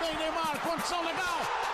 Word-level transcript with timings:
Tem 0.00 0.16
Neymar, 0.16 0.58
condição 0.62 1.04
legal. 1.04 1.69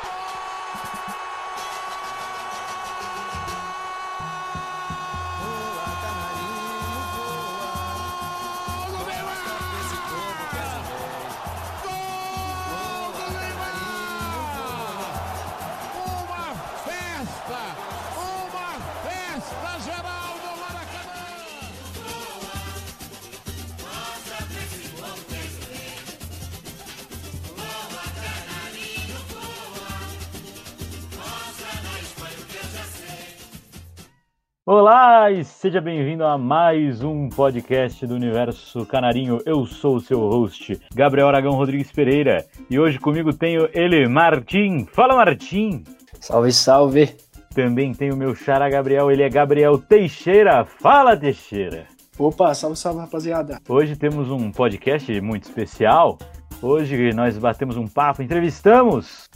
Olá 34.69 35.31
e 35.31 35.45
seja 35.45 35.81
bem-vindo 35.81 36.25
a 36.25 36.37
mais 36.37 37.01
um 37.01 37.29
podcast 37.29 38.05
do 38.05 38.17
Universo 38.17 38.85
Canarinho. 38.85 39.39
Eu 39.47 39.65
sou 39.65 39.95
o 39.95 40.01
seu 40.01 40.19
host, 40.19 40.81
Gabriel 40.93 41.29
Aragão 41.29 41.53
Rodrigues 41.53 41.93
Pereira, 41.93 42.45
e 42.69 42.77
hoje 42.77 42.99
comigo 42.99 43.33
tenho 43.33 43.69
ele, 43.73 44.09
Martim. 44.09 44.85
Fala, 44.87 45.15
Martim! 45.15 45.85
Salve, 46.19 46.51
salve! 46.51 47.15
Também 47.55 47.95
tem 47.95 48.11
o 48.11 48.17
meu 48.17 48.35
xará 48.35 48.69
Gabriel, 48.69 49.09
ele 49.09 49.23
é 49.23 49.29
Gabriel 49.29 49.79
Teixeira. 49.79 50.65
Fala, 50.65 51.17
Teixeira! 51.17 51.87
Opa, 52.19 52.53
salve, 52.53 52.77
salve, 52.77 52.99
rapaziada! 52.99 53.61
Hoje 53.69 53.95
temos 53.95 54.33
um 54.33 54.51
podcast 54.51 55.21
muito 55.21 55.45
especial. 55.45 56.19
Hoje 56.61 57.13
nós 57.13 57.39
batemos 57.39 57.77
um 57.77 57.87
papo, 57.87 58.21
entrevistamos 58.21 59.29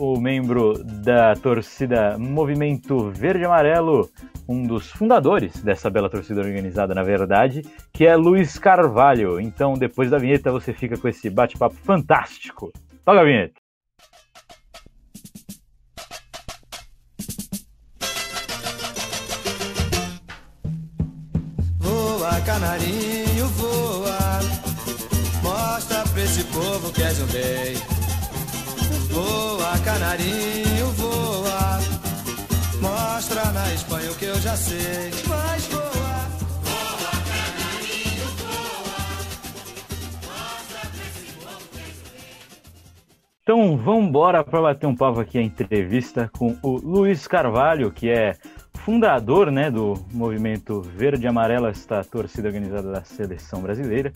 o 0.00 0.18
membro 0.18 0.82
da 0.82 1.34
torcida 1.34 2.16
Movimento 2.18 3.10
Verde 3.10 3.44
Amarelo, 3.44 4.08
um 4.48 4.66
dos 4.66 4.90
fundadores 4.90 5.62
dessa 5.62 5.90
bela 5.90 6.08
torcida 6.08 6.40
organizada, 6.40 6.94
na 6.94 7.02
verdade, 7.02 7.62
que 7.92 8.06
é 8.06 8.16
Luiz 8.16 8.58
Carvalho. 8.58 9.38
Então, 9.38 9.74
depois 9.74 10.10
da 10.10 10.16
vinheta, 10.16 10.50
você 10.50 10.72
fica 10.72 10.96
com 10.96 11.06
esse 11.06 11.28
bate-papo 11.28 11.76
fantástico. 11.84 12.72
Toca 13.04 13.20
a 13.20 13.24
vinheta. 13.24 13.60
Voa, 21.78 22.40
canarinho, 22.46 23.46
voa. 23.48 24.40
Mostra 25.42 26.02
pra 26.04 26.22
esse 26.22 26.42
povo 26.44 26.90
que 26.90 27.02
és 27.02 27.20
um 27.20 27.26
rei. 27.26 27.99
Voa, 29.10 29.78
canarinho, 29.84 30.86
voa. 30.96 31.78
Mostra 32.80 33.44
na 33.52 33.74
Espanha 33.74 34.10
o 34.10 34.14
que 34.16 34.24
eu 34.24 34.40
já 34.40 34.56
sei. 34.56 35.10
Mas 35.28 35.66
voa. 35.66 35.82
Voa, 36.62 37.10
canarinho, 37.28 38.26
voa. 38.38 39.00
Mostra 40.26 40.80
pra 40.90 41.04
esse 41.06 41.32
povo. 41.34 41.80
Então 43.42 43.76
vamos 43.76 44.08
embora 44.08 44.44
para 44.44 44.62
bater 44.62 44.86
um 44.86 44.96
papo 44.96 45.20
aqui 45.20 45.38
a 45.38 45.42
entrevista 45.42 46.30
com 46.38 46.56
o 46.62 46.76
Luiz 46.76 47.26
Carvalho, 47.26 47.90
que 47.90 48.08
é 48.08 48.36
fundador 48.74 49.50
né, 49.50 49.70
do 49.70 49.94
movimento 50.12 50.80
Verde 50.80 51.26
Amarelo, 51.26 51.66
esta 51.66 52.02
torcida 52.02 52.48
organizada 52.48 52.90
da 52.90 53.04
seleção 53.04 53.60
brasileira. 53.60 54.12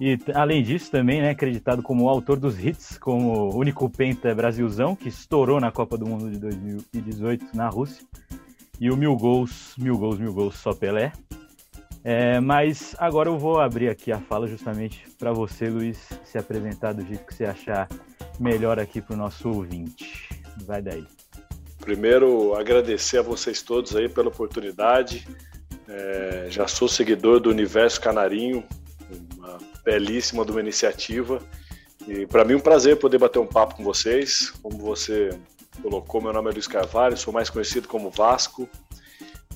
E 0.00 0.18
além 0.34 0.62
disso, 0.62 0.90
também 0.90 1.20
é 1.20 1.22
né, 1.22 1.30
acreditado 1.30 1.82
como 1.82 2.08
autor 2.08 2.38
dos 2.38 2.62
hits, 2.62 2.98
como 2.98 3.50
o 3.50 3.56
único 3.56 3.88
penta 3.88 4.34
Brasilzão, 4.34 4.94
que 4.94 5.08
estourou 5.08 5.58
na 5.58 5.72
Copa 5.72 5.96
do 5.96 6.06
Mundo 6.06 6.30
de 6.30 6.38
2018 6.38 7.56
na 7.56 7.68
Rússia. 7.68 8.04
E 8.78 8.90
o 8.90 8.96
mil 8.96 9.16
gols, 9.16 9.74
mil 9.78 9.96
gols, 9.96 10.18
mil 10.18 10.34
gols, 10.34 10.56
só 10.56 10.74
Pelé. 10.74 11.12
É, 12.04 12.38
mas 12.40 12.94
agora 12.98 13.30
eu 13.30 13.38
vou 13.38 13.58
abrir 13.58 13.88
aqui 13.88 14.12
a 14.12 14.20
fala 14.20 14.46
justamente 14.46 15.04
para 15.18 15.32
você, 15.32 15.68
Luiz, 15.68 15.98
se 16.24 16.36
apresentar 16.38 16.92
do 16.92 17.04
jeito 17.04 17.24
que 17.24 17.34
você 17.34 17.46
achar 17.46 17.88
melhor 18.38 18.78
aqui 18.78 19.00
para 19.00 19.14
o 19.14 19.18
nosso 19.18 19.48
ouvinte. 19.48 20.28
Vai 20.66 20.82
daí. 20.82 21.06
Primeiro, 21.80 22.54
agradecer 22.54 23.18
a 23.18 23.22
vocês 23.22 23.62
todos 23.62 23.96
aí 23.96 24.08
pela 24.08 24.28
oportunidade. 24.28 25.26
É, 25.88 26.46
já 26.50 26.68
sou 26.68 26.86
seguidor 26.86 27.40
do 27.40 27.48
Universo 27.48 28.00
Canarinho, 28.00 28.62
uma 29.36 29.58
belíssima 29.86 30.44
de 30.44 30.50
uma 30.50 30.60
iniciativa. 30.60 31.40
E 32.08 32.26
para 32.26 32.44
mim 32.44 32.54
é 32.54 32.56
um 32.56 32.60
prazer 32.60 32.98
poder 32.98 33.18
bater 33.18 33.38
um 33.38 33.46
papo 33.46 33.76
com 33.76 33.84
vocês. 33.84 34.50
Como 34.60 34.76
você 34.78 35.30
colocou, 35.80 36.20
meu 36.20 36.32
nome 36.32 36.50
é 36.50 36.52
Luiz 36.52 36.66
Carvalho, 36.66 37.16
sou 37.16 37.32
mais 37.32 37.48
conhecido 37.48 37.86
como 37.86 38.10
Vasco 38.10 38.68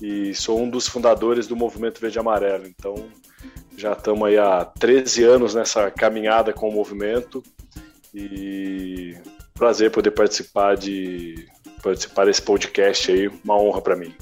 e 0.01 0.33
sou 0.33 0.59
um 0.59 0.69
dos 0.69 0.87
fundadores 0.87 1.47
do 1.47 1.55
Movimento 1.55 1.99
Verde 1.99 2.17
Amarelo. 2.17 2.65
Então, 2.65 2.95
já 3.77 3.91
estamos 3.91 4.25
aí 4.27 4.37
há 4.37 4.63
13 4.63 5.23
anos 5.23 5.53
nessa 5.53 5.91
caminhada 5.91 6.53
com 6.53 6.69
o 6.69 6.73
movimento 6.73 7.43
e 8.13 9.15
prazer 9.53 9.91
poder 9.91 10.11
participar 10.11 10.75
de 10.75 11.47
participar 11.83 12.25
desse 12.25 12.41
podcast 12.41 13.11
aí, 13.11 13.27
uma 13.43 13.57
honra 13.57 13.81
para 13.81 13.95
mim. 13.95 14.15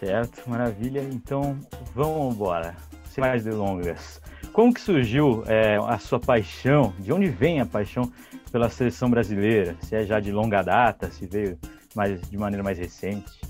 Certo, 0.00 0.48
maravilha. 0.48 1.00
Então, 1.00 1.58
vamos 1.94 2.34
embora. 2.34 2.76
Sem 3.10 3.22
mais 3.22 3.44
delongas. 3.44 4.20
Como 4.58 4.74
que 4.74 4.80
surgiu 4.80 5.44
é, 5.46 5.76
a 5.86 6.00
sua 6.00 6.18
paixão? 6.18 6.92
De 6.98 7.12
onde 7.12 7.28
vem 7.28 7.60
a 7.60 7.64
paixão 7.64 8.12
pela 8.50 8.68
seleção 8.68 9.08
brasileira? 9.08 9.76
Se 9.82 9.94
é 9.94 10.04
já 10.04 10.18
de 10.18 10.32
longa 10.32 10.62
data, 10.62 11.08
se 11.12 11.26
veio 11.26 11.56
mais, 11.94 12.20
de 12.28 12.36
maneira 12.36 12.64
mais 12.64 12.76
recente? 12.76 13.40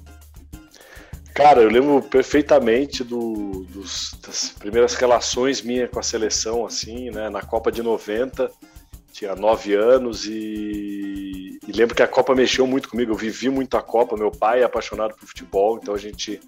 Cara, 1.33 1.63
eu 1.63 1.71
lembro 1.71 2.03
perfeitamente 2.03 3.03
do, 3.03 3.65
dos, 3.71 4.19
das 4.21 4.51
primeiras 4.51 4.93
relações 4.97 5.63
minhas 5.63 5.89
com 5.89 5.99
a 5.99 6.03
seleção, 6.03 6.67
assim, 6.67 7.11
né? 7.11 7.31
Na 7.31 7.41
Copa 7.41 7.73
de 7.73 7.83
90, 7.83 8.51
tinha 9.11 9.35
nove 9.35 9.75
anos 9.75 10.27
e, 10.27 11.59
e, 11.67 11.73
lembro 11.73 11.95
que 11.95 12.03
a 12.03 12.07
Copa 12.07 12.35
mexeu 12.35 12.67
muito 12.67 12.89
comigo. 12.89 13.13
Eu 13.13 13.17
vivi 13.17 13.49
muito 13.49 13.79
a 13.79 13.83
Copa. 13.83 14.15
Meu 14.15 14.31
pai 14.31 14.61
é 14.61 14.65
apaixonado 14.65 15.15
por 15.15 15.27
futebol, 15.27 15.79
então 15.81 15.95
a 15.95 15.99
gente 15.99 16.39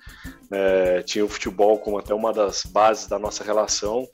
é, 0.52 1.02
tinha 1.02 1.24
o 1.24 1.28
futebol 1.28 1.78
como 1.78 1.98
até 1.98 2.12
uma 2.12 2.30
das 2.30 2.64
bases 2.64 3.06
da 3.06 3.18
nossa 3.18 3.42
relação. 3.42 4.06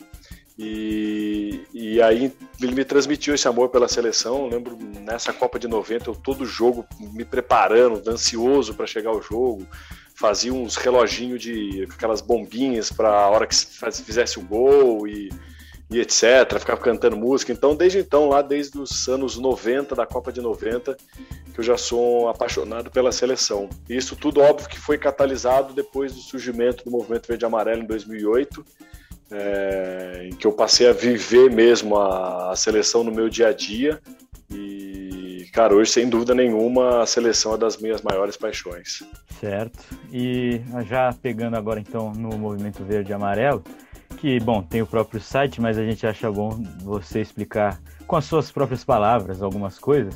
E, 0.59 1.61
e 1.75 2.01
aí 2.01 2.33
ele 2.63 2.75
me 2.75 2.85
transmitiu 2.85 3.35
esse 3.35 3.47
amor 3.47 3.69
pela 3.69 3.89
seleção. 3.89 4.45
Eu 4.45 4.49
lembro 4.49 4.79
nessa 5.01 5.33
Copa 5.33 5.59
de 5.59 5.69
90, 5.69 6.09
eu 6.09 6.15
todo 6.15 6.47
jogo 6.47 6.87
me 6.99 7.25
preparando, 7.25 8.09
ansioso 8.09 8.75
para 8.75 8.87
chegar 8.87 9.11
ao 9.11 9.21
jogo. 9.21 9.67
Fazia 10.15 10.53
uns 10.53 10.77
reloginhos 10.77 11.43
de 11.43 11.87
aquelas 11.93 12.23
bombinhas 12.23 12.91
para 12.91 13.11
a 13.11 13.29
hora 13.29 13.47
que 13.47 13.55
fizesse 14.03 14.39
o 14.39 14.43
gol 14.43 15.07
e, 15.07 15.29
e 15.91 16.01
etc. 16.01 16.59
Ficava 16.59 16.81
cantando 16.81 17.19
música. 17.19 17.53
Então, 17.53 17.77
desde 17.77 17.99
então, 17.99 18.31
lá 18.31 18.41
desde 18.41 18.79
os 18.79 19.07
anos 19.09 19.37
90, 19.37 19.95
da 19.95 20.07
Copa 20.07 20.33
de 20.33 20.41
90, 20.41 20.97
que 21.53 21.61
eu 21.61 21.65
já 21.65 21.77
sou 21.77 22.31
apaixonado 22.31 22.91
pela 22.91 23.13
seleção. 23.13 23.69
Isso 23.91 24.17
tudo, 24.17 24.41
óbvio, 24.41 24.71
que 24.71 24.79
foi 24.79 24.97
catalisado 24.97 25.75
depois 25.75 26.15
do 26.15 26.21
surgimento 26.21 26.83
do 26.83 26.91
Movimento 26.91 27.29
Verde 27.29 27.45
Amarelo 27.45 27.83
em 27.83 27.87
2008 27.87 28.65
é, 29.31 30.29
em 30.31 30.35
que 30.35 30.47
eu 30.47 30.53
passei 30.53 30.89
a 30.89 30.93
viver 30.93 31.51
mesmo 31.51 31.97
a, 31.97 32.53
a, 32.53 32.57
seleção 32.57 33.03
no 33.03 33.13
meu 33.13 33.29
dia 33.29 33.49
a 33.49 33.53
dia. 33.53 34.01
E, 34.51 35.47
cara, 35.53 35.75
hoje, 35.75 35.91
sem 35.91 36.09
dúvida 36.09 36.35
nenhuma, 36.35 37.03
a 37.03 37.07
seleção 37.07 37.55
é 37.55 37.59
das 37.59 37.77
minhas 37.77 38.03
maiores 38.03 38.37
paixões. 38.37 39.03
Certo. 39.41 39.79
E 40.13 40.61
já 40.89 41.13
pegando 41.13 41.57
agora, 41.57 41.81
então, 41.81 42.13
no 42.13 42.37
Movimento 42.39 42.85
Verde 42.85 43.11
e 43.11 43.15
Amarelo, 43.15 43.63
que, 44.19 44.39
bom, 44.41 44.63
tem 44.63 44.83
o 44.83 44.87
próprio 44.87 45.21
site, 45.21 45.61
mas 45.61 45.79
a 45.79 45.85
gente 45.85 46.07
acha 46.07 46.31
bom 46.31 46.63
você 46.83 47.21
explicar 47.21 47.81
com 48.07 48.17
as 48.17 48.25
suas 48.25 48.51
próprias 48.51 48.85
palavras 48.85 49.43
algumas 49.43 49.79
coisas. 49.79 50.15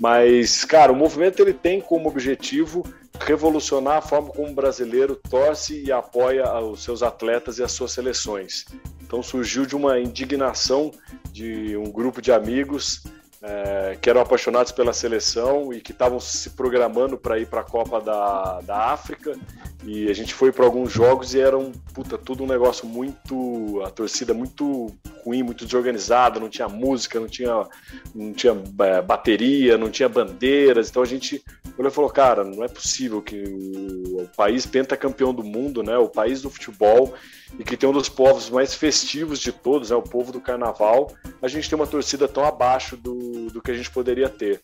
Mas, 0.00 0.64
cara, 0.64 0.92
o 0.92 0.96
movimento 0.96 1.42
ele 1.42 1.54
tem 1.54 1.80
como 1.80 2.08
objetivo 2.08 2.82
revolucionar 3.20 3.98
a 3.98 4.02
forma 4.02 4.30
como 4.30 4.50
o 4.50 4.54
brasileiro 4.54 5.14
torce 5.14 5.84
e 5.84 5.92
apoia 5.92 6.52
os 6.60 6.82
seus 6.82 7.02
atletas 7.02 7.58
e 7.58 7.62
as 7.62 7.72
suas 7.72 7.92
seleções. 7.92 8.64
Então 9.02 9.22
surgiu 9.22 9.66
de 9.66 9.76
uma 9.76 9.98
indignação 9.98 10.90
de 11.32 11.76
um 11.76 11.90
grupo 11.90 12.22
de 12.22 12.32
amigos 12.32 13.02
é, 13.42 13.96
que 14.00 14.10
eram 14.10 14.20
apaixonados 14.20 14.70
pela 14.70 14.92
seleção 14.92 15.72
e 15.72 15.80
que 15.80 15.92
estavam 15.92 16.20
se 16.20 16.50
programando 16.50 17.16
para 17.16 17.38
ir 17.38 17.46
para 17.46 17.62
a 17.62 17.64
Copa 17.64 18.00
da, 18.00 18.60
da 18.60 18.92
África. 18.92 19.34
E 19.82 20.10
a 20.10 20.12
gente 20.12 20.34
foi 20.34 20.52
para 20.52 20.66
alguns 20.66 20.92
jogos 20.92 21.32
e 21.32 21.40
era 21.40 21.56
um, 21.56 21.72
puta, 21.94 22.18
tudo 22.18 22.44
um 22.44 22.46
negócio 22.46 22.86
muito. 22.86 23.82
a 23.82 23.90
torcida 23.90 24.34
muito 24.34 24.94
ruim, 25.24 25.42
muito 25.42 25.64
desorganizada, 25.64 26.38
não 26.38 26.50
tinha 26.50 26.68
música, 26.68 27.18
não 27.18 27.28
tinha, 27.28 27.66
não 28.14 28.32
tinha 28.34 28.52
é, 28.80 29.00
bateria, 29.00 29.78
não 29.78 29.90
tinha 29.90 30.08
bandeiras. 30.08 30.90
Então 30.90 31.02
a 31.02 31.06
gente 31.06 31.42
olhou 31.78 31.90
e 31.90 31.94
falou: 31.94 32.10
cara, 32.10 32.44
não 32.44 32.62
é 32.62 32.68
possível 32.68 33.22
que 33.22 33.42
o, 33.42 34.22
o 34.22 34.28
país 34.36 34.66
pentacampeão 34.66 35.32
do 35.32 35.42
mundo, 35.42 35.82
né, 35.82 35.96
o 35.96 36.08
país 36.08 36.42
do 36.42 36.50
futebol, 36.50 37.14
e 37.58 37.64
que 37.64 37.76
tem 37.76 37.88
um 37.88 37.92
dos 37.92 38.08
povos 38.08 38.48
mais 38.48 38.74
festivos 38.74 39.38
de 39.38 39.52
todos, 39.52 39.90
é 39.90 39.96
o 39.96 40.02
povo 40.02 40.32
do 40.32 40.40
carnaval, 40.40 41.12
a 41.42 41.48
gente 41.48 41.68
tem 41.68 41.76
uma 41.76 41.86
torcida 41.86 42.26
tão 42.26 42.44
abaixo 42.44 42.96
do, 42.96 43.50
do 43.50 43.60
que 43.60 43.70
a 43.70 43.74
gente 43.74 43.90
poderia 43.90 44.28
ter. 44.28 44.62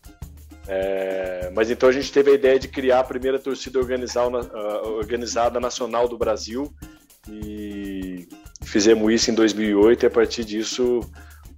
É, 0.67 1.49
mas 1.55 1.71
então 1.71 1.87
a 1.87 1.91
gente 1.91 2.11
teve 2.11 2.31
a 2.31 2.33
ideia 2.33 2.59
de 2.59 2.67
criar 2.67 2.99
a 2.99 3.03
primeira 3.03 3.39
torcida 3.39 3.79
organizada, 3.79 4.37
organizada 4.97 5.59
nacional 5.61 6.09
do 6.09 6.17
Brasil 6.17 6.73
e 7.29 8.27
fizemos 8.63 9.13
isso 9.13 9.31
em 9.31 9.33
2008 9.33 10.03
e 10.03 10.07
a 10.07 10.09
partir 10.09 10.43
disso 10.43 10.99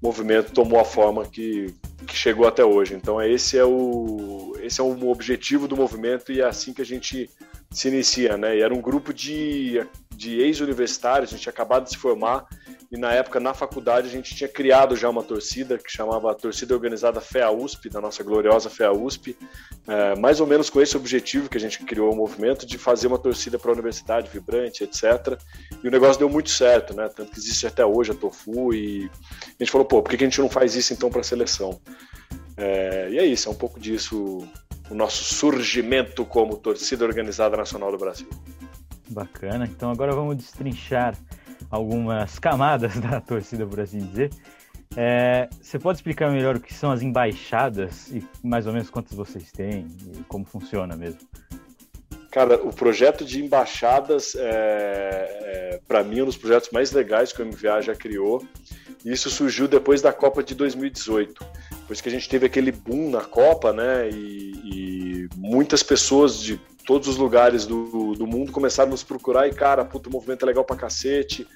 o 0.02 0.06
movimento 0.06 0.52
tomou 0.52 0.80
a 0.80 0.86
forma 0.86 1.26
que, 1.26 1.74
que 2.06 2.16
chegou 2.16 2.48
até 2.48 2.64
hoje. 2.64 2.94
Então 2.94 3.20
esse 3.22 3.58
é 3.58 3.66
o 3.66 4.56
esse 4.62 4.80
é 4.80 4.84
o 4.84 5.10
objetivo 5.10 5.68
do 5.68 5.76
movimento 5.76 6.32
e 6.32 6.42
é 6.42 6.46
assim 6.46 6.72
que 6.72 6.82
a 6.82 6.86
gente 6.86 7.28
se 7.72 7.88
inicia, 7.88 8.38
né? 8.38 8.58
E 8.58 8.62
era 8.62 8.74
um 8.74 8.82
grupo 8.82 9.14
de, 9.14 9.86
de 10.16 10.40
ex-universitários, 10.40 11.30
a 11.30 11.32
gente 11.32 11.44
tinha 11.44 11.54
acabado 11.54 11.84
de 11.84 11.92
se 11.92 11.98
formar 11.98 12.48
e 12.92 12.98
na 12.98 13.14
época, 13.14 13.40
na 13.40 13.54
faculdade, 13.54 14.08
a 14.08 14.12
gente 14.12 14.36
tinha 14.36 14.48
criado 14.48 14.96
já 14.96 15.08
uma 15.08 15.22
torcida 15.22 15.78
que 15.78 15.92
chamava 15.92 16.34
Torcida 16.34 16.74
Organizada 16.74 17.22
FEA 17.22 17.52
USP, 17.52 17.88
da 17.88 18.02
nossa 18.02 18.24
gloriosa 18.24 18.68
FEA 18.68 18.92
USP, 18.92 19.38
é, 19.88 20.16
mais 20.16 20.42
ou 20.42 20.48
menos 20.48 20.72
com 20.72 20.82
esse 20.82 20.98
objetivo 20.98 21.48
que 21.48 21.58
a 21.58 21.60
gente 21.60 21.84
criou 21.86 22.12
o 22.12 22.16
movimento 22.16 22.66
de 22.66 22.80
fazer 22.80 23.06
uma 23.06 23.20
torcida 23.20 23.60
para 23.60 23.70
a 23.70 23.74
universidade, 23.74 24.30
vibrante, 24.32 24.84
etc. 24.84 25.40
E 25.84 25.88
o 25.88 25.92
negócio 25.92 26.18
deu 26.18 26.30
muito 26.30 26.50
certo, 26.50 26.96
né? 26.96 27.08
Tanto 27.16 27.32
que 27.32 27.38
existe 27.38 27.68
até 27.68 27.86
hoje 27.86 28.12
a 28.12 28.16
Tofu 28.16 28.74
e 28.74 29.08
a 29.46 29.64
gente 29.64 29.72
falou, 29.72 29.86
pô, 29.86 30.02
por 30.02 30.10
que 30.10 30.24
a 30.24 30.28
gente 30.28 30.42
não 30.42 30.50
faz 30.50 30.76
isso 30.76 30.92
então 30.92 31.12
para 31.12 31.22
a 31.22 31.24
seleção? 31.24 31.80
É, 32.58 33.10
e 33.12 33.20
é 33.20 33.26
isso, 33.26 33.50
é 33.50 33.52
um 33.52 33.56
pouco 33.56 33.80
disso 33.80 34.40
o 34.90 34.96
nosso 34.96 35.24
surgimento 35.24 36.26
como 36.26 36.58
torcida 36.58 37.06
organizada 37.06 37.56
nacional 37.56 37.92
do 37.92 37.98
Brasil. 37.98 38.28
Bacana, 39.10 39.66
então 39.66 39.92
agora 39.92 40.12
vamos 40.14 40.38
destrinchar 40.38 41.16
algumas 41.70 42.40
camadas 42.40 42.98
da 43.02 43.20
torcida, 43.22 43.66
por 43.66 43.80
assim 43.80 44.00
dizer. 44.00 44.32
É, 44.96 45.48
você 45.62 45.78
pode 45.78 46.00
explicar 46.00 46.32
melhor 46.32 46.56
o 46.56 46.60
que 46.60 46.74
são 46.74 46.92
as 46.92 47.02
embaixadas 47.02 48.10
e 48.10 48.24
mais 48.44 48.66
ou 48.66 48.74
menos 48.74 48.90
quantas 48.90 49.14
vocês 49.14 49.52
têm 49.52 49.86
e 50.16 50.24
como 50.28 50.46
funciona 50.46 50.96
mesmo? 50.96 51.20
Cara, 52.32 52.56
o 52.64 52.74
projeto 52.74 53.26
de 53.26 53.44
embaixadas 53.44 54.36
é, 54.36 54.42
é 54.42 55.80
para 55.88 56.04
mim 56.04 56.22
um 56.22 56.26
dos 56.26 56.38
projetos 56.38 56.70
mais 56.72 56.92
legais 56.92 57.32
que 57.32 57.42
o 57.42 57.46
MVA 57.46 57.82
já 57.82 57.96
criou. 57.96 58.46
Isso 59.04 59.30
surgiu 59.30 59.68
depois 59.68 60.02
da 60.02 60.12
Copa 60.12 60.44
de 60.44 60.54
2018, 60.54 61.46
depois 61.90 62.02
que 62.02 62.10
a 62.10 62.12
gente 62.12 62.30
teve 62.30 62.46
aquele 62.46 62.72
boom 62.72 63.10
na 63.10 63.22
Copa, 63.22 63.74
né? 63.74 64.08
E, 64.12 64.52
e 64.64 65.30
muitas 65.36 65.82
pessoas 65.82 66.40
de 66.40 66.62
todos 66.86 67.08
os 67.08 67.18
lugares 67.18 67.66
do, 67.66 68.14
do 68.14 68.28
mundo 68.28 68.52
começaram 68.52 68.90
a 68.90 68.92
nos 68.92 69.02
procurar 69.02 69.48
e, 69.48 69.52
cara, 69.52 69.84
puto, 69.84 70.08
o 70.08 70.14
movimento 70.14 70.44
é 70.44 70.46
legal 70.46 70.64
pra 70.64 70.76
cacete. 70.76 71.48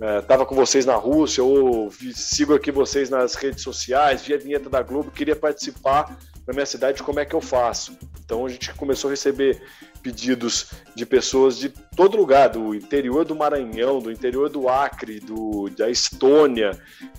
É, 0.00 0.20
tava 0.20 0.46
com 0.46 0.54
vocês 0.54 0.86
na 0.86 0.94
Rússia, 0.94 1.42
ou 1.42 1.90
vi, 1.90 2.14
sigo 2.14 2.54
aqui 2.54 2.70
vocês 2.70 3.10
nas 3.10 3.34
redes 3.34 3.64
sociais, 3.64 4.22
vi 4.22 4.32
a 4.32 4.38
vinheta 4.38 4.70
da 4.70 4.80
Globo, 4.80 5.10
queria 5.10 5.34
participar 5.34 6.16
na 6.50 6.54
minha 6.54 6.66
cidade, 6.66 7.00
como 7.00 7.20
é 7.20 7.24
que 7.24 7.34
eu 7.34 7.40
faço? 7.40 7.96
Então 8.24 8.44
a 8.44 8.48
gente 8.48 8.74
começou 8.74 9.08
a 9.08 9.12
receber 9.12 9.62
pedidos 10.02 10.72
de 10.96 11.06
pessoas 11.06 11.56
de 11.56 11.68
todo 11.68 12.16
lugar, 12.16 12.48
do 12.48 12.74
interior 12.74 13.24
do 13.24 13.36
Maranhão, 13.36 14.00
do 14.00 14.10
interior 14.10 14.48
do 14.48 14.68
Acre, 14.68 15.20
do, 15.20 15.68
da 15.68 15.88
Estônia, 15.88 16.72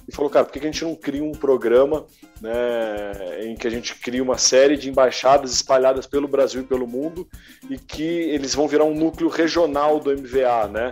e 0.06 0.14
falou, 0.14 0.30
cara, 0.30 0.44
por 0.44 0.52
que 0.52 0.60
a 0.60 0.64
gente 0.64 0.84
não 0.84 0.96
cria 0.96 1.24
um 1.24 1.32
programa 1.32 2.06
né, 2.42 3.46
em 3.46 3.56
que 3.56 3.68
a 3.68 3.70
gente 3.70 3.96
cria 3.96 4.22
uma 4.22 4.38
série 4.38 4.76
de 4.76 4.90
embaixadas 4.90 5.54
espalhadas 5.54 6.06
pelo 6.06 6.28
Brasil 6.28 6.62
e 6.62 6.66
pelo 6.66 6.86
mundo 6.86 7.26
e 7.70 7.78
que 7.78 8.04
eles 8.04 8.54
vão 8.54 8.68
virar 8.68 8.84
um 8.84 8.96
núcleo 8.96 9.30
regional 9.30 9.98
do 9.98 10.12
MVA, 10.12 10.68
né? 10.68 10.92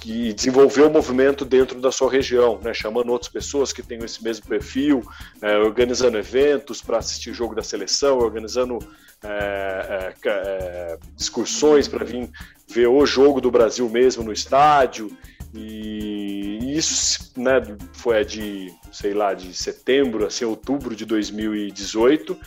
Que 0.00 0.32
desenvolveu 0.32 0.86
o 0.86 0.92
movimento 0.92 1.44
dentro 1.44 1.80
da 1.80 1.90
sua 1.90 2.10
região, 2.10 2.60
né, 2.62 2.72
chamando 2.72 3.10
outras 3.10 3.30
pessoas 3.30 3.72
que 3.72 3.82
tenham 3.82 4.04
esse 4.04 4.22
mesmo 4.22 4.46
perfil, 4.46 5.02
é, 5.42 5.58
organizando 5.58 6.16
eventos 6.16 6.80
para 6.80 6.98
assistir 6.98 7.34
jogo 7.34 7.54
da 7.54 7.62
seleção, 7.62 8.18
organizando 8.18 8.78
é, 9.22 10.14
é, 10.24 10.28
é 10.28 10.98
excursões 11.18 11.88
para 11.88 12.04
vir 12.04 12.30
ver 12.68 12.86
o 12.86 13.04
jogo 13.04 13.40
do 13.40 13.50
Brasil 13.50 13.88
mesmo 13.88 14.22
no 14.22 14.32
estádio. 14.32 15.10
E 15.54 16.76
isso 16.76 17.32
né, 17.36 17.60
foi 17.94 18.24
de, 18.24 18.72
sei 18.92 19.14
lá, 19.14 19.32
de 19.32 19.54
setembro, 19.54 20.26
assim, 20.26 20.44
outubro 20.44 20.94
de 20.94 21.04
2018. 21.06 22.38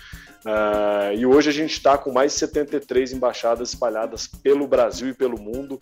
Uh, 0.45 1.13
e 1.15 1.25
hoje 1.25 1.49
a 1.49 1.53
gente 1.53 1.71
está 1.71 1.97
com 1.97 2.11
mais 2.11 2.33
de 2.33 2.39
73 2.39 3.13
embaixadas 3.13 3.69
espalhadas 3.69 4.25
pelo 4.27 4.67
Brasil 4.67 5.09
e 5.09 5.13
pelo 5.13 5.39
mundo. 5.39 5.79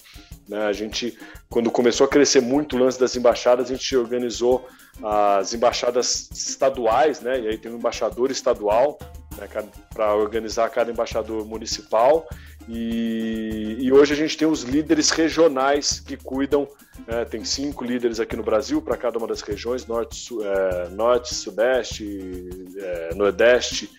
Né? 0.47 0.65
A 0.65 0.73
gente, 0.73 1.17
quando 1.50 1.71
começou 1.71 2.06
a 2.06 2.09
crescer 2.09 2.41
muito 2.41 2.75
o 2.75 2.79
lance 2.79 3.00
das 3.00 3.15
embaixadas, 3.15 3.69
a 3.69 3.73
gente 3.73 3.95
organizou 3.95 4.67
as 5.01 5.53
embaixadas 5.53 6.29
estaduais, 6.33 7.21
né? 7.21 7.39
e 7.39 7.47
aí 7.47 7.57
tem 7.57 7.71
um 7.71 7.77
embaixador 7.77 8.31
estadual 8.31 9.00
né, 9.38 9.47
para 9.94 10.15
organizar 10.15 10.69
cada 10.69 10.91
embaixador 10.91 11.45
municipal. 11.45 12.27
E, 12.67 13.77
e, 13.79 13.91
hoje 13.91 14.13
a 14.13 14.15
gente 14.15 14.38
tem 14.38 14.47
os 14.47 14.61
líderes 14.61 15.09
regionais 15.09 16.00
que 16.00 16.15
cuidam, 16.15 16.67
né, 17.07 17.25
tem 17.25 17.44
cinco 17.44 17.83
líderes 17.83 18.19
aqui 18.19 18.35
no 18.35 18.44
Brasil 18.44 18.79
para 18.79 18.95
cada 18.95 19.17
uma 19.17 19.25
das 19.25 19.41
regiões, 19.41 19.88
norte, 19.88 20.29
é, 20.44 20.89
norte 20.89 21.33
sudeste, 21.33 22.47
é, 22.77 23.15
nordeste, 23.15 23.89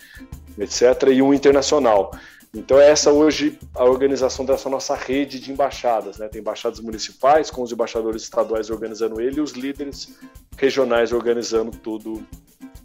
etc., 0.60 1.08
e 1.12 1.22
um 1.22 1.34
internacional. 1.34 2.12
Então, 2.52 2.78
essa 2.80 3.12
hoje 3.12 3.58
a 3.74 3.84
organização 3.84 4.44
dessa 4.44 4.68
nossa 4.68 4.94
rede 4.96 5.38
de 5.38 5.52
embaixadas. 5.52 6.18
Né? 6.18 6.28
Tem 6.28 6.40
embaixadas 6.40 6.80
municipais, 6.80 7.50
com 7.50 7.62
os 7.62 7.70
embaixadores 7.70 8.22
estaduais 8.22 8.70
organizando 8.70 9.20
ele 9.20 9.38
e 9.38 9.40
os 9.40 9.52
líderes 9.52 10.18
regionais 10.56 11.12
organizando 11.12 11.70
tudo, 11.70 12.26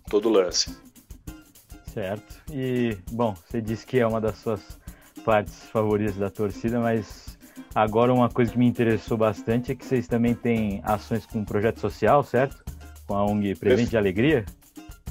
todo 0.08 0.30
o 0.30 0.32
lance. 0.32 0.76
Certo. 1.94 2.42
E, 2.52 2.96
bom, 3.12 3.34
você 3.34 3.60
disse 3.60 3.86
que 3.86 4.00
é 4.00 4.06
uma 4.06 4.22
das 4.22 4.38
suas 4.38 4.62
partes 5.24 5.56
favoritas 5.72 6.16
da 6.16 6.30
torcida, 6.30 6.80
mas 6.80 7.36
agora 7.74 8.14
uma 8.14 8.30
coisa 8.30 8.52
que 8.52 8.60
me 8.60 8.68
interessou 8.68 9.18
bastante 9.18 9.72
é 9.72 9.76
que 9.76 9.84
vocês 9.84 10.08
também 10.08 10.36
têm 10.36 10.82
ações 10.84 11.26
com 11.26 11.40
um 11.40 11.46
projeto 11.46 11.80
social, 11.80 12.24
certo? 12.24 12.64
Com 13.08 13.16
a 13.16 13.26
ONG 13.26 13.56
Presente 13.56 13.90
de 13.90 13.98
Alegria? 13.98 14.46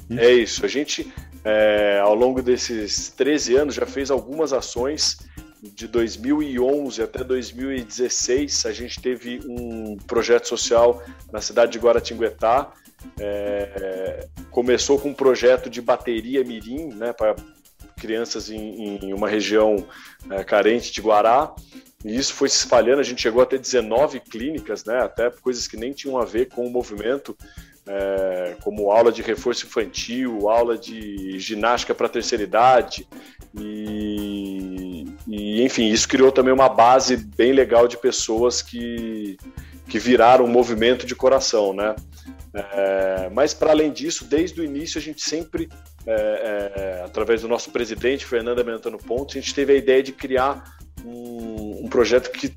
Isso? 0.09 0.19
É 0.19 0.31
isso. 0.31 0.65
A 0.65 0.69
gente, 0.69 1.11
é, 1.45 1.99
ao 2.01 2.15
longo 2.15 2.41
desses 2.41 3.09
13 3.11 3.55
anos, 3.55 3.75
já 3.75 3.85
fez 3.85 4.09
algumas 4.09 4.51
ações. 4.51 5.17
De 5.61 5.87
2011 5.87 7.01
até 7.01 7.23
2016, 7.23 8.65
a 8.65 8.71
gente 8.71 9.01
teve 9.01 9.39
um 9.47 9.97
projeto 9.97 10.47
social 10.47 11.03
na 11.31 11.41
cidade 11.41 11.71
de 11.71 11.79
Guaratinguetá. 11.79 12.71
É, 13.19 14.27
começou 14.49 14.99
com 14.99 15.09
um 15.09 15.13
projeto 15.13 15.69
de 15.69 15.81
bateria 15.81 16.43
mirim, 16.43 16.89
né, 16.89 17.13
para 17.13 17.35
crianças 17.95 18.49
em, 18.49 18.97
em 18.97 19.13
uma 19.13 19.29
região 19.29 19.85
é, 20.29 20.43
carente 20.43 20.91
de 20.91 21.01
Guará. 21.01 21.53
E 22.03 22.15
isso 22.15 22.33
foi 22.33 22.49
se 22.49 22.57
espalhando, 22.57 22.99
a 22.99 23.03
gente 23.03 23.21
chegou 23.21 23.41
a 23.41 23.45
ter 23.45 23.59
19 23.59 24.19
clínicas, 24.19 24.85
né, 24.85 24.99
até 24.99 25.29
coisas 25.31 25.67
que 25.67 25.77
nem 25.77 25.91
tinham 25.91 26.17
a 26.19 26.25
ver 26.25 26.47
com 26.49 26.65
o 26.65 26.69
movimento, 26.69 27.35
é, 27.87 28.55
como 28.61 28.91
aula 28.91 29.11
de 29.11 29.21
reforço 29.21 29.65
infantil, 29.65 30.49
aula 30.49 30.77
de 30.77 31.39
ginástica 31.39 31.93
para 31.93 32.09
terceira 32.09 32.43
idade, 32.43 33.07
e, 33.57 35.05
e, 35.27 35.63
enfim, 35.63 35.89
isso 35.89 36.07
criou 36.07 36.31
também 36.31 36.53
uma 36.53 36.69
base 36.69 37.15
bem 37.17 37.53
legal 37.53 37.87
de 37.87 37.97
pessoas 37.97 38.61
que, 38.61 39.37
que 39.87 39.99
viraram 39.99 40.45
um 40.45 40.49
movimento 40.49 41.05
de 41.05 41.15
coração, 41.15 41.73
né? 41.73 41.95
É, 42.53 43.29
mas 43.33 43.53
para 43.53 43.71
além 43.71 43.91
disso, 43.91 44.23
desde 44.25 44.61
o 44.61 44.63
início 44.63 44.97
a 44.97 45.01
gente 45.01 45.21
sempre, 45.21 45.67
é, 46.07 46.13
é, 46.13 47.01
através 47.03 47.41
do 47.41 47.49
nosso 47.49 47.69
presidente 47.69 48.25
Fernando 48.25 48.61
Amentano 48.61 48.97
Pontes, 48.97 49.35
a 49.35 49.41
gente 49.41 49.53
teve 49.53 49.73
a 49.73 49.75
ideia 49.75 50.01
de 50.01 50.13
criar 50.13 50.63
um, 51.05 51.87
projeto 51.95 52.29
que, 52.29 52.53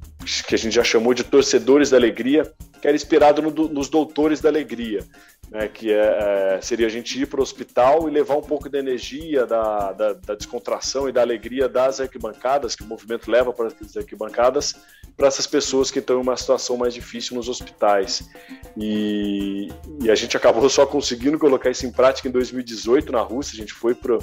que 0.47 0.55
a 0.55 0.59
gente 0.59 0.75
já 0.75 0.83
chamou 0.83 1.15
de 1.15 1.23
Torcedores 1.23 1.91
da 1.91 1.97
Alegria, 1.97 2.53
que 2.81 2.89
era 2.89 2.97
inspirado 2.97 3.41
no, 3.41 3.51
nos 3.69 3.89
Doutores 3.89 4.41
da 4.41 4.49
Alegria, 4.49 5.05
né, 5.51 5.69
que 5.69 5.93
é, 5.93 6.57
é, 6.57 6.61
seria 6.61 6.87
a 6.87 6.91
gente 6.91 7.21
ir 7.21 7.27
para 7.27 7.41
o 7.41 7.43
hospital 7.43 8.09
e 8.09 8.13
levar 8.13 8.37
um 8.37 8.43
pouco 8.43 8.69
da 8.69 8.79
energia, 8.79 9.47
da, 9.47 9.93
da, 9.93 10.13
da, 10.13 10.35
descontração 10.35 11.09
e 11.09 11.13
da 11.13 11.23
alegria 11.23 11.69
das 11.69 12.01
arquibancadas, 12.01 12.75
que 12.75 12.83
o 12.83 12.87
movimento 12.87 13.31
leva 13.31 13.53
para 13.53 13.69
as 13.69 13.97
arquibancadas, 13.97 14.75
para 15.17 15.29
essas 15.29 15.47
pessoas 15.47 15.91
que 15.91 16.01
estão 16.01 16.19
em 16.19 16.23
uma 16.23 16.37
situação 16.37 16.77
mais 16.77 16.93
difícil 16.93 17.37
nos 17.37 17.49
hospitais. 17.49 18.29
E, 18.77 19.69
e, 20.03 20.11
a 20.11 20.15
gente 20.15 20.37
acabou 20.37 20.69
só 20.69 20.87
conseguindo 20.87 21.39
colocar 21.39 21.71
isso 21.71 21.87
em 21.87 21.93
prática 21.93 22.29
em 22.29 22.31
2018 22.31 23.11
na 23.11 23.21
Rússia. 23.21 23.55
A 23.55 23.57
gente 23.57 23.73
foi 23.73 23.95
para 23.95 24.19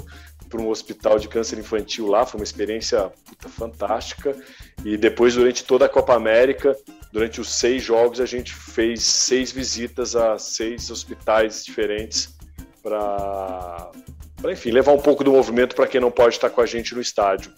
um 0.54 0.68
hospital 0.68 1.18
de 1.18 1.28
câncer 1.28 1.58
infantil 1.58 2.06
lá, 2.06 2.24
foi 2.24 2.40
uma 2.40 2.44
experiência 2.44 3.10
puta, 3.24 3.48
fantástica. 3.48 4.36
E 4.84 4.96
depois, 4.96 5.34
durante 5.34 5.64
toda 5.64 5.86
a 5.86 5.88
Copa 5.88 6.14
América, 6.14 6.76
durante 7.12 7.40
os 7.40 7.52
seis 7.52 7.82
jogos, 7.82 8.20
a 8.20 8.26
gente 8.26 8.54
fez 8.54 9.02
seis 9.02 9.50
visitas 9.50 10.14
a 10.14 10.38
seis 10.38 10.90
hospitais 10.90 11.64
diferentes 11.64 12.36
para, 12.82 13.90
enfim, 14.50 14.70
levar 14.70 14.92
um 14.92 15.00
pouco 15.00 15.24
do 15.24 15.32
movimento 15.32 15.74
para 15.74 15.88
quem 15.88 16.00
não 16.00 16.10
pode 16.10 16.36
estar 16.36 16.50
com 16.50 16.60
a 16.60 16.66
gente 16.66 16.94
no 16.94 17.00
estádio. 17.00 17.52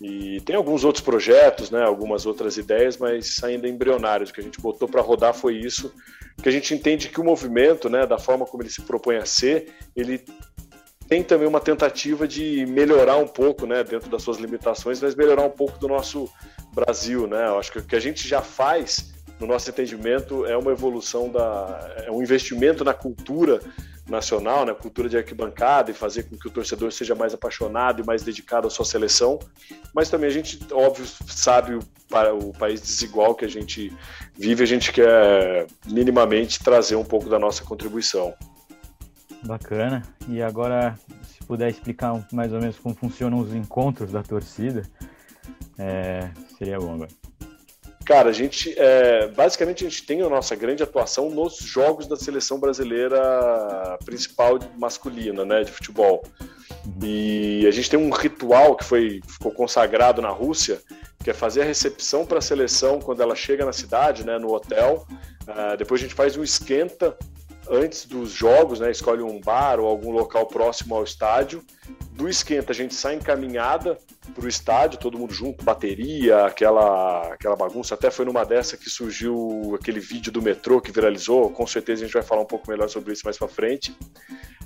E 0.00 0.40
tem 0.42 0.54
alguns 0.54 0.84
outros 0.84 1.02
projetos, 1.02 1.70
né, 1.70 1.82
algumas 1.82 2.26
outras 2.26 2.56
ideias, 2.56 2.98
mas 2.98 3.42
ainda 3.42 3.68
embrionários. 3.68 4.30
O 4.30 4.32
que 4.32 4.40
a 4.40 4.44
gente 4.44 4.60
botou 4.60 4.88
para 4.88 5.00
rodar 5.00 5.32
foi 5.32 5.56
isso, 5.56 5.92
que 6.42 6.48
a 6.48 6.52
gente 6.52 6.74
entende 6.74 7.08
que 7.08 7.20
o 7.20 7.24
movimento, 7.24 7.88
né, 7.88 8.06
da 8.06 8.18
forma 8.18 8.44
como 8.44 8.62
ele 8.62 8.70
se 8.70 8.82
propõe 8.82 9.16
a 9.16 9.24
ser, 9.24 9.72
ele 9.94 10.22
tem 11.08 11.22
também 11.22 11.46
uma 11.46 11.60
tentativa 11.60 12.26
de 12.26 12.66
melhorar 12.66 13.16
um 13.16 13.28
pouco, 13.28 13.66
né, 13.66 13.84
dentro 13.84 14.10
das 14.10 14.22
suas 14.22 14.38
limitações, 14.38 15.00
mas 15.00 15.14
melhorar 15.14 15.42
um 15.42 15.50
pouco 15.50 15.78
do 15.78 15.86
nosso 15.86 16.28
Brasil, 16.74 17.26
né? 17.26 17.46
Eu 17.46 17.58
acho 17.58 17.72
que 17.72 17.78
o 17.78 17.82
que 17.82 17.96
a 17.96 18.00
gente 18.00 18.26
já 18.26 18.42
faz, 18.42 19.14
no 19.38 19.46
nosso 19.46 19.70
entendimento, 19.70 20.44
é 20.44 20.56
uma 20.56 20.72
evolução 20.72 21.30
da, 21.30 21.96
é 22.04 22.10
um 22.10 22.22
investimento 22.22 22.84
na 22.84 22.92
cultura 22.92 23.60
nacional, 24.08 24.60
na 24.60 24.72
né, 24.72 24.78
cultura 24.80 25.08
de 25.08 25.16
arquibancada 25.16 25.90
e 25.90 25.94
fazer 25.94 26.24
com 26.24 26.36
que 26.36 26.46
o 26.46 26.50
torcedor 26.50 26.92
seja 26.92 27.14
mais 27.14 27.34
apaixonado 27.34 28.02
e 28.02 28.06
mais 28.06 28.22
dedicado 28.22 28.66
à 28.66 28.70
sua 28.70 28.84
seleção. 28.84 29.38
Mas 29.94 30.08
também 30.08 30.28
a 30.28 30.32
gente, 30.32 30.58
óbvio, 30.72 31.06
sabe 31.26 31.74
o, 31.74 31.80
o 32.40 32.52
país 32.52 32.80
desigual 32.80 33.34
que 33.34 33.44
a 33.44 33.48
gente 33.48 33.92
vive, 34.38 34.62
a 34.62 34.66
gente 34.66 34.92
quer 34.92 35.66
minimamente 35.86 36.62
trazer 36.62 36.94
um 36.96 37.04
pouco 37.04 37.28
da 37.28 37.38
nossa 37.38 37.64
contribuição. 37.64 38.34
Bacana. 39.44 40.02
E 40.28 40.42
agora, 40.42 40.98
se 41.22 41.44
puder 41.44 41.68
explicar 41.68 42.26
mais 42.32 42.52
ou 42.52 42.60
menos 42.60 42.78
como 42.78 42.94
funcionam 42.94 43.38
os 43.38 43.54
encontros 43.54 44.10
da 44.12 44.22
torcida, 44.22 44.82
é, 45.78 46.30
seria 46.58 46.78
bom 46.78 46.94
agora. 46.94 47.10
Cara, 48.04 48.28
a 48.28 48.32
gente 48.32 48.72
é, 48.78 49.26
basicamente 49.28 49.84
a 49.84 49.88
gente 49.88 50.06
tem 50.06 50.22
a 50.22 50.28
nossa 50.28 50.54
grande 50.54 50.80
atuação 50.80 51.28
nos 51.28 51.56
jogos 51.56 52.06
da 52.06 52.16
seleção 52.16 52.60
brasileira 52.60 53.98
principal 54.04 54.60
masculina, 54.78 55.44
né, 55.44 55.64
de 55.64 55.72
futebol. 55.72 56.22
E 57.02 57.66
a 57.66 57.70
gente 57.72 57.90
tem 57.90 57.98
um 57.98 58.10
ritual 58.10 58.76
que 58.76 58.84
foi 58.84 59.20
ficou 59.26 59.50
consagrado 59.50 60.22
na 60.22 60.28
Rússia, 60.28 60.80
que 61.22 61.30
é 61.30 61.34
fazer 61.34 61.62
a 61.62 61.64
recepção 61.64 62.24
para 62.24 62.38
a 62.38 62.42
seleção 62.42 63.00
quando 63.00 63.22
ela 63.22 63.34
chega 63.34 63.64
na 63.64 63.72
cidade, 63.72 64.24
né, 64.24 64.38
no 64.38 64.54
hotel. 64.54 65.04
Uh, 65.42 65.76
depois 65.76 66.00
a 66.00 66.04
gente 66.04 66.14
faz 66.14 66.36
um 66.36 66.44
esquenta 66.44 67.16
antes 67.70 68.06
dos 68.06 68.30
jogos, 68.30 68.80
né, 68.80 68.90
escolhe 68.90 69.22
um 69.22 69.40
bar 69.40 69.80
ou 69.80 69.86
algum 69.86 70.10
local 70.10 70.46
próximo 70.46 70.94
ao 70.94 71.04
estádio. 71.04 71.62
Do 72.12 72.28
esquenta 72.28 72.72
a 72.72 72.74
gente 72.74 72.94
sai 72.94 73.14
encaminhada 73.16 73.98
para 74.34 74.44
o 74.44 74.48
estádio, 74.48 74.98
todo 74.98 75.18
mundo 75.18 75.32
junto, 75.32 75.64
bateria, 75.64 76.46
aquela, 76.46 77.32
aquela 77.32 77.56
bagunça. 77.56 77.94
Até 77.94 78.10
foi 78.10 78.24
numa 78.24 78.44
dessa 78.44 78.76
que 78.76 78.88
surgiu 78.88 79.76
aquele 79.78 80.00
vídeo 80.00 80.32
do 80.32 80.42
metrô 80.42 80.80
que 80.80 80.90
viralizou. 80.90 81.50
Com 81.50 81.66
certeza 81.66 82.02
a 82.02 82.06
gente 82.06 82.14
vai 82.14 82.22
falar 82.22 82.42
um 82.42 82.46
pouco 82.46 82.70
melhor 82.70 82.88
sobre 82.88 83.12
isso 83.12 83.22
mais 83.24 83.36
para 83.36 83.48
frente. 83.48 83.96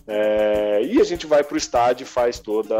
É, 0.06 0.82
e 0.82 1.00
a 1.00 1.04
gente 1.04 1.26
vai 1.26 1.44
para 1.44 1.54
o 1.54 1.58
estádio 1.58 2.04
e 2.04 2.06
faz 2.06 2.38
toda. 2.38 2.76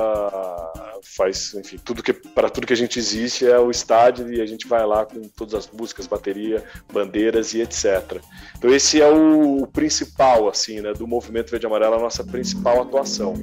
Faz, 1.02 1.54
enfim, 1.54 1.78
tudo 1.84 2.02
que 2.02 2.12
para 2.12 2.50
tudo 2.50 2.66
que 2.66 2.72
a 2.72 2.76
gente 2.76 2.98
existe 2.98 3.46
é 3.46 3.58
o 3.58 3.70
estádio 3.70 4.32
e 4.32 4.40
a 4.40 4.46
gente 4.46 4.66
vai 4.66 4.84
lá 4.86 5.04
com 5.04 5.22
todas 5.28 5.54
as 5.54 5.70
músicas, 5.70 6.06
bateria, 6.06 6.64
bandeiras 6.92 7.54
e 7.54 7.60
etc. 7.60 8.20
Então 8.56 8.72
esse 8.72 9.00
é 9.00 9.08
o, 9.08 9.66
principal, 9.66 10.48
assim, 10.48 10.80
né, 10.80 10.92
do 10.92 11.06
movimento 11.06 11.50
Verde 11.50 11.66
Amarelo, 11.66 11.94
a 11.94 12.00
nossa 12.00 12.24
principal 12.24 12.82
atuação. 12.82 13.34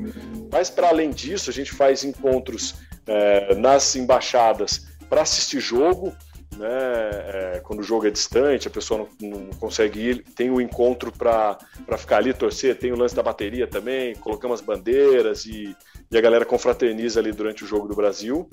Mas 0.51 0.69
para 0.69 0.89
além 0.89 1.09
disso, 1.09 1.49
a 1.49 1.53
gente 1.53 1.71
faz 1.71 2.03
encontros 2.03 2.75
é, 3.05 3.55
nas 3.55 3.95
embaixadas 3.95 4.87
para 5.09 5.21
assistir 5.21 5.59
jogo, 5.59 6.13
né? 6.57 6.67
É, 6.67 7.61
quando 7.63 7.79
o 7.79 7.83
jogo 7.83 8.07
é 8.07 8.09
distante, 8.09 8.67
a 8.67 8.71
pessoa 8.71 9.07
não, 9.21 9.29
não 9.29 9.49
consegue 9.59 9.99
ir, 9.99 10.23
tem 10.35 10.49
o 10.49 10.59
encontro 10.59 11.11
para 11.11 11.57
ficar 11.97 12.17
ali, 12.17 12.33
torcer, 12.33 12.77
tem 12.77 12.91
o 12.91 12.97
lance 12.97 13.15
da 13.15 13.23
bateria 13.23 13.67
também, 13.67 14.15
colocamos 14.15 14.59
as 14.59 14.65
bandeiras 14.65 15.45
e, 15.45 15.75
e 16.09 16.17
a 16.17 16.21
galera 16.21 16.45
confraterniza 16.45 17.19
ali 17.19 17.31
durante 17.31 17.63
o 17.63 17.67
jogo 17.67 17.87
do 17.87 17.95
Brasil. 17.95 18.49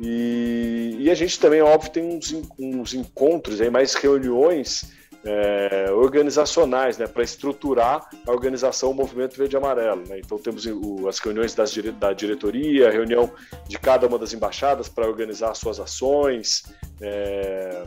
E, 0.00 0.96
e 0.98 1.10
a 1.10 1.14
gente 1.14 1.38
também, 1.40 1.62
óbvio, 1.62 1.90
tem 1.90 2.04
uns, 2.04 2.34
uns 2.58 2.94
encontros, 2.94 3.60
aí, 3.60 3.70
mais 3.70 3.94
reuniões 3.94 4.92
é, 5.24 5.90
organizacionais, 5.90 6.98
né, 6.98 7.06
para 7.06 7.22
estruturar 7.22 8.08
a 8.26 8.30
organização 8.30 8.90
do 8.90 8.96
Movimento 8.96 9.36
Verde 9.36 9.56
e 9.56 9.58
Amarelo. 9.58 10.06
Né? 10.06 10.20
Então 10.20 10.38
temos 10.38 10.66
o, 10.66 11.08
as 11.08 11.18
reuniões 11.18 11.54
das, 11.54 11.74
da 11.74 12.12
diretoria, 12.12 12.88
a 12.88 12.90
reunião 12.90 13.30
de 13.66 13.78
cada 13.78 14.06
uma 14.06 14.18
das 14.18 14.32
embaixadas 14.32 14.88
para 14.88 15.06
organizar 15.06 15.54
suas 15.54 15.80
ações, 15.80 16.64
é, 17.00 17.84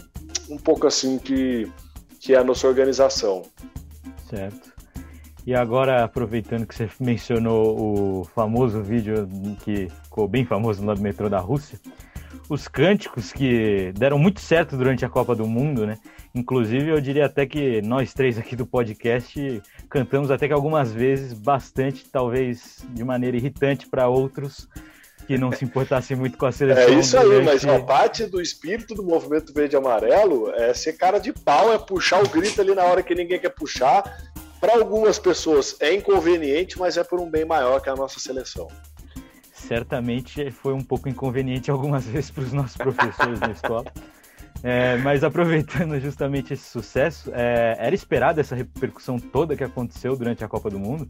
um 0.50 0.58
pouco 0.58 0.88
assim 0.88 1.18
que, 1.18 1.72
que 2.20 2.34
é 2.34 2.38
a 2.38 2.44
nossa 2.44 2.68
organização. 2.68 3.44
Certo. 4.30 4.70
E 5.45 5.55
agora, 5.55 6.03
aproveitando 6.03 6.67
que 6.67 6.75
você 6.75 6.89
mencionou 7.00 8.21
o 8.21 8.24
famoso 8.25 8.81
vídeo 8.81 9.27
que 9.63 9.89
ficou 10.03 10.27
bem 10.27 10.45
famoso 10.45 10.86
lá 10.86 10.93
do 10.93 11.01
metrô 11.01 11.27
da 11.29 11.39
Rússia, 11.39 11.79
os 12.48 12.67
cânticos 12.67 13.31
que 13.31 13.91
deram 13.93 14.19
muito 14.19 14.39
certo 14.39 14.77
durante 14.77 15.03
a 15.03 15.10
Copa 15.10 15.36
do 15.36 15.48
Mundo, 15.48 15.88
né? 15.88 15.98
Inclusive, 16.36 16.89
eu 16.89 17.01
diria 17.01 17.25
até 17.25 17.45
que 17.45 17.81
nós 17.81 18.13
três 18.13 18.38
aqui 18.38 18.55
do 18.55 18.65
podcast 18.65 19.62
cantamos 19.89 20.29
até 20.29 20.48
que 20.48 20.53
algumas 20.53 20.91
vezes 20.91 21.33
bastante, 21.33 22.05
talvez 22.10 22.86
de 22.89 23.03
maneira 23.03 23.36
irritante 23.36 23.88
para 23.88 24.07
outros 24.07 24.67
que 25.27 25.38
não 25.38 25.51
se 25.51 25.63
importassem 25.63 26.17
muito 26.17 26.38
com 26.38 26.45
a 26.45 26.51
seleção. 26.51 26.83
É 26.83 27.00
isso 27.00 27.17
aí, 27.17 27.43
mas 27.43 27.65
a 27.65 27.79
parte 27.79 28.25
do 28.25 28.41
espírito 28.41 28.93
do 28.93 29.03
movimento 29.03 29.53
verde 29.53 29.75
e 29.75 29.77
amarelo 29.77 30.51
é 30.55 30.74
ser 30.74 30.93
cara 30.93 31.19
de 31.19 31.31
pau, 31.31 31.74
é 31.74 31.77
puxar 31.77 32.21
o 32.24 32.27
grito 32.27 32.60
ali 32.62 32.75
na 32.75 32.83
hora 32.83 33.01
que 33.01 33.15
ninguém 33.15 33.39
quer 33.39 33.50
puxar. 33.50 34.03
Para 34.62 34.75
algumas 34.75 35.18
pessoas 35.18 35.75
é 35.80 35.96
inconveniente, 35.96 36.77
mas 36.77 36.96
é 36.96 37.03
por 37.03 37.20
um 37.20 37.27
bem 37.27 37.44
maior 37.44 37.82
que 37.82 37.89
a 37.89 37.96
nossa 37.96 38.20
seleção. 38.20 38.68
Certamente 39.51 40.51
foi 40.51 40.74
um 40.74 40.84
pouco 40.84 41.10
inconveniente 41.10 41.72
algumas 41.72 42.06
vezes 42.08 42.30
para 42.30 42.44
os 42.44 42.53
nossos 42.53 42.77
professores 42.77 43.39
na 43.39 43.50
escola. 43.50 43.91
É, 44.63 44.98
mas 44.98 45.24
aproveitando 45.24 46.00
justamente 46.00 46.53
esse 46.53 46.70
sucesso, 46.70 47.32
é, 47.34 47.75
era 47.80 47.96
esperada 47.96 48.39
essa 48.39 48.56
repercussão 48.56 49.18
toda 49.18 49.56
que 49.56 49.63
aconteceu 49.63 50.15
durante 50.15 50.44
a 50.44 50.48
Copa 50.48 50.70
do 50.70 50.77
Mundo? 50.77 51.10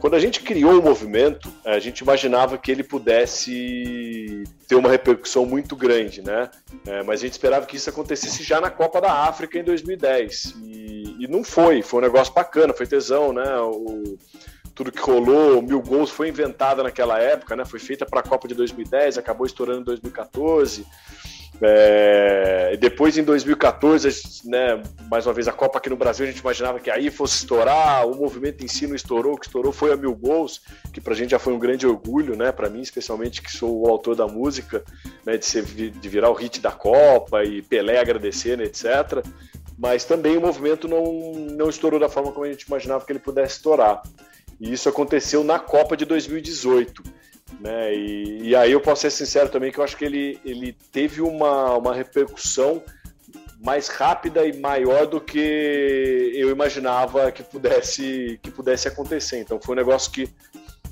Quando 0.00 0.14
a 0.14 0.18
gente 0.18 0.40
criou 0.40 0.80
o 0.80 0.82
movimento, 0.82 1.52
a 1.64 1.78
gente 1.78 2.00
imaginava 2.00 2.56
que 2.56 2.70
ele 2.70 2.82
pudesse 2.82 4.44
ter 4.66 4.74
uma 4.74 4.88
repercussão 4.88 5.44
muito 5.44 5.76
grande, 5.76 6.22
né? 6.22 6.50
É, 6.86 7.02
mas 7.02 7.20
a 7.20 7.24
gente 7.24 7.32
esperava 7.32 7.66
que 7.66 7.76
isso 7.76 7.90
acontecesse 7.90 8.42
já 8.42 8.60
na 8.62 8.70
Copa 8.70 8.98
da 8.98 9.12
África 9.12 9.58
em 9.58 9.62
2010. 9.62 10.54
E, 10.62 11.16
e 11.20 11.28
não 11.28 11.44
foi, 11.44 11.82
foi 11.82 12.00
um 12.00 12.02
negócio 12.02 12.32
bacana, 12.32 12.72
foi 12.72 12.86
tesão, 12.86 13.30
né? 13.32 13.60
O, 13.60 14.18
tudo 14.74 14.90
que 14.90 15.00
rolou, 15.00 15.60
mil 15.60 15.82
gols 15.82 16.10
foi 16.10 16.28
inventada 16.30 16.82
naquela 16.82 17.18
época, 17.18 17.54
né? 17.54 17.66
Foi 17.66 17.78
feita 17.78 18.06
para 18.06 18.20
a 18.20 18.22
Copa 18.22 18.48
de 18.48 18.54
2010, 18.54 19.18
acabou 19.18 19.46
estourando 19.46 19.82
em 19.82 19.84
2014. 19.84 20.86
É, 21.62 22.76
depois, 22.78 23.18
em 23.18 23.22
2014, 23.22 24.08
né, 24.46 24.82
mais 25.10 25.26
uma 25.26 25.34
vez, 25.34 25.46
a 25.46 25.52
Copa 25.52 25.78
aqui 25.78 25.90
no 25.90 25.96
Brasil, 25.96 26.24
a 26.24 26.30
gente 26.30 26.40
imaginava 26.40 26.80
que 26.80 26.90
aí 26.90 27.10
fosse 27.10 27.36
estourar, 27.36 28.06
o 28.06 28.16
movimento 28.16 28.64
em 28.64 28.68
si 28.68 28.86
não 28.86 28.94
estourou, 28.94 29.34
o 29.34 29.38
que 29.38 29.46
estourou 29.46 29.70
foi 29.70 29.92
a 29.92 29.96
Mil 29.96 30.14
Gols, 30.14 30.62
que 30.92 31.00
pra 31.00 31.14
gente 31.14 31.30
já 31.30 31.38
foi 31.38 31.52
um 31.52 31.58
grande 31.58 31.86
orgulho, 31.86 32.34
né, 32.34 32.50
pra 32.50 32.70
mim, 32.70 32.80
especialmente 32.80 33.42
que 33.42 33.52
sou 33.52 33.82
o 33.82 33.88
autor 33.88 34.16
da 34.16 34.26
música, 34.26 34.82
né, 35.24 35.36
de, 35.36 35.44
ser, 35.44 35.62
de 35.64 36.08
virar 36.08 36.30
o 36.30 36.34
hit 36.34 36.60
da 36.60 36.72
Copa 36.72 37.44
e 37.44 37.60
Pelé 37.60 38.00
agradecendo, 38.00 38.62
etc. 38.62 39.22
Mas 39.78 40.04
também 40.04 40.38
o 40.38 40.40
movimento 40.40 40.88
não, 40.88 41.34
não 41.34 41.68
estourou 41.68 42.00
da 42.00 42.08
forma 42.08 42.32
como 42.32 42.46
a 42.46 42.50
gente 42.50 42.62
imaginava 42.62 43.04
que 43.04 43.12
ele 43.12 43.18
pudesse 43.18 43.56
estourar. 43.56 44.02
E 44.58 44.72
isso 44.72 44.88
aconteceu 44.88 45.44
na 45.44 45.58
Copa 45.58 45.96
de 45.96 46.04
2018 46.04 47.19
né? 47.58 47.94
E, 47.94 48.48
e, 48.48 48.56
aí 48.56 48.72
eu 48.72 48.80
posso 48.80 49.02
ser 49.02 49.10
sincero 49.10 49.48
também 49.48 49.72
que 49.72 49.78
eu 49.78 49.84
acho 49.84 49.96
que 49.96 50.04
ele, 50.04 50.38
ele 50.44 50.76
teve 50.92 51.20
uma, 51.20 51.76
uma 51.76 51.94
repercussão 51.94 52.82
mais 53.62 53.88
rápida 53.88 54.46
e 54.46 54.58
maior 54.58 55.06
do 55.06 55.20
que 55.20 56.32
eu 56.34 56.50
imaginava 56.50 57.30
que 57.30 57.42
pudesse, 57.42 58.38
que 58.42 58.50
pudesse 58.50 58.88
acontecer. 58.88 59.38
Então 59.38 59.60
foi 59.60 59.74
um 59.74 59.78
negócio 59.78 60.10
que 60.10 60.28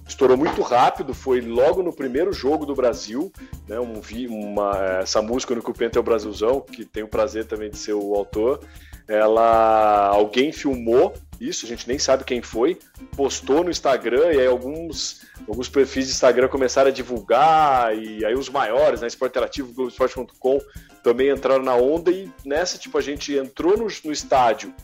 estourou 0.08 0.36
muito 0.36 0.62
rápido, 0.62 1.12
foi 1.12 1.40
logo 1.42 1.82
no 1.82 1.92
primeiro 1.92 2.32
jogo 2.32 2.64
do 2.64 2.74
Brasil, 2.74 3.30
né? 3.68 3.78
Um, 3.78 4.00
uma, 4.28 5.00
essa 5.02 5.20
música 5.20 5.54
no 5.54 5.62
Cupento 5.62 5.98
é 5.98 6.00
o 6.00 6.04
Brasilzão, 6.04 6.62
que 6.62 6.84
tenho 6.84 7.06
o 7.06 7.10
prazer 7.10 7.44
também 7.44 7.70
de 7.70 7.76
ser 7.76 7.92
o 7.92 8.14
autor. 8.14 8.60
Ela 9.06 10.08
alguém 10.08 10.50
filmou 10.50 11.14
isso, 11.40 11.64
a 11.64 11.68
gente 11.68 11.86
nem 11.86 11.98
sabe 11.98 12.24
quem 12.24 12.42
foi, 12.42 12.78
postou 13.16 13.62
no 13.62 13.70
Instagram 13.70 14.32
e 14.32 14.40
aí 14.40 14.46
alguns, 14.46 15.22
alguns 15.46 15.68
perfis 15.68 16.06
de 16.06 16.12
Instagram 16.12 16.48
começaram 16.48 16.88
a 16.88 16.92
divulgar 16.92 17.96
e 17.96 18.24
aí 18.24 18.34
os 18.34 18.48
maiores, 18.48 19.00
né, 19.00 19.06
Esporte 19.06 19.32
Interativo, 19.32 19.72
Globoesporte.com 19.72 20.58
também 21.02 21.30
entraram 21.30 21.62
na 21.62 21.76
onda 21.76 22.10
e 22.10 22.28
nessa, 22.44 22.76
tipo, 22.76 22.98
a 22.98 23.00
gente 23.00 23.34
entrou 23.34 23.76
no, 23.78 23.86
no 24.04 24.12
estádio, 24.12 24.74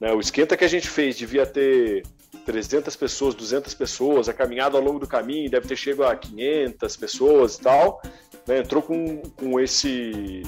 né, 0.00 0.12
o 0.12 0.20
esquenta 0.20 0.56
que 0.56 0.64
a 0.64 0.68
gente 0.68 0.88
fez 0.88 1.16
devia 1.16 1.44
ter 1.44 2.04
300 2.46 2.94
pessoas, 2.94 3.34
200 3.34 3.74
pessoas, 3.74 4.28
a 4.28 4.32
caminhada 4.32 4.78
ao 4.78 4.82
longo 4.82 5.00
do 5.00 5.06
caminho 5.06 5.50
deve 5.50 5.66
ter 5.66 5.76
chegado 5.76 6.10
a 6.10 6.16
500 6.16 6.96
pessoas 6.96 7.56
e 7.56 7.60
tal, 7.60 8.00
né, 8.46 8.60
entrou 8.60 8.82
com, 8.82 9.20
com 9.36 9.60
esse 9.60 10.42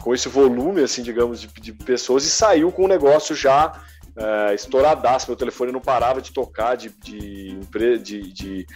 com 0.00 0.12
esse 0.12 0.28
volume, 0.28 0.82
assim, 0.82 1.00
digamos, 1.00 1.40
de, 1.40 1.46
de 1.46 1.72
pessoas 1.72 2.24
e 2.24 2.30
saiu 2.30 2.72
com 2.72 2.84
o 2.84 2.88
negócio 2.88 3.36
já 3.36 3.84
é, 4.16 4.54
estouradaço. 4.54 5.28
Meu 5.28 5.36
telefone 5.36 5.70
não 5.70 5.80
parava 5.80 6.20
de 6.20 6.32
tocar 6.32 6.76
de, 6.76 6.88
de, 6.88 7.56
de, 8.02 8.32
de, 8.32 8.66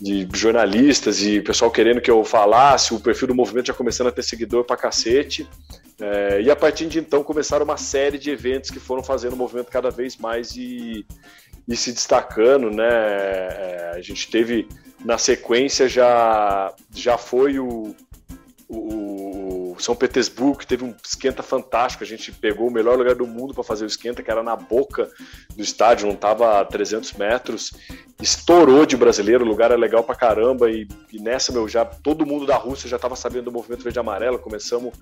de 0.00 0.28
jornalistas 0.32 1.20
e 1.20 1.42
pessoal 1.42 1.70
querendo 1.70 2.00
que 2.00 2.10
eu 2.10 2.24
falasse. 2.24 2.94
O 2.94 3.00
perfil 3.00 3.28
do 3.28 3.34
movimento 3.34 3.66
já 3.66 3.74
começando 3.74 4.06
a 4.06 4.12
ter 4.12 4.22
seguidor 4.22 4.64
pra 4.64 4.76
cacete. 4.76 5.46
É, 6.00 6.40
e 6.40 6.50
a 6.50 6.56
partir 6.56 6.86
de 6.86 6.98
então 6.98 7.22
começaram 7.22 7.64
uma 7.64 7.76
série 7.76 8.16
de 8.16 8.30
eventos 8.30 8.70
que 8.70 8.80
foram 8.80 9.02
fazendo 9.02 9.34
o 9.34 9.36
movimento 9.36 9.70
cada 9.70 9.90
vez 9.90 10.16
mais 10.16 10.56
e, 10.56 11.06
e 11.68 11.76
se 11.76 11.92
destacando, 11.92 12.70
né? 12.70 12.88
É, 12.88 13.92
a 13.94 14.00
gente 14.00 14.30
teve 14.30 14.68
na 15.04 15.18
sequência 15.18 15.88
já 15.88 16.72
já 16.94 17.18
foi 17.18 17.58
o, 17.58 17.94
o, 18.68 19.76
São 19.78 19.94
Petersburgo, 19.94 20.58
que 20.58 20.66
teve 20.66 20.84
um 20.84 20.94
esquenta 21.04 21.42
fantástico. 21.42 22.04
A 22.04 22.06
gente 22.06 22.32
pegou 22.32 22.68
o 22.68 22.70
melhor 22.70 22.96
lugar 22.96 23.14
do 23.14 23.26
mundo 23.26 23.52
para 23.52 23.64
fazer 23.64 23.84
o 23.84 23.86
esquenta, 23.86 24.22
que 24.22 24.30
era 24.30 24.42
na 24.42 24.56
boca 24.56 25.10
do 25.54 25.62
estádio, 25.62 26.06
não 26.06 26.14
estava 26.14 26.60
a 26.60 26.64
300 26.64 27.12
metros. 27.14 27.72
Estourou 28.20 28.86
de 28.86 28.96
brasileiro, 28.96 29.44
o 29.44 29.48
lugar 29.48 29.70
é 29.70 29.76
legal 29.76 30.04
pra 30.04 30.14
caramba. 30.14 30.70
E, 30.70 30.86
e, 31.12 31.18
nessa, 31.20 31.52
meu, 31.52 31.68
já 31.68 31.84
todo 31.84 32.26
mundo 32.26 32.46
da 32.46 32.56
Rússia 32.56 32.88
já 32.88 32.96
estava 32.96 33.16
sabendo 33.16 33.44
do 33.44 33.52
movimento 33.52 33.82
verde-amarelo. 33.82 34.38
Começamos 34.38 34.94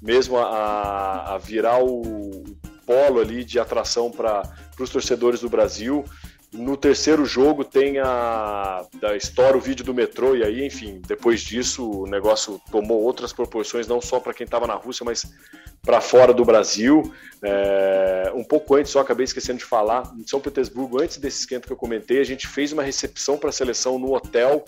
mesmo 0.00 0.38
a, 0.38 1.34
a 1.34 1.38
virar 1.38 1.82
o 1.82 2.44
polo 2.86 3.20
ali 3.20 3.44
de 3.44 3.58
atração 3.58 4.10
para 4.10 4.42
os 4.78 4.88
torcedores 4.88 5.40
do 5.40 5.50
Brasil. 5.50 6.04
No 6.52 6.76
terceiro 6.76 7.26
jogo 7.26 7.64
tem 7.64 7.98
a 7.98 8.86
da 9.00 9.16
história, 9.16 9.58
o 9.58 9.60
vídeo 9.60 9.84
do 9.84 9.92
metrô, 9.92 10.36
e 10.36 10.44
aí, 10.44 10.64
enfim, 10.64 11.02
depois 11.06 11.40
disso 11.40 12.02
o 12.02 12.06
negócio 12.06 12.60
tomou 12.70 13.02
outras 13.02 13.32
proporções, 13.32 13.86
não 13.86 14.00
só 14.00 14.20
para 14.20 14.32
quem 14.32 14.44
estava 14.44 14.66
na 14.66 14.74
Rússia, 14.74 15.04
mas 15.04 15.26
para 15.82 16.00
fora 16.00 16.32
do 16.32 16.44
Brasil. 16.44 17.12
É, 17.42 18.32
um 18.34 18.44
pouco 18.44 18.76
antes, 18.76 18.92
só 18.92 19.00
acabei 19.00 19.24
esquecendo 19.24 19.58
de 19.58 19.64
falar, 19.64 20.10
em 20.16 20.26
São 20.26 20.40
Petersburgo, 20.40 21.02
antes 21.02 21.18
desse 21.18 21.40
esquenta 21.40 21.66
que 21.66 21.72
eu 21.72 21.76
comentei, 21.76 22.20
a 22.20 22.24
gente 22.24 22.46
fez 22.46 22.72
uma 22.72 22.82
recepção 22.82 23.36
para 23.36 23.50
a 23.50 23.52
seleção 23.52 23.98
no 23.98 24.14
hotel 24.14 24.64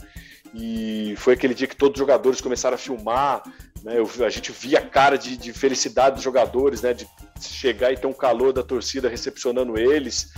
e 0.55 1.14
foi 1.17 1.35
aquele 1.35 1.55
dia 1.55 1.67
que 1.67 1.76
todos 1.76 1.95
os 1.95 1.99
jogadores 1.99 2.40
começaram 2.40 2.75
a 2.75 2.78
filmar. 2.78 3.43
Né, 3.83 3.99
eu, 3.99 4.09
a 4.25 4.28
gente 4.28 4.50
via 4.50 4.78
a 4.78 4.83
cara 4.83 5.17
de, 5.17 5.37
de, 5.37 5.52
felicidade 5.52 6.17
dos 6.17 6.25
jogadores, 6.25 6.83
né, 6.83 6.93
de 6.93 7.09
chegar 7.40 7.93
e 7.93 7.97
ter 7.97 8.07
um 8.07 8.12
calor 8.12 8.52
da 8.52 8.62
torcida 8.62 9.09
recepcionando 9.09 9.78
eles 9.78 10.33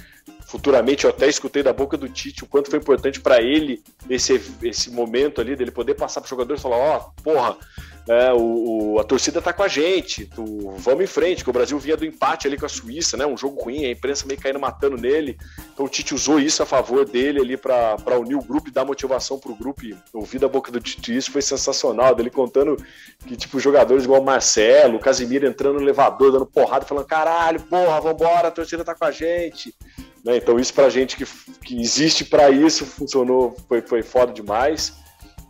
futuramente 0.50 1.04
eu 1.04 1.10
até 1.10 1.28
escutei 1.28 1.62
da 1.62 1.72
boca 1.72 1.96
do 1.96 2.08
Tite 2.08 2.42
o 2.42 2.46
quanto 2.46 2.70
foi 2.70 2.78
importante 2.80 3.20
para 3.20 3.40
ele 3.40 3.82
esse, 4.08 4.40
esse 4.62 4.90
momento 4.90 5.40
ali 5.40 5.54
dele 5.54 5.70
poder 5.70 5.94
passar 5.94 6.20
para 6.20 6.26
os 6.26 6.30
jogadores 6.30 6.60
e 6.60 6.62
falar: 6.62 6.76
ó, 6.76 6.96
oh, 6.96 7.22
porra, 7.22 7.56
é, 8.10 8.32
o, 8.32 8.94
o, 8.94 8.98
a 8.98 9.04
torcida 9.04 9.40
tá 9.40 9.52
com 9.52 9.62
a 9.62 9.68
gente, 9.68 10.26
tu, 10.26 10.72
vamos 10.78 11.04
em 11.04 11.06
frente, 11.06 11.44
que 11.44 11.50
o 11.50 11.52
Brasil 11.52 11.78
vinha 11.78 11.96
do 11.96 12.04
empate 12.04 12.48
ali 12.48 12.58
com 12.58 12.66
a 12.66 12.68
Suíça, 12.68 13.16
né? 13.16 13.24
Um 13.24 13.36
jogo 13.36 13.62
ruim, 13.62 13.84
a 13.84 13.92
imprensa 13.92 14.26
meio 14.26 14.40
caindo 14.40 14.58
matando 14.58 14.96
nele. 14.96 15.38
Então 15.72 15.86
o 15.86 15.88
Tite 15.88 16.12
usou 16.12 16.40
isso 16.40 16.60
a 16.60 16.66
favor 16.66 17.08
dele 17.08 17.38
ali 17.40 17.56
para 17.56 18.18
unir 18.18 18.34
o 18.34 18.42
grupo 18.42 18.68
e 18.68 18.72
dar 18.72 18.84
motivação 18.84 19.38
pro 19.38 19.54
grupo. 19.54 19.82
Ouvir 20.12 20.40
da 20.40 20.48
boca 20.48 20.72
do 20.72 20.80
Tite 20.80 21.16
isso 21.16 21.30
foi 21.30 21.40
sensacional, 21.40 22.12
dele 22.12 22.30
contando 22.30 22.76
que, 23.28 23.36
tipo, 23.36 23.60
jogadores 23.60 24.02
igual 24.02 24.20
o 24.20 24.24
Marcelo, 24.24 24.96
o 24.96 25.00
Casimiro 25.00 25.46
entrando 25.46 25.76
no 25.76 25.82
elevador, 25.82 26.32
dando 26.32 26.46
porrada, 26.46 26.84
falando: 26.84 27.06
caralho, 27.06 27.60
porra, 27.60 28.00
vambora, 28.00 28.48
a 28.48 28.50
torcida 28.50 28.84
tá 28.84 28.92
com 28.92 29.04
a 29.04 29.12
gente. 29.12 29.72
Né? 30.24 30.36
Então 30.36 30.58
isso 30.58 30.74
para 30.74 30.90
gente 30.90 31.16
que, 31.16 31.24
que 31.64 31.80
existe 31.80 32.24
para 32.24 32.50
isso 32.50 32.84
funcionou, 32.84 33.56
foi, 33.68 33.80
foi 33.82 34.02
foda 34.02 34.32
demais. 34.32 34.98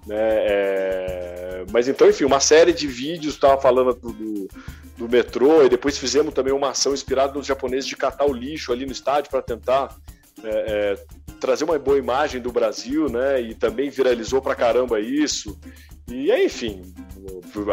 Né? 0.07 0.17
É... 0.19 1.65
Mas 1.73 1.89
então, 1.89 2.09
enfim, 2.09 2.25
uma 2.25 2.41
série 2.41 2.73
de 2.73 2.87
vídeos, 2.87 3.35
estava 3.35 3.61
falando 3.61 3.95
do, 3.95 4.49
do, 4.97 5.09
metrô, 5.09 5.63
e 5.63 5.69
depois 5.69 5.99
fizemos 5.99 6.35
também 6.35 6.53
uma 6.53 6.71
ação 6.71 6.93
inspirada 6.95 7.35
nos 7.35 7.47
japoneses 7.47 7.87
de 7.87 7.97
catar 7.97 8.27
o 8.27 8.33
lixo 8.33 8.73
ali 8.73 8.87
no 8.87 8.93
estádio 8.93 9.31
para 9.31 9.43
tentar 9.43 9.95
é, 10.43 10.49
é, 10.49 10.99
trazer 11.39 11.65
uma 11.65 11.79
boa 11.79 11.99
imagem 11.99 12.41
do 12.41 12.51
Brasil, 12.51 13.09
né? 13.09 13.41
E 13.41 13.55
também 13.55 13.91
viralizou 13.91 14.41
pra 14.41 14.55
caramba 14.55 15.01
isso. 15.01 15.59
E 16.09 16.33
aí, 16.33 16.47
enfim, 16.47 16.83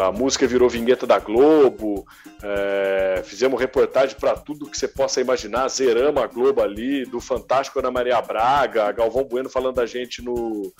a 0.00 0.12
música 0.12 0.46
virou 0.46 0.68
vinheta 0.68 1.06
da 1.06 1.18
Globo, 1.18 2.06
é, 2.42 3.20
fizemos 3.24 3.58
reportagem 3.58 4.16
para 4.16 4.36
tudo 4.36 4.70
que 4.70 4.78
você 4.78 4.86
possa 4.86 5.20
imaginar, 5.20 5.68
zeramos 5.68 6.22
a 6.22 6.26
Globo 6.26 6.62
ali, 6.62 7.04
do 7.04 7.20
Fantástico 7.20 7.80
Ana 7.80 7.90
Maria 7.90 8.20
Braga, 8.22 8.92
Galvão 8.92 9.24
Bueno 9.24 9.50
falando 9.50 9.76
da 9.76 9.86
gente 9.86 10.22
no, 10.22 10.72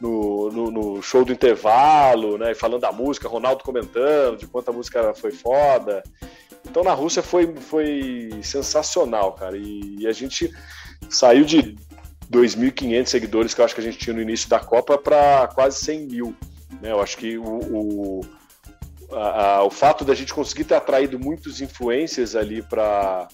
no, 0.00 0.50
no, 0.50 0.70
no, 0.70 1.02
show 1.02 1.24
do 1.24 1.32
intervalo, 1.32 2.36
né, 2.38 2.54
falando 2.54 2.82
da 2.82 2.92
música, 2.92 3.28
Ronaldo 3.28 3.64
comentando 3.64 4.36
de 4.36 4.46
quanto 4.46 4.70
a 4.70 4.72
música 4.72 5.14
foi 5.14 5.30
foda. 5.30 6.02
Então 6.68 6.82
na 6.82 6.92
Rússia 6.92 7.22
foi, 7.22 7.54
foi 7.56 8.30
sensacional, 8.42 9.32
cara, 9.34 9.56
e, 9.56 9.96
e 9.98 10.06
a 10.06 10.12
gente 10.12 10.50
saiu 11.08 11.44
de 11.44 11.76
2.500 12.30 13.06
seguidores 13.06 13.54
que 13.54 13.60
eu 13.60 13.64
acho 13.64 13.74
que 13.74 13.80
a 13.80 13.84
gente 13.84 13.98
tinha 13.98 14.14
no 14.14 14.22
início 14.22 14.48
da 14.48 14.58
Copa 14.58 14.98
para 14.98 15.48
quase 15.48 15.78
100 15.84 16.06
mil. 16.06 16.36
Né? 16.80 16.90
Eu 16.90 17.00
acho 17.00 17.16
que 17.16 17.38
o, 17.38 17.44
o, 17.44 18.20
a, 19.12 19.56
a, 19.56 19.64
o 19.64 19.70
fato 19.70 20.04
da 20.04 20.14
gente 20.14 20.32
conseguir 20.32 20.64
ter 20.64 20.74
atraído 20.74 21.18
muitos 21.18 21.60
influencers 21.60 22.34
ali 22.34 22.62
para 22.62 23.28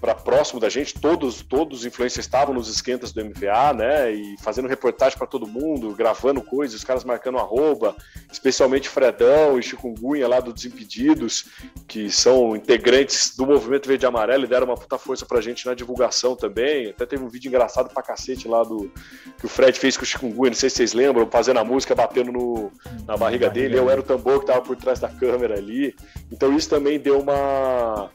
para 0.00 0.14
próximo 0.14 0.60
da 0.60 0.68
gente, 0.68 0.94
todos, 0.94 1.42
todos 1.42 1.80
os 1.80 1.86
influencers 1.86 2.24
estavam 2.24 2.54
nos 2.54 2.68
esquentas 2.68 3.12
do 3.12 3.24
MVA, 3.24 3.72
né? 3.74 4.12
E 4.12 4.36
fazendo 4.38 4.68
reportagem 4.68 5.18
para 5.18 5.26
todo 5.26 5.46
mundo, 5.46 5.94
gravando 5.94 6.40
coisas, 6.40 6.76
os 6.76 6.84
caras 6.84 7.04
marcando 7.04 7.38
arroba, 7.38 7.96
especialmente 8.30 8.88
Fredão 8.88 9.58
e 9.58 9.62
Chikungunya 9.62 10.28
lá 10.28 10.40
do 10.40 10.52
Desimpedidos, 10.52 11.46
que 11.86 12.10
são 12.10 12.54
integrantes 12.54 13.36
do 13.36 13.46
movimento 13.46 13.88
Verde 13.88 14.04
e 14.04 14.08
Amarelo 14.08 14.44
e 14.44 14.46
deram 14.46 14.66
uma 14.66 14.76
puta 14.76 14.98
força 14.98 15.26
pra 15.26 15.40
gente 15.40 15.66
na 15.66 15.74
divulgação 15.74 16.36
também. 16.36 16.90
Até 16.90 17.04
teve 17.04 17.24
um 17.24 17.28
vídeo 17.28 17.48
engraçado 17.48 17.92
pra 17.92 18.02
cacete 18.02 18.46
lá 18.46 18.62
do 18.62 18.90
que 19.38 19.46
o 19.46 19.48
Fred 19.48 19.78
fez 19.78 19.96
com 19.96 20.04
o 20.04 20.06
Chikungunya, 20.06 20.50
não 20.50 20.56
sei 20.56 20.70
se 20.70 20.76
vocês 20.76 20.92
lembram, 20.92 21.28
fazendo 21.30 21.58
a 21.58 21.64
música, 21.64 21.94
batendo 21.94 22.30
no, 22.30 22.72
na 23.06 23.16
barriga 23.16 23.50
dele. 23.50 23.76
Eu 23.76 23.90
era 23.90 24.00
o 24.00 24.04
tambor 24.04 24.40
que 24.40 24.46
tava 24.46 24.62
por 24.62 24.76
trás 24.76 25.00
da 25.00 25.08
câmera 25.08 25.56
ali. 25.56 25.94
Então 26.30 26.56
isso 26.56 26.68
também 26.68 27.00
deu 27.00 27.20
uma 27.20 28.10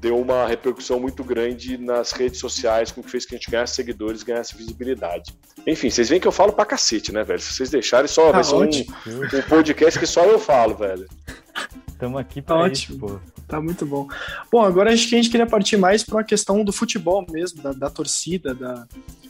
deu 0.00 0.18
uma 0.18 0.46
repercussão 0.46 0.98
muito 0.98 1.22
grande 1.22 1.76
nas 1.76 2.12
redes 2.12 2.40
sociais, 2.40 2.90
com 2.90 3.02
que 3.02 3.10
fez 3.10 3.26
que 3.26 3.34
a 3.34 3.38
gente 3.38 3.50
ganhasse 3.50 3.74
seguidores, 3.74 4.22
ganhasse 4.22 4.56
visibilidade. 4.56 5.34
Enfim, 5.66 5.90
vocês 5.90 6.08
veem 6.08 6.20
que 6.20 6.28
eu 6.28 6.32
falo 6.32 6.52
pra 6.52 6.64
cacete, 6.64 7.12
né, 7.12 7.22
velho? 7.22 7.40
Se 7.40 7.52
vocês 7.52 7.70
deixarem, 7.70 8.08
só 8.08 8.26
tá 8.26 8.32
vai 8.32 8.44
ser 8.44 8.54
um, 8.54 8.64
um, 8.64 9.42
podcast 9.48 9.98
que 9.98 10.06
só 10.06 10.24
eu 10.24 10.38
falo, 10.38 10.74
velho. 10.74 11.06
Estamos 12.00 12.18
aqui 12.18 12.40
tá 12.40 12.56
ótimo. 12.56 12.96
Isso, 12.96 12.98
pô. 12.98 13.20
Tá 13.46 13.60
muito 13.60 13.84
bom. 13.84 14.08
Bom, 14.50 14.62
agora 14.62 14.90
acho 14.90 15.06
que 15.06 15.14
a 15.14 15.18
gente 15.18 15.28
queria 15.28 15.46
partir 15.46 15.76
mais 15.76 16.02
para 16.02 16.16
uma 16.16 16.24
questão 16.24 16.64
do 16.64 16.72
futebol 16.72 17.26
mesmo, 17.30 17.62
da, 17.62 17.72
da 17.72 17.90
torcida, 17.90 18.54
da, 18.54 18.86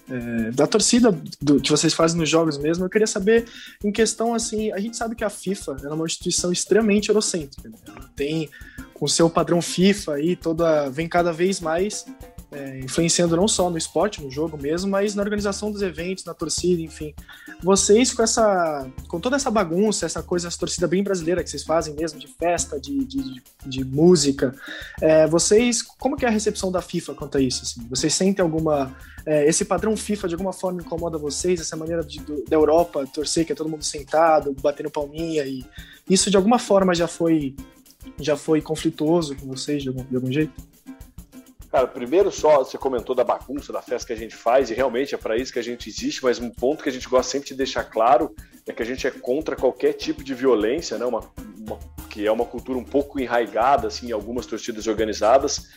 é, 0.08 0.52
da 0.52 0.68
torcida 0.68 1.10
do, 1.42 1.60
que 1.60 1.68
vocês 1.68 1.92
fazem 1.92 2.16
nos 2.16 2.28
jogos 2.28 2.58
mesmo. 2.58 2.84
Eu 2.84 2.88
queria 2.88 3.08
saber, 3.08 3.46
em 3.84 3.90
questão 3.90 4.34
assim, 4.34 4.70
a 4.70 4.78
gente 4.78 4.96
sabe 4.96 5.16
que 5.16 5.24
a 5.24 5.30
FIFA 5.30 5.78
é 5.82 5.88
uma 5.88 6.06
instituição 6.06 6.52
extremamente 6.52 7.08
eurocêntrica. 7.08 7.68
Né? 7.68 7.74
Ela 7.88 8.08
tem 8.14 8.48
com 8.94 9.04
o 9.04 9.08
seu 9.08 9.28
padrão 9.28 9.60
FIFA 9.60 10.14
aí, 10.14 10.36
toda 10.36 10.88
vem 10.90 11.08
cada 11.08 11.32
vez 11.32 11.60
mais 11.60 12.06
é, 12.52 12.80
influenciando 12.80 13.36
não 13.36 13.46
só 13.46 13.70
no 13.70 13.78
esporte, 13.78 14.22
no 14.22 14.30
jogo 14.30 14.58
mesmo, 14.60 14.90
mas 14.90 15.14
na 15.14 15.22
organização 15.22 15.70
dos 15.70 15.82
eventos, 15.82 16.24
na 16.24 16.34
torcida, 16.34 16.82
enfim. 16.82 17.14
Vocês 17.62 18.12
com 18.12 18.22
essa, 18.22 18.90
com 19.06 19.20
toda 19.20 19.36
essa 19.36 19.50
bagunça, 19.50 20.06
essa 20.06 20.22
coisa, 20.22 20.48
essa 20.48 20.58
torcida 20.58 20.88
bem 20.88 21.02
brasileira 21.02 21.42
que 21.44 21.50
vocês 21.50 21.62
fazem 21.62 21.94
mesmo, 21.94 22.18
de 22.18 22.26
festa, 22.26 22.80
de, 22.80 23.04
de, 23.04 23.42
de 23.64 23.84
música, 23.84 24.54
é, 25.00 25.26
vocês, 25.26 25.82
como 25.82 26.16
que 26.16 26.24
é 26.24 26.28
a 26.28 26.32
recepção 26.32 26.72
da 26.72 26.82
FIFA 26.82 27.14
quanto 27.14 27.38
a 27.38 27.40
isso? 27.40 27.62
Assim? 27.62 27.86
Vocês 27.88 28.14
sentem 28.14 28.42
alguma, 28.42 28.96
é, 29.24 29.46
esse 29.46 29.64
padrão 29.64 29.96
FIFA 29.96 30.28
de 30.28 30.34
alguma 30.34 30.52
forma 30.52 30.80
incomoda 30.80 31.18
vocês, 31.18 31.60
essa 31.60 31.76
maneira 31.76 32.02
de, 32.02 32.20
do, 32.20 32.44
da 32.44 32.56
Europa 32.56 33.06
torcer 33.12 33.46
que 33.46 33.52
é 33.52 33.54
todo 33.54 33.70
mundo 33.70 33.84
sentado, 33.84 34.54
batendo 34.60 34.90
palminha 34.90 35.44
e 35.44 35.64
isso 36.08 36.30
de 36.30 36.36
alguma 36.36 36.58
forma 36.58 36.94
já 36.94 37.06
foi 37.06 37.54
já 38.18 38.36
foi 38.36 38.60
conflituoso 38.60 39.36
com 39.36 39.46
vocês 39.46 39.82
de 39.82 39.88
algum, 39.88 40.04
de 40.04 40.16
algum 40.16 40.32
jeito? 40.32 40.52
Cara, 41.70 41.86
primeiro 41.86 42.32
só 42.32 42.58
você 42.58 42.76
comentou 42.76 43.14
da 43.14 43.22
bagunça, 43.22 43.72
da 43.72 43.80
festa 43.80 44.08
que 44.08 44.12
a 44.12 44.16
gente 44.16 44.34
faz, 44.34 44.70
e 44.70 44.74
realmente 44.74 45.14
é 45.14 45.18
para 45.18 45.36
isso 45.36 45.52
que 45.52 45.58
a 45.58 45.62
gente 45.62 45.88
existe, 45.88 46.22
mas 46.24 46.40
um 46.40 46.50
ponto 46.50 46.82
que 46.82 46.88
a 46.88 46.92
gente 46.92 47.08
gosta 47.08 47.30
sempre 47.30 47.50
de 47.50 47.54
deixar 47.54 47.84
claro 47.84 48.34
é 48.66 48.72
que 48.72 48.82
a 48.82 48.86
gente 48.86 49.06
é 49.06 49.10
contra 49.10 49.54
qualquer 49.54 49.92
tipo 49.92 50.24
de 50.24 50.34
violência, 50.34 50.98
né? 50.98 51.06
Uma, 51.06 51.20
uma 51.56 51.78
que 52.08 52.26
é 52.26 52.32
uma 52.32 52.44
cultura 52.44 52.76
um 52.76 52.84
pouco 52.84 53.20
enraigada 53.20 53.86
assim, 53.86 54.08
em 54.08 54.12
algumas 54.12 54.46
torcidas 54.46 54.88
organizadas. 54.88 55.68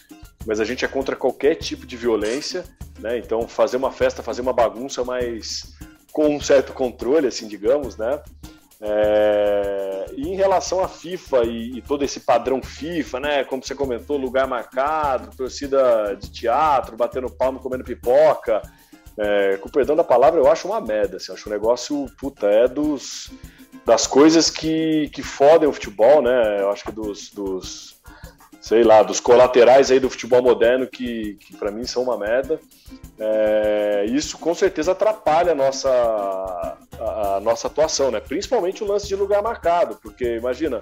mas 0.47 0.59
a 0.59 0.65
gente 0.65 0.83
é 0.83 0.87
contra 0.87 1.15
qualquer 1.15 1.55
tipo 1.55 1.85
de 1.85 1.95
violência, 1.95 2.65
né? 2.99 3.19
Então 3.19 3.47
fazer 3.47 3.77
uma 3.77 3.91
festa, 3.91 4.23
fazer 4.23 4.41
uma 4.41 4.53
bagunça, 4.53 5.03
mas 5.03 5.75
com 6.11 6.35
um 6.35 6.41
certo 6.41 6.73
controle, 6.73 7.27
assim, 7.27 7.47
digamos, 7.47 7.97
né? 7.97 8.19
É... 8.85 10.07
E 10.15 10.27
em 10.27 10.35
relação 10.35 10.83
à 10.83 10.89
FIFA 10.89 11.45
e, 11.45 11.77
e, 11.77 11.81
todo 11.81 12.03
esse 12.03 12.19
padrão 12.19 12.61
FIFA, 12.61 13.19
né? 13.21 13.43
Como 13.45 13.63
você 13.63 13.73
comentou, 13.73 14.17
lugar 14.17 14.45
marcado, 14.45 15.35
torcida 15.35 16.15
de 16.19 16.29
teatro, 16.29 16.97
batendo 16.97 17.31
palmo, 17.31 17.59
comendo 17.59 17.83
pipoca. 17.83 18.61
É, 19.17 19.57
com 19.57 19.69
perdão 19.69 19.95
da 19.95 20.03
palavra, 20.03 20.39
eu 20.39 20.51
acho 20.51 20.67
uma 20.67 20.81
merda. 20.81 21.17
Assim, 21.17 21.31
acho 21.31 21.47
um 21.47 21.51
negócio, 21.51 22.05
puta, 22.19 22.47
é 22.47 22.67
dos, 22.67 23.31
das 23.85 24.05
coisas 24.05 24.49
que, 24.49 25.09
que 25.13 25.23
fodem 25.23 25.69
o 25.69 25.73
futebol, 25.73 26.21
né? 26.21 26.61
Eu 26.61 26.69
acho 26.69 26.83
que 26.83 26.91
dos, 26.91 27.31
dos 27.31 27.95
sei 28.63 28.81
lá, 28.81 29.03
dos 29.03 29.19
colaterais 29.19 29.91
aí 29.91 29.99
do 29.99 30.09
futebol 30.09 30.41
moderno 30.41 30.87
que, 30.87 31.35
que 31.35 31.55
para 31.57 31.69
mim 31.69 31.85
são 31.85 32.03
uma 32.03 32.17
merda. 32.17 32.59
É, 33.19 34.05
isso 34.07 34.37
com 34.37 34.53
certeza 34.55 34.93
atrapalha 34.93 35.51
a 35.51 35.55
nossa, 35.55 36.77
a, 36.99 37.39
nossa 37.39 37.67
atuação, 37.67 38.11
né? 38.11 38.19
Principalmente 38.19 38.83
o 38.83 38.87
lance 38.87 39.07
de 39.07 39.15
lugar 39.15 39.41
marcado, 39.41 39.97
porque 40.01 40.37
imagina, 40.37 40.81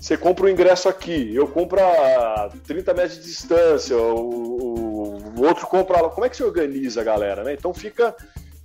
você 0.00 0.16
compra 0.16 0.46
o 0.46 0.48
ingresso 0.48 0.88
aqui, 0.88 1.34
eu 1.34 1.48
compro 1.48 1.80
a 1.80 2.50
30 2.66 2.94
metros 2.94 3.18
de 3.18 3.24
distância, 3.24 3.96
o, 3.96 5.16
o 5.36 5.42
outro 5.44 5.66
compra 5.66 6.00
lá. 6.00 6.08
Como 6.10 6.26
é 6.26 6.28
que 6.28 6.36
se 6.36 6.44
organiza, 6.44 7.02
galera? 7.02 7.42
Né? 7.42 7.54
Então 7.54 7.72
fica 7.72 8.14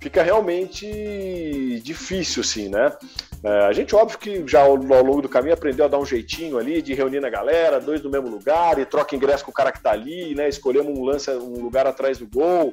fica 0.00 0.22
realmente 0.22 1.80
difícil, 1.84 2.40
assim, 2.40 2.68
né? 2.68 2.92
É, 3.44 3.64
a 3.64 3.72
gente, 3.72 3.94
óbvio 3.94 4.18
que 4.18 4.46
já 4.46 4.60
ao, 4.60 4.76
longo 4.76 5.20
do 5.20 5.28
caminho 5.28 5.54
aprendeu 5.54 5.84
a 5.84 5.88
dar 5.88 5.98
um 5.98 6.06
jeitinho 6.06 6.58
ali, 6.58 6.80
de 6.80 6.94
reunir 6.94 7.18
na 7.18 7.28
galera, 7.28 7.80
dois 7.80 8.00
no 8.00 8.08
mesmo 8.08 8.28
lugar, 8.28 8.78
e 8.78 8.86
troca 8.86 9.16
ingresso 9.16 9.44
com 9.44 9.50
o 9.50 9.54
cara 9.54 9.72
que 9.72 9.82
tá 9.82 9.90
ali, 9.90 10.34
né? 10.34 10.48
Escolhemos 10.48 10.96
um 10.96 11.04
lance, 11.04 11.28
um 11.30 11.60
lugar 11.60 11.86
atrás 11.86 12.18
do 12.18 12.26
gol, 12.26 12.72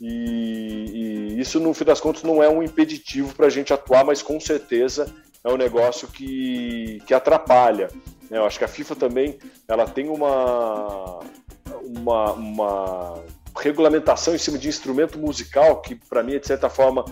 e, 0.00 1.34
e 1.34 1.40
isso, 1.40 1.60
no 1.60 1.74
fim 1.74 1.84
das 1.84 2.00
contas, 2.00 2.22
não 2.22 2.42
é 2.42 2.48
um 2.48 2.62
impeditivo 2.62 3.34
para 3.34 3.46
a 3.46 3.50
gente 3.50 3.74
atuar, 3.74 4.04
mas 4.04 4.22
com 4.22 4.40
certeza 4.40 5.12
é 5.44 5.52
um 5.52 5.56
negócio 5.56 6.08
que, 6.08 7.02
que 7.06 7.12
atrapalha. 7.12 7.88
Né? 8.30 8.38
Eu 8.38 8.46
acho 8.46 8.58
que 8.58 8.64
a 8.64 8.68
FIFA 8.68 8.96
também 8.96 9.38
ela 9.68 9.86
tem 9.86 10.08
uma, 10.08 11.20
uma, 11.82 12.32
uma 12.32 13.24
regulamentação 13.54 14.34
em 14.34 14.38
cima 14.38 14.56
de 14.56 14.68
instrumento 14.68 15.18
musical 15.18 15.82
que, 15.82 15.94
para 15.94 16.22
mim, 16.22 16.38
de 16.38 16.46
certa 16.46 16.70
forma 16.70 17.04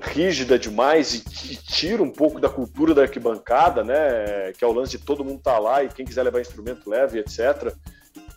rígida 0.00 0.58
demais 0.58 1.14
e, 1.14 1.52
e, 1.52 1.56
tira 1.56 2.02
um 2.02 2.10
pouco 2.10 2.40
da 2.40 2.48
cultura 2.48 2.94
da 2.94 3.02
arquibancada, 3.02 3.82
né? 3.84 4.52
Que 4.56 4.64
é 4.64 4.66
o 4.66 4.72
lance 4.72 4.98
de 4.98 5.04
todo 5.04 5.24
mundo 5.24 5.38
estar 5.38 5.54
tá 5.54 5.58
lá 5.58 5.82
e 5.82 5.88
quem 5.88 6.04
quiser 6.04 6.22
levar 6.22 6.40
instrumento 6.40 6.90
leve, 6.90 7.18
etc. 7.18 7.72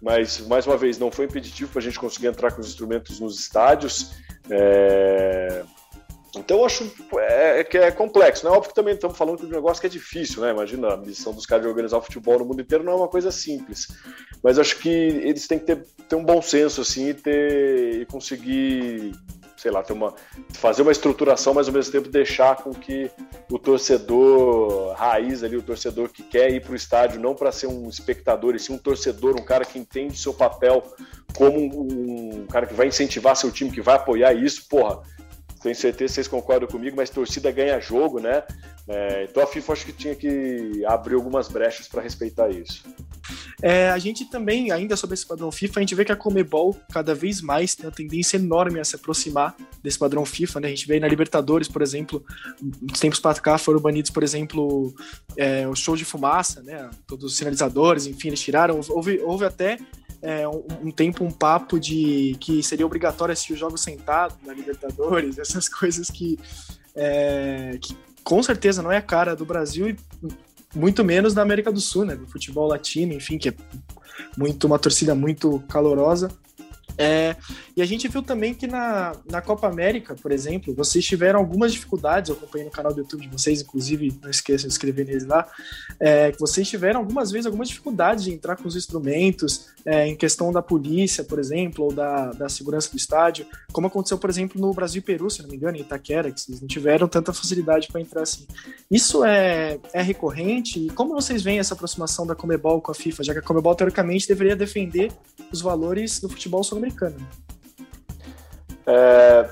Mas, 0.02 0.40
mais 0.48 0.66
uma 0.66 0.78
vez, 0.78 0.98
não 0.98 1.12
foi 1.12 1.26
impeditivo 1.26 1.72
para 1.72 1.80
a 1.80 1.84
gente 1.84 2.00
conseguir 2.00 2.28
entrar 2.28 2.52
com 2.52 2.62
os 2.62 2.68
instrumentos 2.68 3.20
nos 3.20 3.40
estádios. 3.40 4.12
É... 4.50 5.64
Então 6.36 6.60
eu 6.60 6.66
acho 6.66 6.92
é, 7.18 7.60
é, 7.60 7.64
que 7.64 7.78
é 7.78 7.92
complexo, 7.92 8.46
né? 8.46 8.52
Óbvio 8.52 8.70
que 8.70 8.76
também 8.76 8.94
estamos 8.94 9.18
falando 9.18 9.40
de 9.40 9.46
um 9.46 9.50
negócio 9.50 9.82
que 9.82 9.88
é 9.88 9.90
difícil, 9.90 10.42
né? 10.42 10.52
Imagina, 10.52 10.94
a 10.94 10.98
missão 10.98 11.34
dos 11.34 11.46
caras 11.46 11.64
de 11.64 11.70
organizar 11.70 11.98
o 11.98 12.02
futebol 12.02 12.38
no 12.38 12.46
mundo 12.46 12.62
inteiro 12.62 12.84
não 12.84 12.94
é 12.94 12.96
uma 12.96 13.08
coisa 13.08 13.32
simples. 13.32 13.88
Mas 14.44 14.60
acho 14.60 14.78
que 14.78 14.90
eles 14.90 15.48
têm 15.48 15.58
que 15.58 15.66
ter, 15.66 15.84
ter 16.08 16.16
um 16.16 16.24
bom 16.24 16.42
senso, 16.42 16.82
assim, 16.82 17.10
e, 17.10 17.14
ter, 17.16 18.02
e 18.02 18.06
conseguir, 18.06 19.12
sei 19.60 19.72
lá, 19.72 19.84
ter 19.84 19.94
uma, 19.94 20.14
fazer 20.54 20.82
uma 20.82 20.92
estruturação, 20.92 21.54
mas 21.54 21.68
ao 21.68 21.74
mesmo 21.74 21.92
tempo 21.92 22.10
deixar 22.10 22.56
com 22.58 22.74
que 22.74 23.12
o 23.52 23.60
torcedor 23.60 24.94
raiz 24.94 25.44
ali, 25.44 25.58
o 25.58 25.62
torcedor 25.62 26.10
que 26.10 26.24
quer 26.24 26.52
ir 26.52 26.62
para 26.62 26.74
o 26.74 26.76
estádio, 26.76 27.20
não 27.20 27.36
para 27.36 27.52
ser 27.52 27.68
um 27.68 27.90
espectador, 27.90 28.56
e 28.56 28.60
sim 28.60 28.74
um 28.74 28.78
torcedor, 28.78 29.36
um 29.40 29.44
cara 29.44 29.66
que 29.66 29.78
entende 29.78 30.18
seu 30.18 30.34
papel 30.34 30.84
como 31.36 31.60
um, 31.60 32.42
um 32.42 32.48
cara 32.48 32.66
que 32.66 32.74
vai 32.74 32.88
incentivar 32.88 33.36
seu 33.36 33.52
time, 33.52 33.72
que 33.72 33.82
vai 33.82 33.96
apoiar 33.96 34.34
isso, 34.34 34.68
porra 34.68 35.02
tenho 35.62 35.76
certeza 35.76 36.08
que 36.08 36.16
vocês 36.16 36.28
concordam 36.28 36.70
comigo, 36.70 36.96
mas 36.96 37.10
torcida 37.10 37.52
ganha 37.52 37.80
jogo, 37.80 38.20
né? 38.20 38.44
É, 38.92 39.28
então 39.30 39.44
a 39.44 39.46
FIFA 39.46 39.74
acho 39.74 39.86
que 39.86 39.94
tinha 39.94 40.16
que 40.16 40.84
abrir 40.84 41.14
algumas 41.14 41.48
brechas 41.48 41.88
para 41.88 42.02
respeitar 42.02 42.50
isso. 42.50 42.84
É, 43.62 43.92
a 43.92 44.00
gente 44.00 44.26
também, 44.26 44.72
ainda 44.72 44.96
sobre 44.96 45.14
esse 45.14 45.28
padrão 45.28 45.52
FIFA, 45.52 45.80
a 45.80 45.84
gente 45.84 45.94
vê 45.94 46.04
que 46.04 46.12
a 46.12 46.16
Comebol 46.16 46.76
cada 46.92 47.14
vez 47.14 47.40
mais 47.40 47.76
tem 47.76 47.86
uma 47.86 47.92
tendência 47.92 48.38
enorme 48.38 48.80
a 48.80 48.84
se 48.84 48.96
aproximar 48.96 49.56
desse 49.84 50.00
padrão 50.00 50.26
FIFA, 50.26 50.62
né? 50.62 50.68
A 50.68 50.72
gente 50.72 50.88
vê 50.88 51.00
na 51.00 51.08
Libertadores, 51.08 51.68
por 51.68 51.84
exemplo, 51.84 52.26
nos 52.82 53.00
tempos 53.00 53.20
para 53.20 53.40
cá 53.40 53.60
foram 53.60 53.80
banidos, 53.80 54.10
por 54.10 54.24
exemplo, 54.24 54.92
é, 55.38 55.68
o 55.68 55.76
show 55.76 55.96
de 55.96 56.04
fumaça, 56.04 56.64
né? 56.64 56.90
Todos 57.06 57.26
os 57.26 57.38
sinalizadores, 57.38 58.08
enfim, 58.08 58.30
eles 58.30 58.42
tiraram. 58.42 58.80
Houve, 58.90 59.20
houve 59.20 59.46
até 59.46 59.78
é, 60.20 60.48
um, 60.48 60.64
um, 60.86 60.92
tempo 60.92 61.24
um 61.24 61.32
papo 61.32 61.80
de 61.80 62.36
que 62.40 62.64
seria 62.64 62.88
obrigatório 62.88 63.34
assistir 63.34 63.54
os 63.54 63.60
jogos 63.60 63.82
sentado 63.82 64.36
na 64.44 64.52
Libertadores, 64.52 65.38
essas 65.40 65.70
coisas 65.70 66.10
que, 66.10 66.40
é, 66.96 67.78
que 67.80 67.96
com 68.30 68.44
certeza 68.44 68.84
não 68.84 68.92
é 68.92 68.98
a 68.98 69.02
cara 69.02 69.36
do 69.36 69.44
Brasil 69.44 69.90
e 69.90 69.98
muito 70.76 71.04
menos 71.04 71.34
da 71.34 71.42
América 71.42 71.72
do 71.72 71.82
Sul, 71.82 72.06
né? 72.06 72.16
Do 72.16 72.28
futebol 72.28 72.68
latino, 72.68 73.12
enfim, 73.12 73.40
que 73.40 73.50
é 73.50 73.54
muito 74.38 74.68
uma 74.68 74.78
torcida 74.78 75.16
muito 75.16 75.60
calorosa. 75.68 76.30
É, 76.96 77.36
e 77.76 77.82
a 77.82 77.86
gente 77.86 78.08
viu 78.08 78.22
também 78.22 78.54
que 78.54 78.68
na, 78.68 79.14
na 79.28 79.42
Copa 79.42 79.68
América, 79.68 80.14
por 80.14 80.32
exemplo, 80.32 80.76
vocês 80.76 81.04
tiveram 81.04 81.40
algumas 81.40 81.74
dificuldades, 81.74 82.30
eu 82.30 82.36
acompanhei 82.36 82.66
no 82.66 82.72
canal 82.72 82.94
do 82.94 83.00
YouTube 83.00 83.22
de 83.22 83.30
vocês, 83.30 83.62
inclusive, 83.62 84.20
não 84.22 84.30
esqueçam 84.30 84.68
de 84.68 84.74
inscrever 84.74 85.08
neles 85.08 85.26
lá, 85.26 85.48
é, 86.00 86.32
vocês 86.34 86.70
tiveram 86.70 87.00
algumas 87.00 87.32
vezes 87.32 87.48
algumas 87.48 87.70
dificuldades 87.70 88.26
de 88.26 88.34
entrar 88.34 88.58
com 88.58 88.68
os 88.68 88.76
instrumentos, 88.76 89.70
é, 89.90 90.06
em 90.06 90.16
questão 90.16 90.52
da 90.54 90.62
polícia, 90.62 91.24
por 91.24 91.40
exemplo, 91.40 91.86
ou 91.86 91.92
da, 91.92 92.28
da 92.34 92.48
segurança 92.48 92.92
do 92.92 92.96
estádio, 92.96 93.48
como 93.74 93.88
aconteceu, 93.88 94.20
por 94.20 94.30
exemplo, 94.30 94.62
no 94.62 94.72
Brasil 94.72 95.00
e 95.00 95.02
Peru, 95.02 95.32
se 95.32 95.42
não 95.42 95.50
me 95.50 95.56
engano, 95.56 95.78
em 95.78 95.82
Itaquera, 95.82 96.32
que 96.32 96.40
vocês 96.40 96.62
não 96.62 96.68
tiveram 96.68 97.08
tanta 97.08 97.34
facilidade 97.34 97.88
para 97.88 98.00
entrar 98.00 98.22
assim. 98.22 98.46
Isso 98.92 99.26
é, 99.26 99.80
é 99.92 100.00
recorrente? 100.04 100.86
E 100.86 100.92
como 100.92 101.16
vocês 101.16 101.42
veem 101.42 101.58
essa 101.58 101.74
aproximação 101.74 102.28
da 102.28 102.36
Comebol 102.36 102.80
com 102.80 102.92
a 102.92 102.94
FIFA, 102.94 103.24
já 103.24 103.34
que 103.34 103.40
a 103.40 103.42
Comebol, 103.42 103.74
teoricamente, 103.74 104.28
deveria 104.28 104.56
defender 104.56 105.12
os 105.52 105.60
valores 105.60 106.20
do 106.20 106.30
futebol 106.30 106.64
sul-americano? 106.64 107.18
É... 108.86 109.50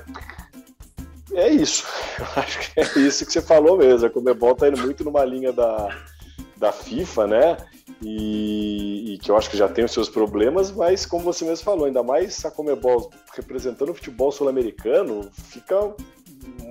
é 1.32 1.48
isso. 1.48 1.84
Eu 2.16 2.26
acho 2.36 2.60
que 2.60 2.80
é 2.80 2.98
isso 3.00 3.26
que 3.26 3.32
você 3.32 3.42
falou 3.42 3.76
mesmo. 3.76 4.06
A 4.06 4.10
Comebol 4.10 4.52
está 4.52 4.68
indo 4.68 4.78
muito 4.78 5.02
numa 5.02 5.24
linha 5.24 5.52
da, 5.52 5.88
da 6.56 6.70
FIFA, 6.70 7.26
né? 7.26 7.56
E, 8.00 9.14
e, 9.14 9.18
que 9.18 9.30
eu 9.30 9.36
acho 9.36 9.50
que 9.50 9.56
já 9.56 9.68
tem 9.68 9.84
os 9.84 9.92
seus 9.92 10.08
problemas, 10.08 10.70
mas 10.70 11.04
como 11.04 11.24
você 11.24 11.44
mesmo 11.44 11.64
falou, 11.64 11.86
ainda 11.86 12.02
mais 12.02 12.44
a 12.44 12.50
Comebol 12.50 13.10
representando 13.34 13.90
o 13.90 13.94
futebol 13.94 14.30
sul-americano, 14.30 15.28
fica 15.32 15.94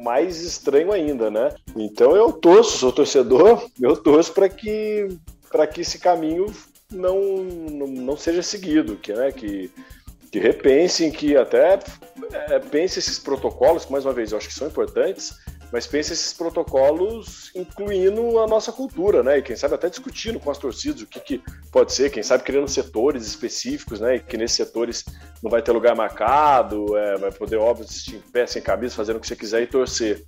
mais 0.02 0.42
estranho 0.42 0.94
ainda, 0.94 1.30
né? 1.30 1.54
Então 1.76 2.16
eu 2.16 2.32
torço, 2.32 2.78
sou 2.78 2.94
torcedor, 2.94 3.68
eu 3.80 3.98
torço 3.98 4.32
para 4.34 4.48
que 4.48 5.10
para 5.50 5.68
que 5.68 5.82
esse 5.82 6.00
caminho 6.00 6.46
não, 6.92 7.20
não, 7.44 7.88
não 7.88 8.18
seja 8.18 8.42
seguido, 8.42 8.96
que, 8.98 9.14
né, 9.14 9.32
que 9.32 9.72
que 10.32 10.40
repensem, 10.40 11.10
que 11.12 11.36
até 11.36 11.80
é, 12.32 12.60
pense 12.60 13.00
esses 13.00 13.18
protocolos, 13.18 13.86
que 13.86 13.92
mais 13.92 14.06
uma 14.06 14.14
vez 14.14 14.32
eu 14.32 14.38
acho 14.38 14.48
que 14.48 14.54
são 14.54 14.68
importantes, 14.68 15.34
mas 15.72 15.86
pense 15.86 16.14
esses 16.14 16.34
protocolos 16.34 17.52
incluindo 17.56 18.40
a 18.40 18.48
nossa 18.48 18.72
cultura, 18.72 19.22
né? 19.22 19.40
E 19.40 19.42
quem 19.42 19.56
sabe 19.56 19.76
até 19.76 19.90
discutindo 19.90 20.40
com 20.40 20.50
as 20.50 20.58
torcidas 20.58 21.02
o 21.02 21.08
que, 21.08 21.20
que 21.20 21.42
pode 21.72 21.92
ser, 21.94 22.10
quem 22.10 22.24
sabe 22.24 22.44
criando 22.44 22.68
setores 22.68 23.26
específicos, 23.26 24.00
né? 24.00 24.16
E 24.16 24.20
que 24.20 24.38
nesses 24.38 24.58
setores 24.58 25.04
não 25.42 25.52
vai 25.52 25.62
ter 25.62 25.72
lugar 25.72 25.96
marcado, 25.96 26.98
é, 26.98 27.18
vai 27.18 27.32
poder, 27.32 27.58
óbvio, 27.58 27.86
assistir 27.86 28.16
em 28.16 28.22
pé, 28.22 28.46
sem 28.48 28.62
camisa, 28.62 28.96
fazendo 28.96 29.18
o 29.18 29.20
que 29.20 29.28
você 29.28 29.36
quiser 29.36 29.62
e 29.62 29.68
torcer. 29.68 30.26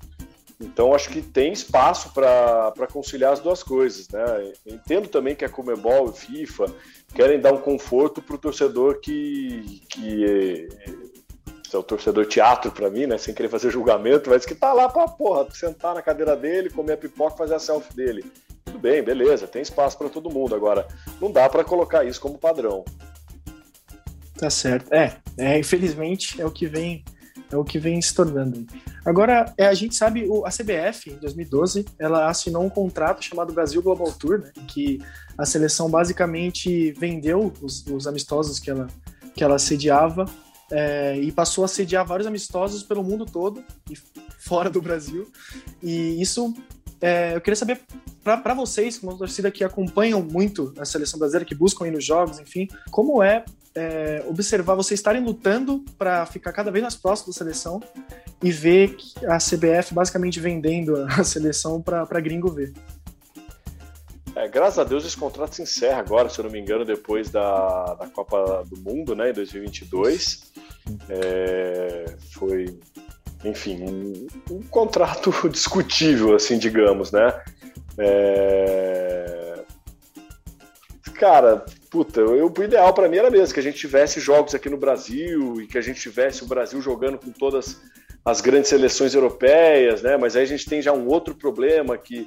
Então, 0.62 0.94
acho 0.94 1.10
que 1.10 1.22
tem 1.22 1.54
espaço 1.54 2.14
para 2.14 2.88
conciliar 2.92 3.32
as 3.32 3.40
duas 3.40 3.64
coisas. 3.64 4.10
Né? 4.10 4.52
Entendo 4.66 5.08
também 5.08 5.34
que 5.34 5.46
a 5.46 5.50
Comebol 5.50 6.10
e 6.10 6.14
FIFA 6.14 6.66
querem 7.16 7.40
dar 7.40 7.54
um 7.54 7.62
conforto 7.62 8.22
para 8.22 8.36
o 8.36 8.40
torcedor 8.40 9.00
que, 9.00 9.82
que 9.90 10.68
é, 11.74 11.80
o 11.80 11.84
torcedor 11.84 12.26
teatro 12.26 12.72
para 12.72 12.90
mim, 12.90 13.06
né? 13.06 13.18
sem 13.18 13.34
querer 13.34 13.50
fazer 13.50 13.70
julgamento, 13.72 14.30
mas 14.30 14.46
que 14.46 14.56
tá 14.56 14.74
lá 14.74 14.90
para 14.90 15.08
porra, 15.08 15.48
sentar 15.52 15.96
na 15.96 16.02
cadeira 16.02 16.36
dele, 16.36 16.70
comer 16.70 16.94
a 16.94 16.98
pipoca 16.98 17.38
fazer 17.38 17.56
a 17.56 17.60
selfie 17.60 17.96
dele. 17.96 18.26
Tudo 18.66 18.80
bem, 18.80 19.02
beleza, 19.04 19.48
tem 19.48 19.62
espaço 19.62 19.98
para 19.98 20.10
todo 20.10 20.30
mundo. 20.30 20.56
Agora, 20.56 20.88
não 21.20 21.32
dá 21.32 21.50
para 21.50 21.64
colocar 21.64 22.04
isso 22.04 22.22
como 22.22 22.38
padrão. 22.38 22.84
Tá 24.38 24.50
certo. 24.50 24.94
É, 24.94 25.18
é, 25.38 25.60
infelizmente 25.60 26.42
é 26.42 26.46
o 26.46 26.52
que 26.52 26.68
vem 26.68 27.04
é 27.52 27.58
o 27.58 27.64
que 27.64 27.80
vem 27.80 28.00
se 28.00 28.14
tornando. 28.14 28.66
Agora, 29.04 29.52
é, 29.58 29.66
a 29.66 29.74
gente 29.74 29.96
sabe, 29.96 30.28
o, 30.28 30.46
a 30.46 30.50
CBF, 30.50 31.10
em 31.10 31.16
2012, 31.16 31.84
ela 31.98 32.30
assinou 32.30 32.64
um 32.64 32.70
contrato 32.70 33.24
chamado 33.26 33.52
Brasil 33.52 33.82
Global 33.82 34.12
Tour, 34.12 34.40
né, 34.40 34.52
que 34.68 35.00
a 35.36 35.46
seleção 35.46 35.90
basicamente 35.90 36.92
vendeu 36.92 37.52
os, 37.60 37.84
os 37.88 38.06
amistosos 38.06 38.60
que 38.60 38.70
ela, 38.70 38.86
que 39.34 39.44
ela 39.44 39.58
sediava 39.58 40.26
é, 40.72 41.18
e 41.18 41.32
passou 41.32 41.64
a 41.64 41.68
sediar 41.68 42.06
vários 42.06 42.28
amistosos 42.28 42.84
pelo 42.84 43.04
mundo 43.04 43.26
todo 43.26 43.64
e 43.90 43.96
fora 44.40 44.70
do 44.70 44.82
Brasil. 44.82 45.28
E 45.82 46.22
isso, 46.22 46.54
é, 47.02 47.36
eu 47.36 47.42
queria 47.42 47.56
saber 47.56 47.82
para 48.24 48.54
vocês, 48.54 48.98
como 49.00 49.18
torcida 49.18 49.50
que 49.50 49.64
acompanham 49.64 50.22
muito 50.22 50.74
a 50.78 50.86
seleção 50.86 51.20
brasileira, 51.20 51.46
que 51.46 51.56
buscam 51.56 51.88
ir 51.88 51.92
nos 51.92 52.06
jogos, 52.06 52.40
enfim, 52.40 52.68
como 52.92 53.24
é, 53.24 53.44
é 53.74 54.24
observar 54.28 54.76
vocês 54.76 55.00
estarem 55.00 55.24
lutando 55.24 55.84
para 55.98 56.26
ficar 56.26 56.52
cada 56.52 56.70
vez 56.70 56.82
mais 56.82 56.96
próximo 56.96 57.34
da 57.34 57.38
seleção 57.38 57.82
e 58.44 58.52
ver 58.52 58.96
a 59.28 59.38
CBF 59.38 59.94
basicamente 59.94 60.40
vendendo 60.40 60.96
a 60.96 61.24
seleção 61.24 61.82
para 61.82 62.20
gringo 62.20 62.52
ver? 62.52 62.74
É, 64.40 64.48
graças 64.48 64.80
a 64.80 64.86
Deus 64.86 65.06
esse 65.06 65.18
contrato 65.18 65.54
se 65.54 65.64
encerra 65.64 66.00
agora, 66.00 66.30
se 66.30 66.40
eu 66.40 66.46
não 66.46 66.52
me 66.52 66.58
engano, 66.58 66.86
depois 66.86 67.30
da, 67.30 67.94
da 67.96 68.08
Copa 68.08 68.64
do 68.70 68.78
Mundo, 68.80 69.14
né, 69.14 69.32
em 69.32 69.34
2022. 69.34 70.54
É, 71.10 72.06
foi, 72.32 72.80
enfim, 73.44 73.84
um, 73.84 74.28
um, 74.50 74.62
contrato 74.62 75.30
discutível, 75.52 76.34
assim, 76.34 76.58
digamos, 76.58 77.12
né? 77.12 77.38
É... 77.98 79.60
Cara, 81.16 81.66
puta, 81.92 82.22
eu, 82.22 82.50
o 82.58 82.64
ideal 82.64 82.94
para 82.94 83.10
mim 83.10 83.18
era 83.18 83.30
mesmo 83.30 83.54
que 83.54 83.60
a 83.60 83.64
gente 83.64 83.78
tivesse 83.78 84.22
jogos 84.22 84.56
aqui 84.56 84.70
no 84.70 84.78
Brasil 84.78 85.62
e 85.62 85.68
que 85.68 85.78
a 85.78 85.82
gente 85.82 86.00
tivesse 86.00 86.44
o 86.44 86.48
Brasil 86.48 86.82
jogando 86.82 87.18
com 87.18 87.30
todas 87.30 87.82
as 88.24 88.40
grandes 88.40 88.70
seleções 88.70 89.14
europeias, 89.14 90.02
né? 90.02 90.16
Mas 90.16 90.38
aí 90.38 90.44
a 90.44 90.48
gente 90.48 90.66
tem 90.66 90.82
já 90.82 90.94
um 90.94 91.08
outro 91.08 91.36
problema 91.36 91.98
que 91.98 92.26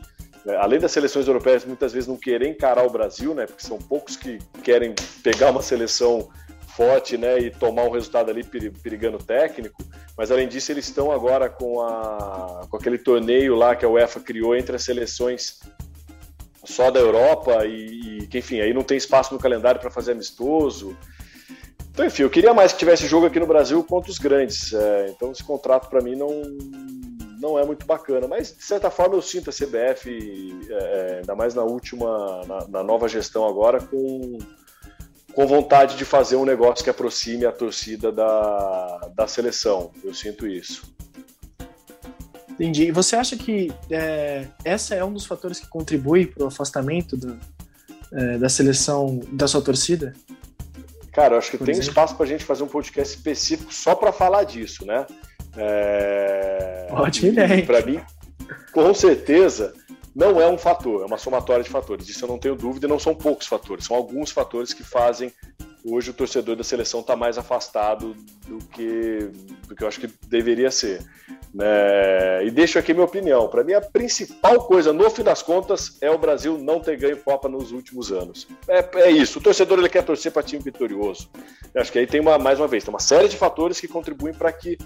além 0.58 0.80
das 0.80 0.92
seleções 0.92 1.26
europeias 1.26 1.64
muitas 1.64 1.92
vezes 1.92 2.08
não 2.08 2.16
querer 2.16 2.48
encarar 2.48 2.84
o 2.84 2.90
Brasil, 2.90 3.34
né? 3.34 3.46
Porque 3.46 3.64
são 3.64 3.78
poucos 3.78 4.16
que 4.16 4.38
querem 4.62 4.94
pegar 5.22 5.50
uma 5.50 5.62
seleção 5.62 6.28
forte, 6.76 7.16
né? 7.16 7.38
E 7.38 7.50
tomar 7.50 7.84
um 7.84 7.90
resultado 7.90 8.30
ali 8.30 8.42
perigando 8.44 9.18
técnico. 9.18 9.82
Mas 10.16 10.30
além 10.30 10.48
disso, 10.48 10.72
eles 10.72 10.86
estão 10.86 11.12
agora 11.12 11.48
com, 11.48 11.80
a, 11.80 12.66
com 12.68 12.76
aquele 12.76 12.98
torneio 12.98 13.54
lá 13.54 13.76
que 13.76 13.84
a 13.84 13.88
UEFA 13.88 14.20
criou 14.20 14.56
entre 14.56 14.74
as 14.74 14.82
seleções 14.82 15.60
só 16.64 16.90
da 16.90 17.00
Europa 17.00 17.64
e, 17.66 18.28
e 18.32 18.38
enfim, 18.38 18.60
aí 18.60 18.72
não 18.72 18.82
tem 18.82 18.96
espaço 18.96 19.34
no 19.34 19.40
calendário 19.40 19.80
para 19.80 19.90
fazer 19.90 20.12
amistoso. 20.12 20.96
Então, 21.90 22.06
enfim, 22.06 22.22
eu 22.22 22.30
queria 22.30 22.54
mais 22.54 22.72
que 22.72 22.78
tivesse 22.78 23.06
jogo 23.06 23.26
aqui 23.26 23.38
no 23.38 23.46
Brasil 23.46 23.84
contra 23.84 24.10
os 24.10 24.18
grandes. 24.18 24.72
É, 24.72 25.08
então, 25.10 25.30
esse 25.30 25.44
contrato 25.44 25.90
para 25.90 26.00
mim 26.00 26.16
não, 26.16 26.30
não 27.42 27.58
é 27.58 27.66
muito 27.66 27.84
bacana. 27.84 28.28
Mas, 28.28 28.56
de 28.56 28.62
certa 28.62 28.88
forma, 28.88 29.16
eu 29.16 29.20
sinto 29.20 29.50
a 29.50 29.52
CBF, 29.52 30.08
é, 30.70 30.74
é, 30.74 31.16
ainda 31.18 31.34
mais 31.34 31.54
na 31.54 31.64
última, 31.64 32.44
na, 32.46 32.68
na, 32.68 32.82
nova 32.84 33.08
gestão 33.08 33.44
agora, 33.44 33.80
com, 33.80 34.38
com 35.34 35.46
vontade 35.46 35.96
de 35.96 36.04
fazer 36.04 36.36
um 36.36 36.44
negócio 36.44 36.84
que 36.84 36.90
aproxime 36.90 37.44
a 37.44 37.50
torcida 37.50 38.12
da, 38.12 39.10
da 39.16 39.26
seleção. 39.26 39.90
Eu 40.04 40.14
sinto 40.14 40.46
isso. 40.46 40.94
Entendi. 42.50 42.84
E 42.84 42.92
você 42.92 43.16
acha 43.16 43.36
que 43.36 43.72
é, 43.90 44.46
essa 44.64 44.94
é 44.94 45.04
um 45.04 45.12
dos 45.12 45.26
fatores 45.26 45.58
que 45.58 45.66
contribui 45.66 46.26
para 46.26 46.44
o 46.44 46.46
afastamento 46.46 47.16
do, 47.16 47.36
é, 48.12 48.38
da 48.38 48.48
seleção 48.48 49.18
da 49.32 49.48
sua 49.48 49.60
torcida? 49.60 50.12
Cara, 51.12 51.34
eu 51.34 51.38
acho 51.38 51.50
que 51.50 51.58
Por 51.58 51.64
tem 51.64 51.72
exemplo? 51.72 51.90
espaço 51.90 52.14
para 52.14 52.24
a 52.24 52.28
gente 52.28 52.44
fazer 52.44 52.62
um 52.62 52.68
podcast 52.68 53.16
específico 53.16 53.74
só 53.74 53.94
para 53.94 54.12
falar 54.12 54.44
disso, 54.44 54.86
né? 54.86 55.06
É... 55.56 56.81
Ótima 56.92 57.28
ideia. 57.28 57.64
Para 57.64 57.84
mim, 57.84 58.00
com 58.72 58.92
certeza, 58.92 59.74
não 60.14 60.40
é 60.40 60.46
um 60.46 60.58
fator, 60.58 61.02
é 61.02 61.06
uma 61.06 61.18
somatória 61.18 61.64
de 61.64 61.70
fatores. 61.70 62.08
Isso 62.08 62.24
eu 62.24 62.28
não 62.28 62.38
tenho 62.38 62.54
dúvida, 62.54 62.86
não 62.86 62.98
são 62.98 63.14
poucos 63.14 63.46
fatores, 63.46 63.86
são 63.86 63.96
alguns 63.96 64.30
fatores 64.30 64.74
que 64.74 64.82
fazem 64.82 65.32
hoje 65.84 66.10
o 66.10 66.14
torcedor 66.14 66.54
da 66.54 66.62
seleção 66.62 67.00
estar 67.00 67.14
tá 67.14 67.18
mais 67.18 67.36
afastado 67.36 68.14
do 68.46 68.58
que, 68.66 69.30
do 69.66 69.74
que 69.74 69.82
eu 69.82 69.88
acho 69.88 70.00
que 70.00 70.08
deveria 70.28 70.70
ser. 70.70 71.04
Né? 71.52 72.46
E 72.46 72.50
deixo 72.50 72.78
aqui 72.78 72.94
minha 72.94 73.04
opinião. 73.04 73.48
Para 73.48 73.64
mim, 73.64 73.72
a 73.72 73.80
principal 73.80 74.60
coisa, 74.64 74.92
no 74.92 75.10
fim 75.10 75.22
das 75.22 75.42
contas, 75.42 75.98
é 76.00 76.10
o 76.10 76.18
Brasil 76.18 76.56
não 76.56 76.80
ter 76.80 76.96
ganho 76.96 77.16
Copa 77.16 77.48
nos 77.48 77.72
últimos 77.72 78.12
anos. 78.12 78.46
É, 78.68 78.86
é 79.02 79.10
isso. 79.10 79.38
O 79.38 79.42
torcedor 79.42 79.78
ele 79.78 79.88
quer 79.88 80.04
torcer 80.04 80.30
para 80.30 80.42
time 80.42 80.62
vitorioso. 80.62 81.28
Eu 81.74 81.82
acho 81.82 81.90
que 81.90 81.98
aí 81.98 82.06
tem 82.06 82.20
uma, 82.20 82.38
mais 82.38 82.58
uma 82.60 82.68
vez, 82.68 82.84
tem 82.84 82.92
uma 82.92 83.00
série 83.00 83.28
de 83.28 83.36
fatores 83.36 83.80
que 83.80 83.88
contribuem 83.88 84.34
para 84.34 84.52
que 84.52 84.78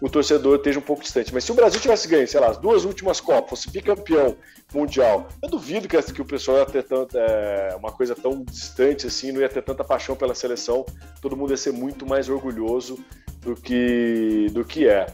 o 0.00 0.08
torcedor 0.08 0.56
esteja 0.56 0.78
um 0.78 0.82
pouco 0.82 1.02
distante. 1.02 1.32
Mas 1.32 1.44
se 1.44 1.52
o 1.52 1.54
Brasil 1.54 1.80
tivesse 1.80 2.08
ganho, 2.08 2.26
sei 2.26 2.40
lá, 2.40 2.48
as 2.48 2.58
duas 2.58 2.84
últimas 2.84 3.20
Copas, 3.20 3.50
fosse 3.50 3.70
bicampeão 3.70 4.36
mundial, 4.72 5.28
eu 5.42 5.48
duvido 5.48 5.88
que, 5.88 6.00
que 6.12 6.22
o 6.22 6.24
pessoal 6.24 6.58
ia 6.58 6.66
ter 6.66 6.82
tanto, 6.84 7.16
é, 7.18 7.74
uma 7.76 7.92
coisa 7.92 8.14
tão 8.14 8.42
distante 8.42 9.06
assim, 9.06 9.32
não 9.32 9.40
ia 9.40 9.48
ter 9.48 9.62
tanta 9.62 9.84
paixão 9.84 10.16
pela 10.16 10.34
seleção, 10.34 10.84
todo 11.20 11.36
mundo 11.36 11.50
ia 11.50 11.56
ser 11.56 11.72
muito 11.72 12.06
mais 12.06 12.28
orgulhoso 12.28 12.98
do 13.40 13.54
que, 13.54 14.48
do 14.52 14.64
que 14.64 14.88
é. 14.88 15.06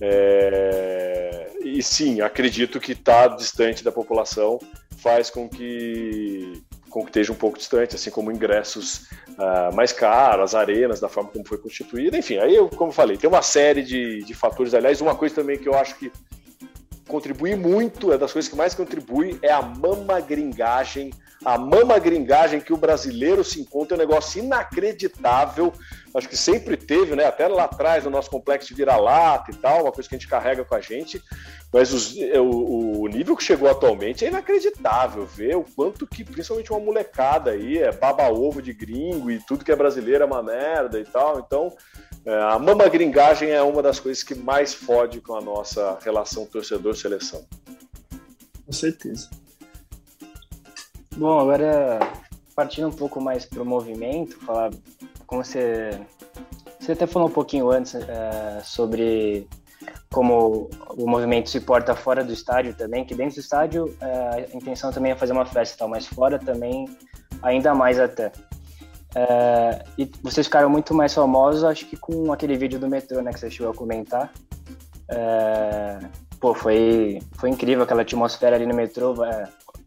é 0.00 1.50
e 1.62 1.82
sim, 1.82 2.20
acredito 2.20 2.78
que 2.78 2.92
estar 2.92 3.30
tá 3.30 3.36
distante 3.36 3.82
da 3.82 3.90
população 3.90 4.58
faz 4.98 5.30
com 5.30 5.48
que 5.48 6.62
com 6.94 7.02
que 7.02 7.10
esteja 7.10 7.32
um 7.32 7.34
pouco 7.34 7.58
distante, 7.58 7.96
assim 7.96 8.08
como 8.08 8.30
ingressos 8.30 9.08
uh, 9.30 9.74
mais 9.74 9.92
caros, 9.92 10.44
as 10.44 10.54
arenas, 10.54 11.00
da 11.00 11.08
forma 11.08 11.28
como 11.28 11.44
foi 11.44 11.58
constituída, 11.58 12.16
enfim, 12.16 12.38
aí 12.38 12.54
eu, 12.54 12.68
como 12.68 12.92
falei, 12.92 13.16
tem 13.16 13.28
uma 13.28 13.42
série 13.42 13.82
de, 13.82 14.22
de 14.22 14.32
fatores. 14.32 14.74
Aliás, 14.74 15.00
uma 15.00 15.16
coisa 15.16 15.34
também 15.34 15.58
que 15.58 15.68
eu 15.68 15.74
acho 15.74 15.96
que 15.96 16.12
contribui 17.08 17.56
muito, 17.56 18.12
é 18.12 18.16
das 18.16 18.32
coisas 18.32 18.48
que 18.48 18.56
mais 18.56 18.76
contribui, 18.76 19.36
é 19.42 19.50
a 19.50 19.60
mama 19.60 20.20
gringagem. 20.20 21.12
A 21.44 21.58
mama 21.58 21.98
gringagem 21.98 22.58
que 22.58 22.72
o 22.72 22.76
brasileiro 22.76 23.44
se 23.44 23.60
encontra 23.60 23.94
é 23.94 23.96
um 23.96 24.00
negócio 24.00 24.42
inacreditável. 24.42 25.72
Acho 26.14 26.28
que 26.28 26.36
sempre 26.36 26.74
teve, 26.74 27.14
né? 27.14 27.26
Até 27.26 27.46
lá 27.46 27.64
atrás, 27.64 28.04
no 28.04 28.10
nosso 28.10 28.30
complexo 28.30 28.68
de 28.68 28.74
vira-lata 28.74 29.50
e 29.50 29.54
tal, 29.54 29.82
uma 29.82 29.92
coisa 29.92 30.08
que 30.08 30.14
a 30.14 30.18
gente 30.18 30.28
carrega 30.28 30.64
com 30.64 30.74
a 30.74 30.80
gente. 30.80 31.22
Mas 31.70 31.92
os, 31.92 32.16
é, 32.16 32.40
o, 32.40 33.02
o, 33.02 33.08
nível 33.08 33.36
que 33.36 33.44
chegou 33.44 33.68
atualmente 33.68 34.24
é 34.24 34.28
inacreditável. 34.28 35.26
Ver 35.26 35.56
o 35.56 35.64
quanto 35.64 36.06
que, 36.06 36.24
principalmente 36.24 36.72
uma 36.72 36.80
molecada 36.80 37.50
aí, 37.50 37.76
é 37.76 37.92
baba-ovo 37.92 38.62
de 38.62 38.72
gringo 38.72 39.30
e 39.30 39.38
tudo 39.38 39.64
que 39.64 39.72
é 39.72 39.76
brasileiro 39.76 40.24
é 40.24 40.26
uma 40.26 40.42
merda 40.42 40.98
e 40.98 41.04
tal. 41.04 41.40
Então, 41.40 41.76
é, 42.24 42.34
a 42.34 42.58
mama 42.58 42.88
gringagem 42.88 43.50
é 43.50 43.60
uma 43.60 43.82
das 43.82 44.00
coisas 44.00 44.22
que 44.22 44.34
mais 44.34 44.72
fode 44.72 45.20
com 45.20 45.36
a 45.36 45.42
nossa 45.42 45.98
relação 46.02 46.46
torcedor-seleção. 46.46 47.44
Com 48.64 48.72
certeza. 48.72 49.43
Bom, 51.16 51.38
agora 51.38 52.00
partindo 52.56 52.88
um 52.88 52.92
pouco 52.92 53.20
mais 53.20 53.44
para 53.44 53.62
o 53.62 53.64
movimento, 53.64 54.36
falar 54.44 54.70
como 55.26 55.44
você 55.44 55.90
você 56.78 56.92
até 56.92 57.06
falou 57.06 57.28
um 57.28 57.32
pouquinho 57.32 57.70
antes 57.70 57.94
é, 57.94 58.60
sobre 58.62 59.48
como 60.12 60.68
o 60.90 61.08
movimento 61.08 61.50
se 61.50 61.60
porta 61.60 61.94
fora 61.94 62.22
do 62.22 62.32
estádio 62.32 62.74
também, 62.74 63.04
que 63.04 63.14
dentro 63.14 63.36
do 63.36 63.40
estádio 63.40 63.96
é, 64.00 64.48
a 64.52 64.56
intenção 64.56 64.92
também 64.92 65.12
é 65.12 65.16
fazer 65.16 65.32
uma 65.32 65.46
festa, 65.46 65.78
tal, 65.78 65.88
mas 65.88 66.06
fora 66.06 66.38
também 66.38 66.86
ainda 67.42 67.74
mais 67.74 67.98
até. 67.98 68.32
É, 69.14 69.84
e 69.96 70.10
vocês 70.22 70.46
ficaram 70.46 70.68
muito 70.68 70.92
mais 70.92 71.14
famosos, 71.14 71.64
acho 71.64 71.86
que 71.86 71.96
com 71.96 72.32
aquele 72.32 72.56
vídeo 72.56 72.78
do 72.78 72.88
metrô, 72.88 73.22
né, 73.22 73.32
que 73.32 73.38
você 73.38 73.50
chegou 73.50 73.72
a 73.72 73.74
comentar. 73.74 74.32
Pô, 76.40 76.52
foi, 76.54 77.22
foi 77.38 77.50
incrível 77.50 77.84
aquela 77.84 78.02
atmosfera 78.02 78.56
ali 78.56 78.66
no 78.66 78.74
metrô. 78.74 79.14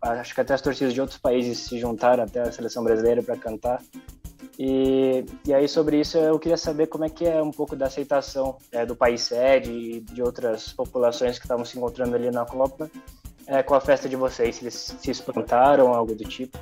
Acho 0.02 0.34
que 0.36 0.42
até 0.42 0.54
as 0.54 0.62
torcidas 0.62 0.94
de 0.94 1.02
outros 1.02 1.20
países 1.20 1.60
se 1.60 1.80
juntaram 1.80 2.24
até 2.24 2.42
a 2.42 2.52
seleção 2.52 2.84
brasileira 2.84 3.24
para 3.24 3.36
cantar. 3.36 3.82
E, 4.60 5.24
e 5.46 5.54
aí 5.54 5.68
sobre 5.68 6.00
isso 6.00 6.18
eu 6.18 6.40
queria 6.40 6.58
saber 6.58 6.88
como 6.88 7.06
é 7.06 7.10
que 7.10 7.26
é 7.26 7.42
um 7.42 7.52
pouco 7.52 7.76
da 7.76 7.86
aceitação 7.86 8.58
é, 8.72 8.86
do 8.86 8.96
país 8.96 9.22
sede 9.22 9.72
e 9.72 10.00
de 10.00 10.22
outras 10.22 10.74
populações 10.74 11.38
que 11.38 11.46
estavam 11.46 11.64
se 11.64 11.78
encontrando 11.78 12.16
ali 12.16 12.32
na 12.32 12.44
Copa 12.44 12.90
é, 13.48 13.64
com 13.64 13.74
a 13.76 13.82
festa 13.82 14.10
de 14.10 14.16
vocês, 14.16 14.58
se 14.58 14.64
eles 14.64 14.96
se 15.00 15.12
espantaram, 15.12 15.94
algo 15.94 16.14
do 16.14 16.26
tipo. 16.26 16.58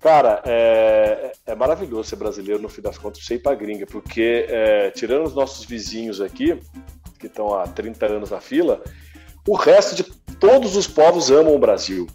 Cara, 0.00 0.40
é, 0.46 1.32
é, 1.44 1.54
maravilhoso 1.54 2.08
ser 2.08 2.16
brasileiro 2.16 2.62
no 2.62 2.68
fim 2.68 2.80
das 2.80 2.96
contas, 2.96 3.24
ser 3.24 3.34
ir 3.34 3.42
pra 3.42 3.54
gringa, 3.54 3.84
porque 3.84 4.46
é, 4.48 4.90
tirando 4.92 5.26
os 5.26 5.34
nossos 5.34 5.66
vizinhos 5.66 6.20
aqui, 6.20 6.58
que 7.18 7.26
estão 7.26 7.52
há 7.52 7.66
30 7.66 8.06
anos 8.06 8.30
na 8.30 8.40
fila, 8.40 8.80
o 9.46 9.56
resto 9.56 9.96
de 9.96 10.04
todos 10.40 10.76
os 10.76 10.86
povos 10.86 11.30
amam 11.30 11.54
o 11.54 11.58
Brasil. 11.58 12.06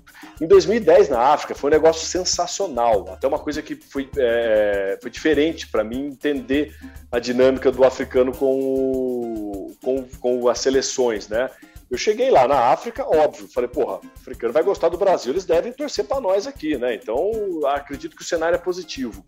Em 0.42 0.48
2010, 0.48 1.10
na 1.10 1.20
África, 1.20 1.54
foi 1.54 1.70
um 1.70 1.74
negócio 1.74 2.08
sensacional. 2.08 3.10
Até 3.12 3.28
uma 3.28 3.40
coisa 3.40 3.62
que 3.62 3.76
foi, 3.76 4.10
é, 4.18 4.98
foi 5.02 5.12
diferente 5.12 5.68
para 5.68 5.84
mim 5.84 6.08
entender 6.08 6.76
a 7.12 7.20
dinâmica 7.20 7.72
do 7.72 7.84
africano 7.84 8.32
com, 8.32 9.72
com, 9.82 10.04
com 10.20 10.50
as 10.50 10.60
seleções, 10.60 11.28
né? 11.28 11.50
Eu 11.92 11.98
cheguei 11.98 12.32
lá 12.32 12.48
na 12.48 12.72
África, 12.72 13.06
óbvio, 13.06 13.48
falei, 13.54 13.70
porra, 13.70 13.98
o 13.98 14.02
africano 14.20 14.52
vai 14.52 14.64
gostar 14.64 14.90
do 14.90 14.98
Brasil, 14.98 15.32
eles 15.32 15.46
devem 15.46 15.72
torcer 15.72 16.06
para 16.06 16.20
nós 16.20 16.48
aqui, 16.48 16.76
né? 16.76 16.96
Então, 16.96 17.32
acredito 17.68 18.16
que 18.16 18.24
o 18.24 18.26
cenário 18.26 18.56
é 18.56 18.60
positivo. 18.60 19.24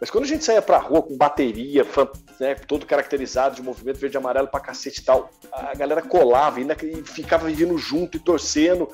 Mas 0.00 0.10
quando 0.10 0.24
a 0.24 0.26
gente 0.26 0.44
saía 0.44 0.60
pra 0.60 0.78
rua 0.78 1.02
com 1.02 1.16
bateria, 1.16 1.86
né, 2.38 2.54
todo 2.54 2.84
caracterizado 2.84 3.54
de 3.54 3.62
movimento 3.62 3.98
verde 3.98 4.16
e 4.16 4.18
amarelo 4.18 4.48
pra 4.48 4.60
cacete 4.60 5.00
e 5.00 5.04
tal, 5.04 5.30
a 5.52 5.74
galera 5.74 6.02
colava 6.02 6.60
e 6.60 7.02
ficava 7.04 7.48
vindo 7.48 7.78
junto 7.78 8.16
e 8.16 8.20
torcendo. 8.20 8.88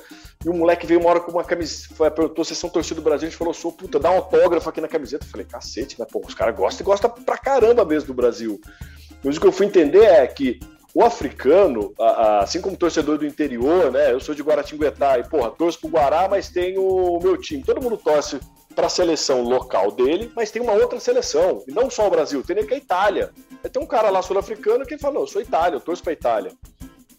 E 0.45 0.49
o 0.49 0.53
moleque 0.53 0.85
veio 0.85 0.99
uma 0.99 1.09
hora 1.09 1.19
com 1.19 1.31
uma 1.31 1.43
camiseta, 1.43 2.09
perguntou 2.11 2.45
se 2.45 2.55
são 2.55 2.69
torcida 2.69 3.01
do 3.01 3.03
Brasil, 3.03 3.27
a 3.27 3.29
gente 3.29 3.37
falou, 3.37 3.53
sou 3.53 3.71
puta, 3.71 3.99
dá 3.99 4.09
um 4.11 4.15
autógrafo 4.15 4.69
aqui 4.69 4.79
na 4.79 4.87
camiseta. 4.87 5.25
Eu 5.25 5.29
falei, 5.29 5.45
cacete, 5.45 5.99
né? 5.99 6.05
Pô, 6.09 6.21
os 6.25 6.33
caras 6.33 6.55
gostam 6.55 6.83
e 6.83 6.85
gostam 6.85 7.09
pra 7.09 7.37
caramba 7.37 7.83
mesmo 7.83 8.07
do 8.07 8.13
Brasil. 8.13 8.59
Mas 9.23 9.37
o 9.37 9.41
que 9.41 9.47
eu 9.47 9.51
fui 9.51 9.65
entender 9.65 10.05
é 10.05 10.25
que 10.27 10.59
o 10.93 11.03
africano, 11.03 11.93
assim 12.39 12.59
como 12.59 12.75
torcedor 12.75 13.17
do 13.17 13.25
interior, 13.25 13.91
né? 13.91 14.11
Eu 14.11 14.19
sou 14.19 14.35
de 14.35 14.43
Guaratinguetá 14.43 15.19
e, 15.19 15.23
porra, 15.23 15.51
torço 15.51 15.79
pro 15.79 15.89
Guará, 15.89 16.27
mas 16.29 16.49
tenho 16.49 16.83
o 16.83 17.19
meu 17.21 17.37
time. 17.37 17.63
Todo 17.63 17.81
mundo 17.81 17.97
torce 17.97 18.39
para 18.75 18.87
a 18.87 18.89
seleção 18.89 19.43
local 19.43 19.91
dele, 19.91 20.31
mas 20.35 20.51
tem 20.51 20.61
uma 20.61 20.73
outra 20.73 20.99
seleção. 20.99 21.63
E 21.67 21.71
não 21.71 21.89
só 21.89 22.07
o 22.07 22.09
Brasil, 22.09 22.43
tem 22.43 22.65
que 22.65 22.73
a 22.73 22.77
Itália. 22.77 23.31
Tem 23.71 23.81
um 23.81 23.85
cara 23.85 24.09
lá 24.09 24.21
sul-africano 24.21 24.85
que 24.85 24.97
não, 25.01 25.21
eu 25.21 25.27
sou 25.27 25.41
Itália, 25.41 25.75
eu 25.75 25.81
torço 25.81 26.03
para 26.03 26.13
Itália. 26.13 26.51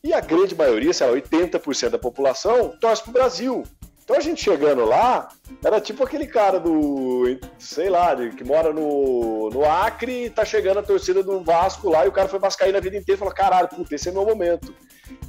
E 0.02 0.12
a 0.12 0.20
grande 0.20 0.54
maioria, 0.54 0.92
sei 0.92 1.06
lá, 1.06 1.12
80% 1.12 1.90
da 1.90 1.98
população 1.98 2.76
torce 2.80 3.02
pro 3.02 3.12
Brasil. 3.12 3.62
Então 4.04 4.16
a 4.16 4.20
gente 4.20 4.42
chegando 4.42 4.84
lá, 4.84 5.28
era 5.64 5.80
tipo 5.80 6.02
aquele 6.02 6.26
cara 6.26 6.58
do, 6.58 7.38
sei 7.58 7.88
lá, 7.88 8.14
que 8.16 8.42
mora 8.42 8.72
no, 8.72 9.48
no 9.50 9.64
Acre 9.64 10.24
e 10.24 10.30
tá 10.30 10.44
chegando 10.44 10.78
a 10.78 10.82
torcida 10.82 11.22
do 11.22 11.40
Vasco 11.44 11.88
lá 11.88 12.04
e 12.04 12.08
o 12.08 12.12
cara 12.12 12.28
foi 12.28 12.40
vascaíno 12.40 12.76
a 12.76 12.80
vida 12.80 12.96
inteira 12.96 13.16
e 13.16 13.18
falou: 13.18 13.32
caralho, 13.32 13.68
puta, 13.68 13.94
esse 13.94 14.08
é 14.08 14.12
meu 14.12 14.26
momento. 14.26 14.74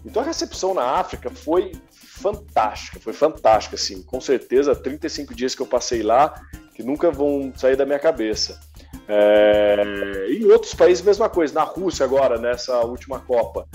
Então 0.04 0.24
a 0.24 0.26
recepção 0.26 0.74
na 0.74 0.84
África 0.84 1.30
foi 1.30 1.72
fantástica, 2.14 3.00
foi 3.00 3.14
fantástica, 3.14 3.76
assim. 3.76 4.02
Com 4.04 4.22
certeza, 4.22 4.76
35 4.76 5.34
dias 5.34 5.56
que 5.56 5.62
eu 5.62 5.66
passei 5.66 6.04
lá, 6.04 6.34
que 6.74 6.84
nunca 6.84 7.12
vão 7.12 7.52
sair 7.56 7.76
da 7.76 7.86
minha 7.86 8.00
cabeça. 8.00 8.60
É... 9.08 10.28
Em 10.30 10.46
outros 10.46 10.74
países, 10.74 11.04
mesma 11.04 11.30
coisa. 11.30 11.54
Na 11.54 11.64
Rússia 11.64 12.06
agora, 12.06 12.38
nessa 12.38 12.80
última 12.82 13.20
Copa. 13.20 13.68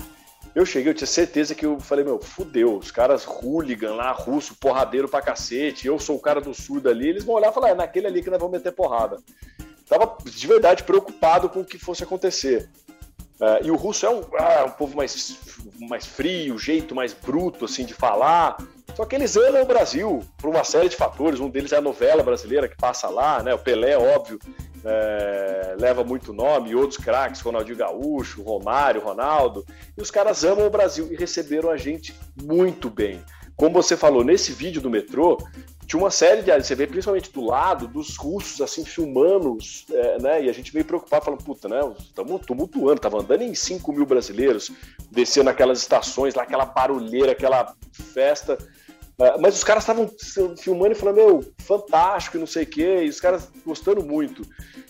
Eu 0.55 0.65
cheguei, 0.65 0.91
eu 0.91 0.95
tinha 0.95 1.07
certeza 1.07 1.53
que 1.53 1.65
eu 1.65 1.79
falei, 1.79 2.03
meu, 2.03 2.19
fudeu, 2.19 2.77
os 2.77 2.89
caras 2.89 3.25
hooligan 3.25 3.93
lá, 3.93 4.11
russo, 4.11 4.55
porradeiro 4.55 5.07
pra 5.07 5.21
cacete, 5.21 5.85
eu 5.85 5.99
sou 5.99 6.15
o 6.15 6.19
cara 6.19 6.41
do 6.41 6.55
surdo 6.55 6.89
ali, 6.89 7.07
eles 7.07 7.23
vão 7.23 7.35
olhar 7.35 7.51
e 7.51 7.53
falar, 7.53 7.69
é 7.69 7.75
naquele 7.75 8.07
ali 8.07 8.23
que 8.23 8.31
nós 8.31 8.39
vamos 8.39 8.57
meter 8.57 8.71
porrada. 8.71 9.17
Tava 9.87 10.17
de 10.25 10.47
verdade 10.47 10.83
preocupado 10.83 11.49
com 11.49 11.59
o 11.59 11.65
que 11.65 11.77
fosse 11.77 12.03
acontecer. 12.03 12.67
Uh, 13.39 13.65
e 13.65 13.71
o 13.71 13.75
russo 13.75 14.05
é 14.05 14.09
um, 14.09 14.21
ah, 14.37 14.65
um 14.67 14.71
povo 14.71 14.97
mais, 14.97 15.37
mais 15.87 16.05
frio, 16.05 16.57
jeito 16.57 16.93
mais 16.93 17.13
bruto 17.13 17.65
assim 17.65 17.85
de 17.85 17.93
falar. 17.93 18.57
Só 18.95 19.05
que 19.05 19.15
eles 19.15 19.37
amam 19.37 19.61
o 19.61 19.65
Brasil 19.65 20.23
por 20.37 20.49
uma 20.49 20.63
série 20.65 20.89
de 20.89 20.97
fatores. 20.97 21.39
Um 21.39 21.49
deles 21.49 21.71
é 21.71 21.77
a 21.77 21.81
novela 21.81 22.21
brasileira 22.21 22.67
que 22.67 22.75
passa 22.75 23.07
lá, 23.07 23.41
né? 23.41 23.53
O 23.53 23.59
Pelé, 23.59 23.97
óbvio, 23.97 24.37
é, 24.83 25.75
leva 25.79 26.03
muito 26.03 26.33
nome, 26.33 26.71
e 26.71 26.75
outros 26.75 26.97
craques, 26.97 27.39
Ronaldinho 27.39 27.77
Gaúcho, 27.77 28.41
Romário, 28.41 29.01
Ronaldo. 29.01 29.65
E 29.97 30.01
os 30.01 30.11
caras 30.11 30.43
amam 30.43 30.67
o 30.67 30.69
Brasil 30.69 31.07
e 31.11 31.15
receberam 31.15 31.69
a 31.69 31.77
gente 31.77 32.13
muito 32.41 32.89
bem. 32.89 33.23
Como 33.59 33.73
você 33.73 33.97
falou, 33.97 34.23
nesse 34.23 34.53
vídeo 34.53 34.81
do 34.81 34.89
metrô, 34.89 35.37
tinha 35.85 36.01
uma 36.01 36.09
série 36.09 36.41
de 36.41 36.63
você 36.63 36.73
vê 36.73 36.87
principalmente 36.87 37.29
do 37.29 37.43
lado 37.43 37.89
dos 37.89 38.15
russos 38.15 38.61
assim 38.61 38.85
filmando, 38.85 39.57
é, 39.91 40.21
né? 40.21 40.43
E 40.45 40.49
a 40.49 40.53
gente 40.53 40.71
veio 40.71 40.85
preocupado, 40.85 41.25
falando, 41.25 41.43
puta, 41.43 41.67
né? 41.67 41.81
Estamos 41.99 42.39
tumultuando, 42.45 43.01
tava 43.01 43.19
andando 43.19 43.41
em 43.41 43.53
5 43.53 43.91
mil 43.91 44.05
brasileiros, 44.05 44.71
descendo 45.11 45.47
naquelas 45.47 45.79
estações 45.79 46.35
lá, 46.35 46.43
aquela 46.43 46.63
barulheira, 46.63 47.33
aquela 47.33 47.75
festa. 47.91 48.57
É, 49.19 49.37
mas 49.37 49.57
os 49.57 49.63
caras 49.65 49.83
estavam 49.83 50.09
filmando 50.57 50.93
e 50.93 50.95
falando, 50.95 51.17
meu, 51.17 51.53
fantástico 51.57 52.37
e 52.37 52.39
não 52.39 52.47
sei 52.47 52.63
o 52.63 52.67
quê, 52.67 53.03
e 53.03 53.09
os 53.09 53.19
caras 53.19 53.51
gostando 53.65 54.01
muito. 54.01 54.43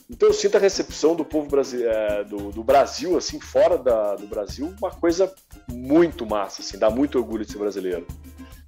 Então 0.08 0.30
eu 0.30 0.34
sinto 0.34 0.58
a 0.58 0.60
recepção 0.60 1.16
do 1.16 1.26
povo 1.26 1.50
brasi 1.50 1.84
é, 1.84 2.24
do, 2.24 2.52
do, 2.52 2.64
Brasil, 2.64 3.18
assim, 3.18 3.40
fora 3.40 3.80
da, 3.80 4.16
do 4.16 4.28
Brasil, 4.28 4.72
uma 4.80 4.92
coisa 4.92 5.34
muito 5.68 6.24
massa, 6.24 6.62
assim, 6.62 6.78
dá 6.78 6.92
muito 6.92 7.18
orgulho 7.18 7.44
de 7.44 7.52
ser 7.52 7.58
brasileiro. 7.58 8.06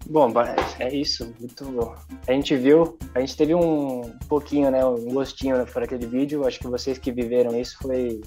Bom, 0.05 0.33
é 0.79 0.93
isso, 0.93 1.33
muito 1.39 1.65
bom. 1.65 1.95
A 2.27 2.31
gente 2.31 2.55
viu, 2.55 2.97
a 3.13 3.19
gente 3.19 3.37
teve 3.37 3.55
um 3.55 4.13
pouquinho, 4.27 4.69
né, 4.71 4.85
um 4.85 5.13
gostinho 5.13 5.57
né, 5.57 5.65
por 5.65 5.83
aquele 5.83 6.05
vídeo, 6.05 6.45
acho 6.45 6.59
que 6.59 6.67
vocês 6.67 6.97
que 6.97 7.11
viveram 7.11 7.59
isso 7.59 7.77
foi, 7.77 8.21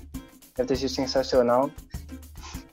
deve 0.56 0.68
ter 0.68 0.76
sido 0.76 0.90
sensacional. 0.90 1.70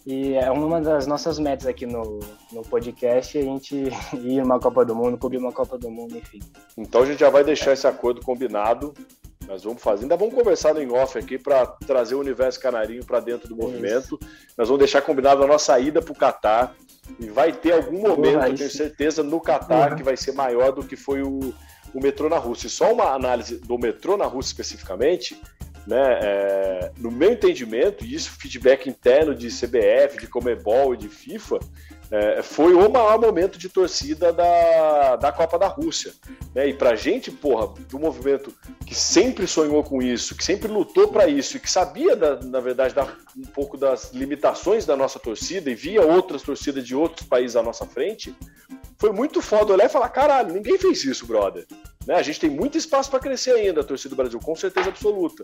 E 0.05 0.33
é 0.33 0.49
uma 0.49 0.81
das 0.81 1.05
nossas 1.05 1.37
metas 1.37 1.67
aqui 1.67 1.85
no, 1.85 2.19
no 2.51 2.63
podcast 2.63 3.37
a 3.37 3.41
gente 3.41 3.75
ir 4.23 4.41
numa 4.41 4.59
Copa 4.59 4.83
do 4.83 4.95
Mundo, 4.95 5.17
cobrir 5.17 5.37
uma 5.37 5.51
Copa 5.51 5.77
do 5.77 5.91
Mundo, 5.91 6.17
enfim. 6.17 6.39
Então 6.77 7.03
a 7.03 7.05
gente 7.05 7.19
já 7.19 7.29
vai 7.29 7.43
deixar 7.43 7.73
esse 7.73 7.85
acordo 7.85 8.21
combinado. 8.21 8.93
Nós 9.47 9.63
vamos 9.63 9.81
fazer. 9.81 10.03
Ainda 10.03 10.15
vamos 10.15 10.33
conversar 10.33 10.73
no 10.73 10.95
off 10.95 11.17
aqui 11.17 11.37
para 11.37 11.65
trazer 11.65 12.15
o 12.15 12.19
universo 12.19 12.59
canarinho 12.59 13.05
para 13.05 13.19
dentro 13.19 13.47
do 13.47 13.55
movimento. 13.55 14.15
Isso. 14.15 14.19
Nós 14.57 14.67
vamos 14.69 14.79
deixar 14.79 15.01
combinado 15.01 15.43
a 15.43 15.47
nossa 15.47 15.77
ida 15.79 16.01
para 16.01 16.11
o 16.11 16.15
Catar. 16.15 16.73
E 17.19 17.27
vai 17.27 17.51
ter 17.51 17.73
algum 17.73 18.01
momento, 18.01 18.45
eu 18.45 18.55
tenho 18.55 18.69
certeza, 18.69 19.23
no 19.23 19.39
Catar 19.39 19.91
uhum. 19.91 19.97
que 19.97 20.03
vai 20.03 20.17
ser 20.17 20.31
maior 20.33 20.71
do 20.71 20.83
que 20.83 20.95
foi 20.95 21.21
o, 21.21 21.53
o 21.93 22.01
metrô 22.01 22.29
na 22.29 22.37
Rússia. 22.37 22.67
E 22.67 22.69
só 22.69 22.91
uma 22.91 23.13
análise 23.13 23.57
do 23.57 23.77
metrô 23.77 24.17
na 24.17 24.25
Rússia 24.25 24.51
especificamente, 24.51 25.39
né, 25.85 26.19
é, 26.21 26.91
no 26.97 27.11
meu 27.11 27.31
entendimento, 27.31 28.05
e 28.05 28.13
isso 28.13 28.31
feedback 28.31 28.87
interno 28.87 29.33
de 29.33 29.47
CBF, 29.47 30.19
de 30.19 30.27
Comebol 30.27 30.93
e 30.93 30.97
de 30.97 31.09
FIFA, 31.09 31.59
é, 32.11 32.43
foi 32.43 32.73
o 32.73 32.89
maior 32.89 33.17
momento 33.19 33.57
de 33.57 33.69
torcida 33.69 34.33
da, 34.33 35.15
da 35.15 35.31
Copa 35.31 35.57
da 35.57 35.67
Rússia. 35.67 36.13
Né? 36.53 36.67
E 36.67 36.73
pra 36.73 36.93
gente, 36.93 37.31
porra, 37.31 37.73
do 37.89 37.97
movimento 37.97 38.53
que 38.85 38.93
sempre 38.93 39.47
sonhou 39.47 39.81
com 39.81 40.01
isso, 40.01 40.35
que 40.35 40.43
sempre 40.43 40.67
lutou 40.67 41.07
para 41.07 41.27
isso 41.27 41.55
e 41.55 41.59
que 41.59 41.71
sabia, 41.71 42.13
da, 42.13 42.35
na 42.41 42.59
verdade, 42.59 42.93
da, 42.93 43.07
um 43.37 43.45
pouco 43.45 43.77
das 43.77 44.11
limitações 44.13 44.85
da 44.85 44.97
nossa 44.97 45.19
torcida 45.19 45.71
e 45.71 45.75
via 45.75 46.01
outras 46.01 46.41
torcidas 46.41 46.85
de 46.85 46.93
outros 46.93 47.25
países 47.25 47.55
à 47.55 47.63
nossa 47.63 47.85
frente, 47.85 48.35
foi 49.01 49.11
muito 49.11 49.41
foda 49.41 49.73
olhar 49.73 49.87
e 49.87 49.89
falar: 49.89 50.09
caralho, 50.09 50.53
ninguém 50.53 50.77
fez 50.77 51.03
isso, 51.03 51.25
brother. 51.25 51.65
Né? 52.05 52.13
A 52.13 52.21
gente 52.21 52.39
tem 52.39 52.51
muito 52.51 52.77
espaço 52.77 53.09
para 53.09 53.19
crescer 53.19 53.51
ainda, 53.51 53.81
a 53.81 53.83
torcida 53.83 54.11
do 54.11 54.15
Brasil, 54.15 54.39
com 54.39 54.55
certeza 54.55 54.89
absoluta. 54.89 55.43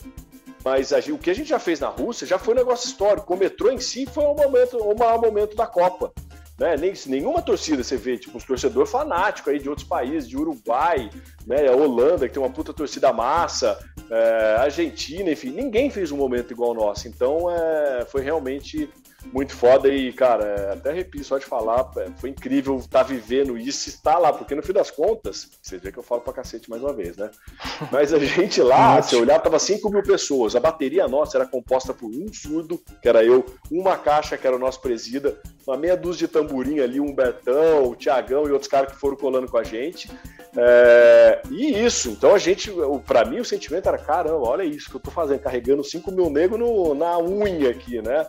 Mas 0.64 0.94
a, 0.94 1.00
o 1.12 1.18
que 1.18 1.32
a 1.32 1.34
gente 1.34 1.50
já 1.50 1.58
fez 1.58 1.80
na 1.80 1.88
Rússia 1.88 2.28
já 2.28 2.38
foi 2.38 2.54
um 2.54 2.58
negócio 2.58 2.88
histórico. 2.88 3.34
O 3.34 3.38
metrô 3.38 3.72
em 3.72 3.80
si 3.80 4.06
foi 4.06 4.24
um 4.26 4.36
momento, 4.36 4.78
o 4.78 4.96
maior 4.96 5.20
momento 5.20 5.56
da 5.56 5.66
Copa. 5.66 6.14
Né? 6.60 6.78
Nem, 6.78 6.94
nenhuma 7.08 7.42
torcida 7.42 7.84
você 7.84 7.98
vê, 7.98 8.18
tipo, 8.18 8.38
uns 8.38 8.44
torcedores 8.44 8.92
fanáticos 8.92 9.52
aí 9.52 9.60
de 9.60 9.70
outros 9.70 9.88
países, 9.88 10.30
de 10.30 10.38
Uruguai, 10.38 11.10
né? 11.46 11.68
A 11.68 11.76
Holanda, 11.76 12.28
que 12.28 12.36
tem 12.36 12.44
uma 12.44 12.52
puta 12.52 12.74
torcida 12.74 13.12
massa, 13.12 13.80
é, 14.10 14.58
Argentina, 14.60 15.32
enfim, 15.32 15.50
ninguém 15.50 15.90
fez 15.90 16.12
um 16.12 16.18
momento 16.18 16.52
igual 16.52 16.70
ao 16.70 16.76
nosso. 16.76 17.08
Então 17.08 17.50
é, 17.50 18.06
foi 18.06 18.22
realmente 18.22 18.88
muito 19.34 19.54
foda 19.56 19.90
e, 19.90 20.12
cara, 20.14 20.44
é, 20.44 20.74
até 20.74 20.90
arrepio 20.92 21.24
só 21.24 21.38
de 21.38 21.46
falar, 21.46 21.92
é, 21.98 22.08
foi 22.18 22.30
incrível 22.30 22.78
estar 22.78 23.00
tá 23.00 23.04
vivendo 23.04 23.58
isso, 23.58 23.90
estar 23.90 24.18
lá, 24.18 24.32
porque 24.32 24.56
no 24.56 24.64
fim 24.64 24.74
das 24.74 24.92
contas, 24.92 25.50
você 25.62 25.78
vê 25.78 25.92
que 25.92 26.00
eu 26.00 26.04
falo 26.04 26.22
pra 26.22 26.34
cacete 26.34 26.70
mais 26.70 26.82
uma 26.82 26.94
vez, 26.94 27.18
né? 27.18 27.30
Mas 27.92 28.14
a 28.14 28.20
gente 28.20 28.62
lá, 28.62 29.02
se 29.02 29.16
olhar, 29.16 29.40
tava 29.40 29.60
5 29.60 29.90
mil 29.90 30.04
pessoas, 30.04 30.56
a 30.56 30.60
bateria 30.60 31.08
nossa 31.08 31.38
era 31.38 31.46
composta 31.46 31.94
por 31.94 32.10
um 32.10 32.32
surdo, 32.34 32.82
que 33.02 33.08
era 33.08 33.24
eu, 33.24 33.46
uma 33.72 33.98
caixa, 33.98 34.38
que 34.38 34.48
era 34.48 34.56
o 34.56 34.60
nosso 34.60 34.82
presida, 34.82 35.40
uma 35.66 35.78
meia 35.78 35.98
dúzia 35.98 36.28
de 36.28 36.34
tamborim 36.34 36.80
ali, 36.80 37.00
um 37.00 37.14
Bertão, 37.14 37.90
o 37.90 37.96
Tiagão 37.96 38.48
e 38.48 38.52
outros 38.52 38.70
caras 38.70 38.92
que 38.92 39.00
foram 39.00 39.18
colando 39.18 39.50
com 39.50 39.58
a 39.58 39.64
gente. 39.64 40.10
É, 40.56 41.42
e 41.52 41.86
isso, 41.86 42.10
então 42.10 42.34
a 42.34 42.40
gente, 42.40 42.72
para 43.06 43.26
mim 43.26 43.40
o 43.40 43.46
sentimento 43.46 43.88
era, 43.88 43.98
caramba, 43.98 44.48
olha 44.48 44.64
isso 44.64 44.90
que 44.90 44.96
eu 44.96 45.00
tô 45.00 45.12
fazendo, 45.12 45.40
carregando 45.40 45.84
5 45.84 46.12
mil 46.12 46.30
negros 46.30 46.98
na 46.98 47.20
unha 47.20 47.70
aqui, 47.70 48.02
né? 48.02 48.26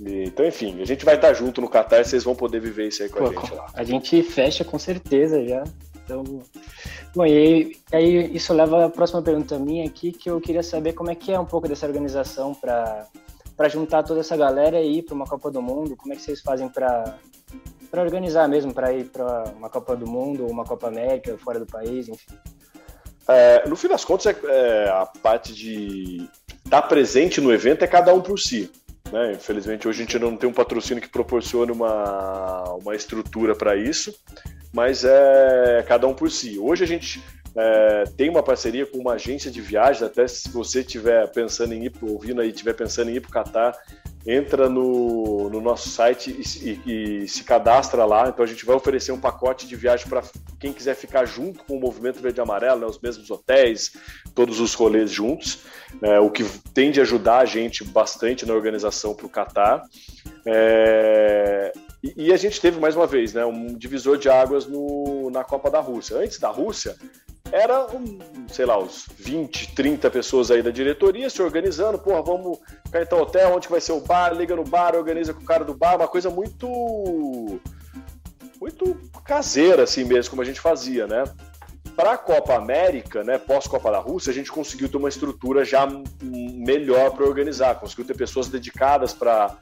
Então, 0.00 0.46
enfim, 0.46 0.80
a 0.80 0.84
gente 0.84 1.04
vai 1.04 1.14
estar 1.14 1.32
junto 1.34 1.60
no 1.60 1.68
Qatar, 1.68 2.04
vocês 2.04 2.24
vão 2.24 2.34
poder 2.34 2.60
viver 2.60 2.88
isso 2.88 3.02
aí 3.02 3.08
com 3.08 3.18
Pô, 3.18 3.26
a 3.26 3.32
gente 3.32 3.54
lá. 3.54 3.66
A 3.74 3.84
gente 3.84 4.22
fecha 4.22 4.64
com 4.64 4.78
certeza 4.78 5.44
já. 5.46 5.64
Então, 6.04 6.24
bom, 7.14 7.26
e 7.26 7.76
aí 7.92 8.34
isso 8.34 8.52
leva 8.54 8.86
à 8.86 8.88
próxima 8.88 9.22
pergunta 9.22 9.58
minha 9.58 9.84
aqui, 9.86 10.10
que 10.12 10.30
eu 10.30 10.40
queria 10.40 10.62
saber 10.62 10.94
como 10.94 11.10
é 11.10 11.14
que 11.14 11.32
é 11.32 11.38
um 11.38 11.44
pouco 11.44 11.68
dessa 11.68 11.86
organização 11.86 12.54
para 12.54 13.06
para 13.56 13.68
juntar 13.68 14.04
toda 14.04 14.20
essa 14.20 14.36
galera 14.36 14.80
e 14.80 14.98
ir 14.98 15.02
para 15.02 15.16
uma 15.16 15.26
Copa 15.26 15.50
do 15.50 15.60
Mundo. 15.60 15.96
Como 15.96 16.12
é 16.12 16.16
que 16.16 16.22
vocês 16.22 16.40
fazem 16.40 16.68
para 16.68 17.18
para 17.90 18.02
organizar 18.02 18.46
mesmo, 18.48 18.72
para 18.72 18.92
ir 18.92 19.06
para 19.06 19.52
uma 19.56 19.68
Copa 19.68 19.96
do 19.96 20.06
Mundo 20.06 20.44
ou 20.44 20.50
uma 20.50 20.64
Copa 20.64 20.88
América 20.88 21.36
fora 21.38 21.58
do 21.58 21.66
país, 21.66 22.08
enfim? 22.08 22.34
É, 23.26 23.68
no 23.68 23.76
fim 23.76 23.88
das 23.88 24.04
contas, 24.04 24.26
é, 24.26 24.38
é, 24.46 24.88
a 24.90 25.04
parte 25.04 25.52
de 25.52 26.28
estar 26.64 26.82
presente 26.82 27.40
no 27.40 27.52
evento 27.52 27.82
é 27.82 27.86
cada 27.86 28.14
um 28.14 28.20
por 28.20 28.38
si. 28.38 28.70
Né? 29.12 29.32
Infelizmente, 29.32 29.88
hoje 29.88 30.02
a 30.02 30.04
gente 30.04 30.18
não 30.18 30.36
tem 30.36 30.48
um 30.48 30.52
patrocínio 30.52 31.02
que 31.02 31.08
proporcione 31.08 31.72
uma, 31.72 32.64
uma 32.74 32.94
estrutura 32.94 33.54
para 33.54 33.76
isso, 33.76 34.14
mas 34.72 35.04
é 35.04 35.84
cada 35.86 36.06
um 36.06 36.14
por 36.14 36.30
si. 36.30 36.58
Hoje 36.58 36.84
a 36.84 36.86
gente 36.86 37.22
é, 37.56 38.04
tem 38.16 38.28
uma 38.28 38.42
parceria 38.42 38.86
com 38.86 38.98
uma 38.98 39.14
agência 39.14 39.50
de 39.50 39.60
viagens, 39.60 40.02
até 40.02 40.26
se 40.28 40.50
você 40.50 40.80
estiver 40.80 41.26
pensando 41.28 41.72
em 41.72 41.86
ir, 41.86 41.92
ouvindo 42.02 42.40
aí, 42.40 42.50
estiver 42.50 42.74
pensando 42.74 43.10
em 43.10 43.14
ir 43.14 43.20
para 43.20 43.30
o 43.30 43.32
Catar, 43.32 43.76
entra 44.28 44.68
no, 44.68 45.48
no 45.48 45.58
nosso 45.58 45.88
site 45.88 46.30
e, 46.30 46.68
e, 46.68 47.22
e, 47.22 47.28
se 47.28 47.42
cadastra 47.42 48.04
lá. 48.04 48.28
Então 48.28 48.44
a 48.44 48.48
gente 48.48 48.66
vai 48.66 48.76
oferecer 48.76 49.10
um 49.10 49.18
pacote 49.18 49.66
de 49.66 49.74
viagem 49.74 50.06
para 50.06 50.22
quem 50.60 50.70
quiser 50.70 50.94
ficar 50.94 51.24
junto 51.24 51.64
com 51.64 51.78
o 51.78 51.80
Movimento 51.80 52.20
Verde 52.20 52.38
e 52.38 52.42
Amarelo, 52.42 52.80
né, 52.80 52.86
os 52.86 52.98
mesmos 52.98 53.30
hotéis, 53.30 53.96
todos 54.34 54.60
os 54.60 54.74
rolês 54.74 55.10
juntos, 55.10 55.60
né, 56.02 56.20
o 56.20 56.30
que 56.30 56.44
tende 56.74 57.00
a 57.00 57.04
ajudar 57.04 57.38
a 57.38 57.46
gente 57.46 57.82
bastante 57.82 58.44
na 58.44 58.52
organização 58.52 59.14
para 59.14 59.24
o 59.24 59.30
Catar. 59.30 59.82
É, 60.44 61.72
e, 62.04 62.26
e, 62.26 62.32
a 62.32 62.36
gente 62.36 62.60
teve 62.60 62.78
mais 62.78 62.94
uma 62.94 63.06
vez 63.06 63.32
né, 63.32 63.46
um 63.46 63.66
divisor 63.74 64.18
de 64.18 64.28
águas 64.28 64.66
no, 64.66 65.30
na 65.30 65.42
Copa 65.42 65.70
da 65.70 65.80
Rússia. 65.80 66.18
Antes 66.18 66.38
da 66.38 66.50
Rússia, 66.50 66.94
era, 67.52 67.86
um, 67.86 68.18
sei 68.48 68.66
lá, 68.66 68.78
uns 68.78 69.06
20, 69.18 69.74
30 69.74 70.10
pessoas 70.10 70.50
aí 70.50 70.62
da 70.62 70.70
diretoria 70.70 71.30
se 71.30 71.42
organizando, 71.42 71.98
porra, 71.98 72.22
vamos 72.22 72.58
ficar 72.84 73.02
então 73.02 73.20
hotel, 73.20 73.54
onde 73.54 73.68
vai 73.68 73.80
ser 73.80 73.92
o 73.92 74.00
bar, 74.00 74.34
liga 74.34 74.54
no 74.54 74.64
bar, 74.64 74.94
organiza 74.94 75.32
com 75.32 75.42
o 75.42 75.46
cara 75.46 75.64
do 75.64 75.74
bar, 75.74 75.96
uma 75.96 76.08
coisa 76.08 76.30
muito 76.30 77.60
muito 78.60 78.96
caseira 79.24 79.84
assim 79.84 80.04
mesmo, 80.04 80.30
como 80.30 80.42
a 80.42 80.44
gente 80.44 80.60
fazia, 80.60 81.06
né? 81.06 81.24
Para 81.94 82.12
a 82.12 82.18
Copa 82.18 82.54
América, 82.54 83.24
né, 83.24 83.38
pós-Copa 83.38 83.90
da 83.90 83.98
Rússia, 83.98 84.30
a 84.30 84.34
gente 84.34 84.52
conseguiu 84.52 84.88
ter 84.88 84.96
uma 84.96 85.08
estrutura 85.08 85.64
já 85.64 85.86
melhor 86.22 87.10
para 87.10 87.24
organizar, 87.24 87.80
conseguiu 87.80 88.04
ter 88.04 88.16
pessoas 88.16 88.48
dedicadas 88.48 89.12
para 89.12 89.58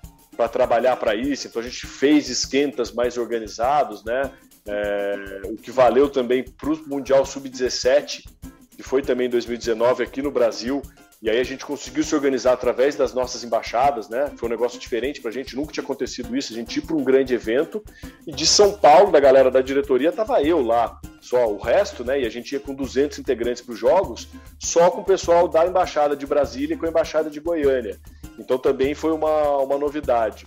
trabalhar 0.50 0.96
para 0.96 1.14
isso, 1.14 1.46
então 1.46 1.62
a 1.62 1.64
gente 1.64 1.86
fez 1.86 2.28
esquentas 2.28 2.92
mais 2.92 3.16
organizados, 3.16 4.04
né? 4.04 4.32
É, 4.68 5.42
o 5.44 5.56
que 5.56 5.70
valeu 5.70 6.08
também 6.08 6.42
para 6.42 6.70
o 6.70 6.88
Mundial 6.88 7.24
Sub-17, 7.24 8.24
que 8.70 8.82
foi 8.82 9.02
também 9.02 9.26
em 9.26 9.30
2019 9.30 10.02
aqui 10.02 10.20
no 10.20 10.30
Brasil. 10.30 10.82
E 11.22 11.30
aí 11.30 11.40
a 11.40 11.44
gente 11.44 11.64
conseguiu 11.64 12.04
se 12.04 12.14
organizar 12.14 12.52
através 12.52 12.94
das 12.94 13.14
nossas 13.14 13.42
embaixadas, 13.42 14.08
né? 14.08 14.30
Foi 14.36 14.48
um 14.48 14.52
negócio 14.52 14.78
diferente 14.78 15.20
para 15.20 15.30
a 15.30 15.32
gente, 15.32 15.56
nunca 15.56 15.72
tinha 15.72 15.82
acontecido 15.82 16.36
isso, 16.36 16.52
a 16.52 16.56
gente 16.56 16.78
ir 16.78 16.82
para 16.82 16.94
um 16.94 17.02
grande 17.02 17.32
evento. 17.32 17.82
E 18.26 18.32
de 18.32 18.46
São 18.46 18.72
Paulo, 18.74 19.10
da 19.10 19.18
galera 19.18 19.50
da 19.50 19.62
diretoria, 19.62 20.12
tava 20.12 20.42
eu 20.42 20.60
lá, 20.60 21.00
só 21.20 21.50
o 21.50 21.56
resto, 21.56 22.04
né? 22.04 22.20
E 22.20 22.26
a 22.26 22.28
gente 22.28 22.52
ia 22.52 22.60
com 22.60 22.74
200 22.74 23.18
integrantes 23.18 23.62
para 23.62 23.72
os 23.72 23.78
jogos, 23.78 24.28
só 24.58 24.90
com 24.90 25.00
o 25.00 25.04
pessoal 25.04 25.48
da 25.48 25.66
embaixada 25.66 26.14
de 26.14 26.26
Brasília 26.26 26.74
e 26.74 26.76
com 26.76 26.84
a 26.84 26.90
embaixada 26.90 27.30
de 27.30 27.40
Goiânia. 27.40 27.98
Então 28.38 28.58
também 28.58 28.94
foi 28.94 29.12
uma, 29.12 29.56
uma 29.56 29.78
novidade. 29.78 30.46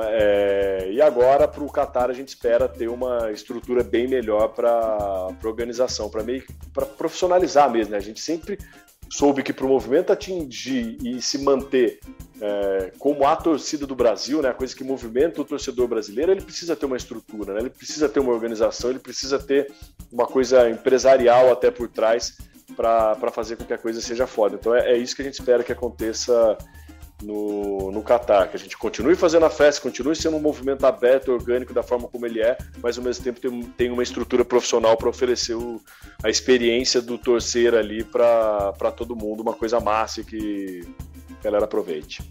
É, 0.00 0.88
e 0.90 1.02
agora 1.02 1.46
para 1.46 1.62
o 1.62 1.70
Qatar 1.70 2.08
a 2.08 2.14
gente 2.14 2.28
espera 2.28 2.66
ter 2.68 2.88
uma 2.88 3.30
estrutura 3.30 3.82
bem 3.82 4.08
melhor 4.08 4.48
para 4.48 4.70
a 4.70 5.28
organização, 5.44 6.10
para 6.10 6.86
profissionalizar 6.86 7.70
mesmo. 7.70 7.92
Né? 7.92 7.98
A 7.98 8.00
gente 8.00 8.20
sempre 8.20 8.58
soube 9.10 9.42
que 9.42 9.52
para 9.52 9.66
o 9.66 9.68
movimento 9.68 10.10
atingir 10.10 10.96
e 11.04 11.20
se 11.20 11.36
manter 11.38 12.00
é, 12.40 12.92
como 12.98 13.26
a 13.26 13.36
torcida 13.36 13.86
do 13.86 13.94
Brasil, 13.94 14.40
né, 14.40 14.48
a 14.48 14.54
coisa 14.54 14.74
que 14.74 14.82
movimenta 14.82 15.42
o 15.42 15.44
torcedor 15.44 15.86
brasileiro, 15.86 16.32
ele 16.32 16.40
precisa 16.40 16.74
ter 16.74 16.86
uma 16.86 16.96
estrutura, 16.96 17.52
né? 17.52 17.60
ele 17.60 17.70
precisa 17.70 18.08
ter 18.08 18.20
uma 18.20 18.32
organização, 18.32 18.88
ele 18.88 18.98
precisa 18.98 19.38
ter 19.38 19.70
uma 20.10 20.26
coisa 20.26 20.70
empresarial 20.70 21.52
até 21.52 21.70
por 21.70 21.88
trás 21.88 22.38
para 22.74 23.30
fazer 23.30 23.56
com 23.56 23.64
que 23.64 23.74
a 23.74 23.78
coisa 23.78 24.00
seja 24.00 24.26
foda. 24.26 24.56
Então 24.58 24.74
é, 24.74 24.92
é 24.92 24.96
isso 24.96 25.14
que 25.14 25.20
a 25.20 25.24
gente 25.24 25.38
espera 25.38 25.62
que 25.62 25.72
aconteça 25.72 26.56
no, 27.22 27.90
no 27.90 28.02
Qatar, 28.02 28.50
que 28.50 28.56
a 28.56 28.58
gente 28.58 28.76
continue 28.76 29.14
fazendo 29.14 29.44
a 29.44 29.50
festa, 29.50 29.80
continue 29.80 30.14
sendo 30.14 30.36
um 30.36 30.40
movimento 30.40 30.84
aberto, 30.84 31.32
orgânico 31.32 31.72
da 31.72 31.82
forma 31.82 32.08
como 32.08 32.26
ele 32.26 32.40
é, 32.40 32.56
mas 32.82 32.98
ao 32.98 33.04
mesmo 33.04 33.24
tempo 33.24 33.40
tem, 33.40 33.62
tem 33.62 33.90
uma 33.90 34.02
estrutura 34.02 34.44
profissional 34.44 34.96
para 34.96 35.08
oferecer 35.08 35.54
o, 35.54 35.80
a 36.22 36.28
experiência 36.28 37.00
do 37.00 37.16
torcer 37.16 37.74
ali 37.74 38.04
para 38.04 38.92
todo 38.96 39.16
mundo, 39.16 39.40
uma 39.40 39.54
coisa 39.54 39.80
massa 39.80 40.22
que 40.22 40.82
a 41.40 41.44
galera 41.44 41.64
aproveite. 41.64 42.22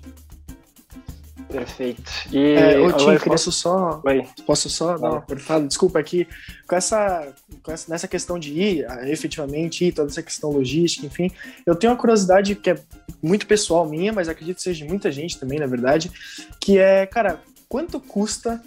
Perfeito. 1.52 2.04
E 2.32 2.54
é, 2.54 2.80
ô, 2.80 2.92
Tim, 2.94 3.18
posso 3.18 3.52
só. 3.52 4.02
Oi. 4.06 4.26
Posso 4.46 4.70
só 4.70 4.98
dar 4.98 5.12
uma 5.12 5.22
cortada? 5.22 5.68
Desculpa 5.68 6.00
aqui. 6.00 6.28
Com 6.68 6.76
essa, 6.76 7.34
com 7.62 7.72
essa. 7.72 7.92
Nessa 7.92 8.08
questão 8.08 8.40
de 8.40 8.54
ir, 8.54 8.88
efetivamente, 9.04 9.86
ir, 9.86 9.92
toda 9.92 10.10
essa 10.10 10.24
questão 10.24 10.52
logística, 10.52 11.06
enfim, 11.06 11.30
eu 11.66 11.76
tenho 11.76 11.92
uma 11.92 12.00
curiosidade 12.00 12.56
que 12.56 12.70
é 12.70 12.80
muito 13.22 13.46
pessoal 13.46 13.86
minha, 13.86 14.14
mas 14.14 14.30
acredito 14.30 14.58
que 14.58 14.64
seja 14.64 14.84
de 14.84 14.90
muita 14.90 15.12
gente 15.12 15.38
também, 15.38 15.60
na 15.60 15.68
verdade, 15.68 16.12
que 16.60 16.80
é, 16.80 17.06
cara, 17.06 17.42
quanto 17.68 18.00
custa 18.00 18.62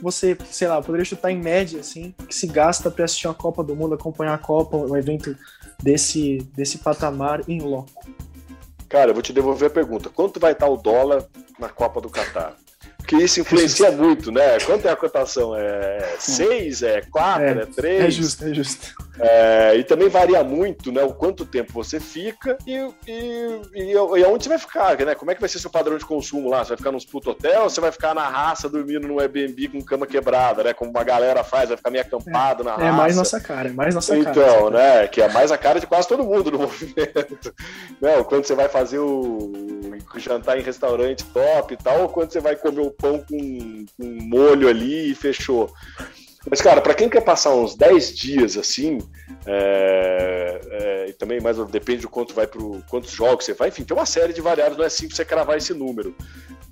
você, 0.00 0.36
sei 0.50 0.66
lá, 0.66 0.82
poderia 0.82 1.04
chutar 1.04 1.30
em 1.30 1.40
média, 1.40 1.78
assim, 1.78 2.12
que 2.28 2.34
se 2.34 2.46
gasta 2.46 2.90
para 2.90 3.04
assistir 3.04 3.28
uma 3.28 3.34
Copa 3.34 3.62
do 3.62 3.76
Mundo, 3.76 3.94
acompanhar 3.94 4.34
a 4.34 4.38
Copa, 4.38 4.76
um 4.76 4.96
evento 4.96 5.36
desse, 5.80 6.38
desse 6.56 6.78
patamar 6.78 7.48
em 7.48 7.60
loco? 7.60 8.04
Cara, 8.88 9.10
eu 9.10 9.14
vou 9.14 9.22
te 9.22 9.32
devolver 9.32 9.68
a 9.68 9.72
pergunta. 9.72 10.10
Quanto 10.10 10.40
vai 10.40 10.52
estar 10.52 10.68
o 10.68 10.76
dólar 10.76 11.24
na 11.62 11.68
Copa 11.68 12.00
do 12.00 12.10
Catar? 12.10 12.61
Porque 13.12 13.24
isso 13.24 13.40
influencia 13.40 13.90
muito, 13.90 14.32
né? 14.32 14.58
Quanto 14.64 14.88
é 14.88 14.90
a 14.90 14.96
cotação? 14.96 15.54
É 15.54 16.14
6, 16.18 16.82
é 16.82 17.02
4, 17.02 17.44
é 17.44 17.66
3? 17.66 18.00
É, 18.00 18.06
é 18.06 18.10
justo, 18.10 18.44
é 18.44 18.54
justo. 18.54 18.94
É, 19.20 19.76
e 19.76 19.84
também 19.84 20.08
varia 20.08 20.42
muito, 20.42 20.90
né? 20.90 21.02
O 21.02 21.12
quanto 21.12 21.44
tempo 21.44 21.74
você 21.74 22.00
fica 22.00 22.56
e, 22.66 22.74
e, 23.06 23.60
e, 23.74 23.92
e 23.92 24.24
aonde 24.24 24.44
você 24.44 24.48
vai 24.48 24.58
ficar, 24.58 24.96
né? 25.04 25.14
Como 25.14 25.30
é 25.30 25.34
que 25.34 25.40
vai 25.40 25.48
ser 25.50 25.58
seu 25.58 25.68
padrão 25.68 25.98
de 25.98 26.06
consumo 26.06 26.48
lá? 26.48 26.64
Você 26.64 26.70
vai 26.70 26.78
ficar 26.78 26.90
nos 26.90 27.04
puto 27.04 27.30
hotel 27.30 27.64
ou 27.64 27.70
você 27.70 27.82
vai 27.82 27.92
ficar 27.92 28.14
na 28.14 28.26
raça 28.26 28.66
dormindo 28.66 29.06
no 29.06 29.20
Airbnb 29.20 29.68
com 29.68 29.82
cama 29.82 30.06
quebrada, 30.06 30.64
né? 30.64 30.72
Como 30.72 30.90
uma 30.90 31.04
galera 31.04 31.44
faz, 31.44 31.68
vai 31.68 31.76
ficar 31.76 31.90
meio 31.90 32.04
acampado 32.04 32.62
é, 32.62 32.64
na 32.64 32.70
raça. 32.72 32.86
É 32.86 32.92
mais 32.92 33.16
nossa 33.16 33.40
cara, 33.40 33.68
é 33.68 33.72
mais 33.72 33.94
nossa 33.94 34.16
então, 34.16 34.32
cara. 34.32 34.50
Então, 34.52 34.70
né? 34.70 35.08
Que 35.08 35.20
é 35.20 35.28
mais 35.30 35.52
a 35.52 35.58
cara 35.58 35.78
de 35.78 35.86
quase 35.86 36.08
todo 36.08 36.24
mundo 36.24 36.50
no 36.50 36.58
movimento. 36.60 37.54
né? 38.00 38.24
Quando 38.24 38.46
você 38.46 38.54
vai 38.54 38.70
fazer 38.70 38.98
o 38.98 39.52
jantar 40.16 40.58
em 40.58 40.62
restaurante 40.62 41.24
top 41.26 41.74
e 41.74 41.76
tal, 41.76 42.02
ou 42.02 42.08
quando 42.08 42.32
você 42.32 42.40
vai 42.40 42.56
comer 42.56 42.80
o 42.80 42.90
pão 43.02 43.18
com, 43.18 43.84
com 43.98 44.06
molho 44.22 44.68
ali 44.68 45.10
e 45.10 45.14
fechou. 45.14 45.70
Mas, 46.48 46.60
cara, 46.60 46.80
para 46.80 46.94
quem 46.94 47.08
quer 47.08 47.20
passar 47.20 47.54
uns 47.54 47.76
10 47.76 48.16
dias 48.16 48.56
assim, 48.56 48.98
é, 49.46 50.60
é, 50.70 51.06
e 51.08 51.12
também 51.12 51.40
mais 51.40 51.56
depende 51.66 52.02
do 52.02 52.08
quanto 52.08 52.34
vai 52.34 52.46
pro 52.46 52.82
quantos 52.88 53.10
jogos 53.10 53.44
você 53.44 53.54
vai, 53.54 53.68
enfim, 53.68 53.84
tem 53.84 53.96
uma 53.96 54.06
série 54.06 54.32
de 54.32 54.40
variáveis, 54.40 54.76
não 54.76 54.84
é 54.84 54.88
simples 54.88 55.16
você 55.16 55.24
cravar 55.24 55.56
esse 55.56 55.72
número. 55.72 56.14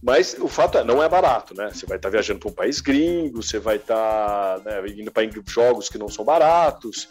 Mas 0.03 0.35
o 0.41 0.49
fato 0.49 0.79
é, 0.79 0.85
não 0.85 1.03
é 1.03 1.09
barato, 1.09 1.55
né? 1.55 1.71
Você 1.73 1.85
vai 1.85 1.99
estar 1.99 2.09
tá 2.09 2.13
viajando 2.13 2.41
para 2.41 2.49
um 2.49 2.55
país 2.55 2.81
gringo, 2.81 3.43
você 3.43 3.59
vai 3.59 3.77
estar 3.77 4.61
tá, 4.61 4.63
né, 4.65 4.83
indo 4.97 5.13
para 5.13 5.29
jogos 5.47 5.89
que 5.89 5.99
não 5.99 6.09
são 6.09 6.25
baratos. 6.25 7.07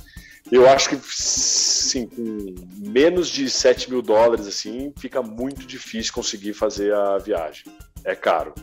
Eu 0.51 0.67
acho 0.67 0.89
que, 0.89 0.99
sim, 1.05 2.07
com 2.07 2.55
menos 2.77 3.29
de 3.29 3.47
7 3.47 3.91
mil 3.91 4.01
dólares, 4.01 4.47
assim, 4.47 4.91
fica 4.97 5.21
muito 5.21 5.65
difícil 5.67 6.11
conseguir 6.11 6.53
fazer 6.53 6.91
a 6.93 7.19
viagem. 7.19 7.65
É 8.03 8.15
caro 8.15 8.53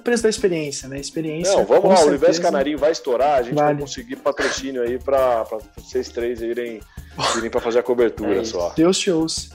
preço 0.00 0.22
da 0.22 0.28
experiência, 0.28 0.88
né? 0.88 0.98
Experiência. 0.98 1.52
Não, 1.56 1.64
vamos 1.64 1.84
lá, 1.84 1.96
certeza. 1.96 2.06
o 2.06 2.08
Universo 2.08 2.42
Canarinho 2.42 2.78
vai 2.78 2.92
estourar, 2.92 3.38
a 3.38 3.42
gente 3.42 3.54
vale. 3.54 3.74
vai 3.74 3.82
conseguir 3.82 4.16
patrocínio 4.16 4.82
aí 4.82 4.98
para 4.98 5.44
vocês 5.76 6.08
três 6.08 6.40
irem, 6.40 6.80
irem 7.38 7.50
para 7.50 7.60
fazer 7.60 7.78
a 7.78 7.82
cobertura 7.82 8.40
é 8.40 8.44
só. 8.44 8.72
Deus 8.76 8.98
te 8.98 9.10
ouça. 9.10 9.50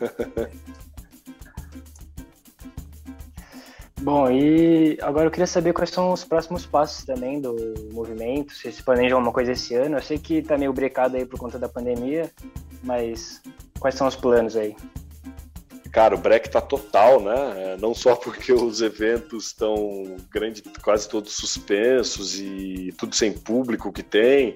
Bom, 4.02 4.30
e 4.30 4.98
agora 5.02 5.26
eu 5.26 5.30
queria 5.30 5.46
saber 5.46 5.74
quais 5.74 5.90
são 5.90 6.10
os 6.10 6.24
próximos 6.24 6.64
passos 6.64 7.04
também 7.04 7.38
do 7.38 7.54
movimento, 7.92 8.54
se 8.54 8.72
se 8.72 8.82
planeja 8.82 9.14
alguma 9.14 9.30
coisa 9.30 9.52
esse 9.52 9.74
ano. 9.74 9.98
Eu 9.98 10.02
sei 10.02 10.18
que 10.18 10.40
tá 10.40 10.56
meio 10.56 10.72
brecado 10.72 11.18
aí 11.18 11.26
por 11.26 11.38
conta 11.38 11.58
da 11.58 11.68
pandemia, 11.68 12.30
mas 12.82 13.42
quais 13.78 13.94
são 13.94 14.06
os 14.06 14.16
planos 14.16 14.56
aí? 14.56 14.74
Cara, 15.92 16.14
o 16.14 16.18
break 16.18 16.48
tá 16.48 16.60
total, 16.60 17.20
né? 17.20 17.72
É, 17.72 17.76
não 17.76 17.92
só 17.94 18.14
porque 18.14 18.52
os 18.52 18.80
eventos 18.80 19.46
estão 19.46 20.16
grande, 20.30 20.62
quase 20.82 21.08
todos 21.08 21.34
suspensos 21.34 22.38
e 22.38 22.94
tudo 22.96 23.14
sem 23.14 23.32
público 23.32 23.92
que 23.92 24.02
tem, 24.02 24.54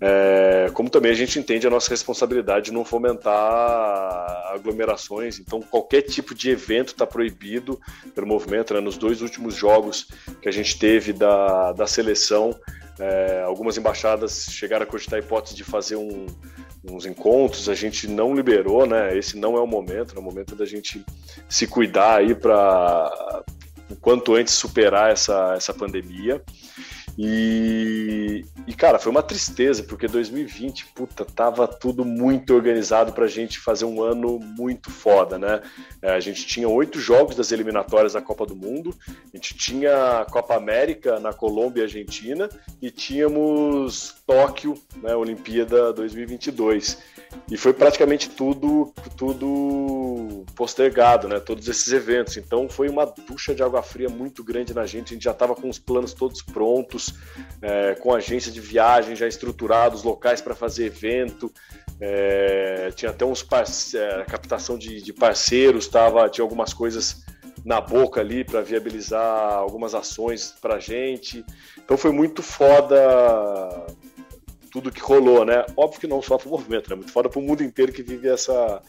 é, 0.00 0.70
como 0.74 0.90
também 0.90 1.12
a 1.12 1.14
gente 1.14 1.38
entende 1.38 1.66
a 1.66 1.70
nossa 1.70 1.88
responsabilidade 1.88 2.66
de 2.66 2.72
não 2.72 2.84
fomentar 2.84 4.52
aglomerações. 4.52 5.38
Então, 5.38 5.60
qualquer 5.60 6.02
tipo 6.02 6.34
de 6.34 6.50
evento 6.50 6.88
está 6.88 7.06
proibido 7.06 7.80
pelo 8.12 8.26
movimento. 8.26 8.74
Né? 8.74 8.80
Nos 8.80 8.96
dois 8.96 9.22
últimos 9.22 9.54
jogos 9.54 10.08
que 10.40 10.48
a 10.48 10.52
gente 10.52 10.76
teve 10.78 11.12
da, 11.12 11.72
da 11.72 11.86
seleção, 11.86 12.58
é, 12.98 13.42
algumas 13.44 13.78
embaixadas 13.78 14.46
chegaram 14.50 14.82
a 14.82 14.86
cogitar 14.86 15.18
a 15.18 15.22
hipótese 15.22 15.54
de 15.54 15.64
fazer 15.64 15.96
um 15.96 16.26
uns 16.84 17.06
encontros, 17.06 17.68
a 17.68 17.74
gente 17.74 18.08
não 18.08 18.34
liberou, 18.34 18.86
né? 18.86 19.16
Esse 19.16 19.36
não 19.38 19.56
é 19.56 19.60
o 19.60 19.66
momento, 19.66 20.14
é 20.16 20.18
o 20.18 20.22
momento 20.22 20.56
da 20.56 20.66
gente 20.66 21.04
se 21.48 21.66
cuidar 21.66 22.18
aí 22.18 22.34
para 22.34 23.42
o 23.88 23.96
quanto 23.96 24.34
antes 24.34 24.54
superar 24.54 25.12
essa, 25.12 25.54
essa 25.54 25.72
pandemia. 25.72 26.42
E, 27.18 28.44
e, 28.66 28.74
cara, 28.74 28.98
foi 28.98 29.10
uma 29.10 29.22
tristeza, 29.22 29.82
porque 29.82 30.06
2020, 30.08 30.86
puta, 30.94 31.24
tava 31.24 31.68
tudo 31.68 32.04
muito 32.04 32.54
organizado 32.54 33.12
pra 33.12 33.26
gente 33.26 33.58
fazer 33.58 33.84
um 33.84 34.02
ano 34.02 34.38
muito 34.38 34.90
foda, 34.90 35.38
né? 35.38 35.60
É, 36.00 36.12
a 36.12 36.20
gente 36.20 36.46
tinha 36.46 36.68
oito 36.68 36.98
jogos 36.98 37.36
das 37.36 37.52
eliminatórias 37.52 38.14
da 38.14 38.22
Copa 38.22 38.46
do 38.46 38.56
Mundo, 38.56 38.94
a 39.08 39.36
gente 39.36 39.54
tinha 39.54 40.20
a 40.20 40.24
Copa 40.24 40.56
América 40.56 41.20
na 41.20 41.32
Colômbia 41.32 41.82
e 41.82 41.84
Argentina, 41.84 42.48
e 42.80 42.90
tínhamos 42.90 44.14
Tóquio, 44.26 44.74
né, 45.02 45.14
Olimpíada 45.14 45.92
2022. 45.92 46.98
E 47.50 47.56
foi 47.56 47.72
praticamente 47.72 48.30
tudo, 48.30 48.92
tudo 49.16 50.44
postergado, 50.54 51.28
né? 51.28 51.40
Todos 51.40 51.66
esses 51.68 51.92
eventos. 51.92 52.36
Então 52.36 52.68
foi 52.68 52.88
uma 52.88 53.04
ducha 53.06 53.54
de 53.54 53.62
água 53.62 53.82
fria 53.82 54.08
muito 54.08 54.44
grande 54.44 54.74
na 54.74 54.86
gente. 54.86 55.12
A 55.12 55.14
gente 55.14 55.24
já 55.24 55.32
estava 55.32 55.54
com 55.54 55.68
os 55.68 55.78
planos 55.78 56.12
todos 56.12 56.42
prontos, 56.42 57.01
é, 57.60 57.94
com 57.94 58.12
agência 58.12 58.52
de 58.52 58.60
viagem 58.60 59.16
já 59.16 59.26
estruturados, 59.26 60.02
locais 60.02 60.40
para 60.40 60.54
fazer 60.54 60.86
evento. 60.86 61.52
É, 62.00 62.90
tinha 62.96 63.10
até 63.10 63.24
uns 63.24 63.46
é, 63.94 64.24
captação 64.24 64.76
de, 64.76 65.00
de 65.00 65.12
parceiros, 65.12 65.86
tava, 65.86 66.28
tinha 66.28 66.44
algumas 66.44 66.74
coisas 66.74 67.24
na 67.64 67.80
boca 67.80 68.20
ali 68.20 68.44
para 68.44 68.60
viabilizar 68.60 69.54
algumas 69.54 69.94
ações 69.94 70.54
para 70.60 70.80
gente. 70.80 71.44
Então 71.78 71.96
foi 71.96 72.10
muito 72.10 72.42
foda 72.42 73.86
tudo 74.70 74.90
que 74.90 75.00
rolou, 75.00 75.44
né? 75.44 75.64
Óbvio 75.76 76.00
que 76.00 76.06
não 76.06 76.22
só 76.22 76.38
para 76.38 76.48
o 76.48 76.50
movimento, 76.50 76.90
né? 76.90 76.96
Muito 76.96 77.12
foda 77.12 77.28
para 77.28 77.38
o 77.38 77.42
mundo 77.42 77.62
inteiro 77.62 77.92
que 77.92 78.02
vive 78.02 78.28
essa, 78.28 78.82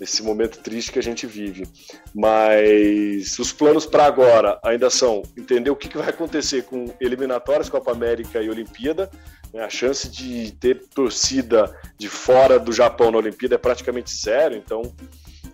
esse 0.00 0.22
momento 0.22 0.58
triste 0.58 0.92
que 0.92 0.98
a 0.98 1.02
gente 1.02 1.26
vive. 1.26 1.66
Mas 2.14 3.38
os 3.38 3.52
planos 3.52 3.84
para 3.84 4.04
agora 4.06 4.58
ainda 4.62 4.88
são 4.90 5.22
entender 5.36 5.70
o 5.70 5.76
que, 5.76 5.96
vai 5.96 6.08
acontecer 6.08 6.64
com 6.64 6.94
eliminatórias, 7.00 7.68
Copa 7.68 7.90
América 7.90 8.40
e 8.40 8.48
Olimpíada. 8.48 9.10
Né? 9.52 9.64
A 9.64 9.70
chance 9.70 10.08
de 10.08 10.52
ter 10.52 10.86
torcida 10.94 11.74
de 11.98 12.08
fora 12.08 12.58
do 12.58 12.72
Japão 12.72 13.10
na 13.10 13.18
Olimpíada 13.18 13.56
é 13.56 13.58
praticamente 13.58 14.14
zero, 14.14 14.54
então 14.54 14.82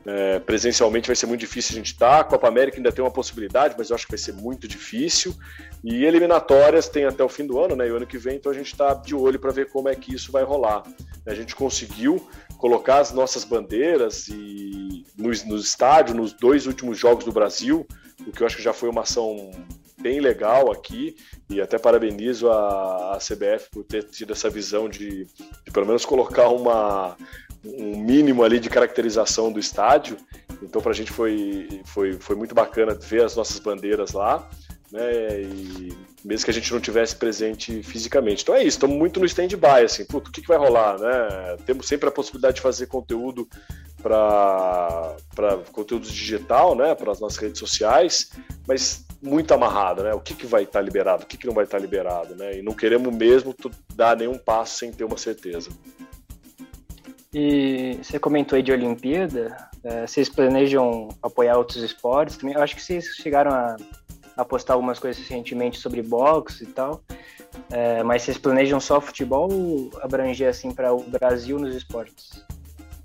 é, 0.07 0.39
presencialmente 0.39 1.07
vai 1.07 1.17
ser 1.17 1.27
muito 1.27 1.41
difícil 1.41 1.73
a 1.73 1.77
gente 1.77 1.93
estar. 1.93 2.19
Tá. 2.19 2.25
Copa 2.25 2.47
América 2.49 2.77
ainda 2.77 2.93
tem 2.93 3.03
uma 3.03 3.11
possibilidade, 3.11 3.75
mas 3.77 3.89
eu 3.89 3.97
acho 3.97 4.05
que 4.05 4.13
vai 4.13 4.19
ser 4.19 4.35
muito 4.35 4.69
difícil. 4.69 5.35
E 5.83 6.05
eliminatórias 6.05 6.89
tem 6.89 7.05
até 7.05 7.25
o 7.25 7.29
fim 7.29 7.47
do 7.47 7.59
ano, 7.59 7.75
né? 7.75 7.89
E 7.89 7.91
o 7.91 7.97
ano 7.97 8.07
que 8.07 8.19
vem, 8.19 8.37
então 8.37 8.53
a 8.53 8.55
gente 8.55 8.73
está 8.73 8.95
de 8.95 9.15
olho 9.15 9.39
para 9.39 9.53
ver 9.53 9.71
como 9.71 9.89
é 9.89 9.95
que 9.95 10.15
isso 10.15 10.31
vai 10.31 10.43
rolar. 10.43 10.83
A 11.27 11.35
gente 11.35 11.55
conseguiu 11.55 12.27
colocar 12.59 12.99
as 12.99 13.13
nossas 13.13 13.45
bandeiras 13.45 14.29
e 14.29 15.05
nos, 15.17 15.45
nos 15.45 15.67
estádios, 15.67 16.17
nos 16.17 16.33
dois 16.33 16.67
últimos 16.67 16.99
jogos 16.99 17.25
do 17.25 17.33
Brasil, 17.33 17.87
o 18.27 18.33
que 18.33 18.43
eu 18.43 18.47
acho 18.47 18.57
que 18.57 18.63
já 18.63 18.73
foi 18.73 18.89
uma 18.89 19.03
ação 19.03 19.51
bem 20.01 20.21
legal 20.21 20.71
aqui 20.71 21.17
e 21.49 21.61
até 21.61 21.79
parabenizo 21.79 22.51
a, 22.51 23.15
a 23.15 23.19
CBF 23.19 23.71
por 23.71 23.85
ter 23.85 24.05
tido 24.05 24.33
essa 24.33 24.51
visão 24.51 24.89
de, 24.89 25.25
de, 25.25 25.73
pelo 25.73 25.87
menos 25.87 26.05
colocar 26.05 26.49
uma, 26.49 27.17
um 27.65 27.99
mínimo 27.99 28.45
ali 28.45 28.61
de 28.61 28.69
caracterização 28.69 29.51
do 29.51 29.59
estádio. 29.59 30.19
Então, 30.63 30.83
para 30.83 30.93
a 30.93 30.95
gente 30.95 31.11
foi, 31.11 31.81
foi, 31.87 32.13
foi 32.15 32.37
muito 32.37 32.55
bacana 32.55 32.95
ver 32.95 33.25
as 33.25 33.35
nossas 33.35 33.59
bandeiras 33.59 34.13
lá, 34.13 34.49
né? 34.95 35.43
E 35.43 35.93
mesmo 36.25 36.45
que 36.45 36.51
a 36.53 36.55
gente 36.55 36.73
não 36.73 36.81
tivesse 36.81 37.17
presente 37.17 37.83
fisicamente. 37.83 38.43
Então 38.43 38.55
é 38.55 38.61
isso, 38.61 38.77
estamos 38.77 38.97
muito 38.97 39.19
no 39.19 39.27
stand-by, 39.27 39.85
assim, 39.85 40.05
puto, 40.05 40.31
o 40.31 40.33
que, 40.33 40.41
que 40.41 40.47
vai 40.47 40.57
rolar, 40.57 40.99
né? 40.99 41.57
Temos 41.67 41.89
sempre 41.89 42.09
a 42.09 42.13
possibilidade 42.13 42.57
de 42.57 42.63
fazer 42.63 42.87
conteúdo 42.87 43.49
para 44.01 45.17
conteúdo 45.73 46.07
digital, 46.07 46.77
né? 46.77 46.95
Para 46.95 47.11
as 47.11 47.21
nossas 47.21 47.39
redes 47.39 47.59
sociais, 47.59 48.31
mas 48.69 49.05
muito 49.21 49.53
amarrado, 49.53 50.05
né? 50.05 50.15
O 50.15 50.21
que, 50.21 50.33
que 50.33 50.47
vai 50.47 50.63
estar 50.63 50.79
tá 50.79 50.85
liberado, 50.85 51.25
o 51.25 51.27
que, 51.27 51.37
que 51.37 51.47
não 51.47 51.55
vai 51.55 51.65
estar 51.65 51.79
tá 51.79 51.83
liberado, 51.83 52.37
né? 52.37 52.59
E 52.59 52.63
não 52.63 52.73
queremos 52.73 53.13
mesmo 53.13 53.53
dar 53.97 54.17
nenhum 54.17 54.39
passo 54.39 54.79
sem 54.79 54.93
ter 54.93 55.03
uma 55.03 55.19
certeza. 55.19 55.71
E 57.33 57.99
você 58.01 58.17
comentou 58.17 58.57
aí 58.57 58.63
de 58.63 58.71
Olimpíada, 58.71 59.57
é, 59.83 60.07
vocês 60.07 60.29
planejam 60.29 61.09
apoiar 61.21 61.59
outros 61.59 61.83
esportes 61.83 62.37
também? 62.37 62.55
Eu 62.55 62.63
acho 62.63 62.77
que 62.77 62.83
vocês 62.83 63.07
chegaram 63.17 63.51
a, 63.51 63.77
a 64.37 64.45
postar 64.45 64.75
algumas 64.75 64.99
coisas 64.99 65.21
recentemente 65.21 65.79
sobre 65.79 66.03
boxe 66.03 66.65
e 66.65 66.67
tal, 66.67 67.03
é, 67.71 68.03
mas 68.03 68.23
vocês 68.23 68.39
planejam 68.39 68.81
só 68.81 69.01
futebol 69.01 69.53
ou 69.53 69.91
abranger 70.01 70.49
assim 70.49 70.73
para 70.73 70.93
o 70.93 71.03
Brasil 71.03 71.59
nos 71.59 71.75
esportes? 71.75 72.45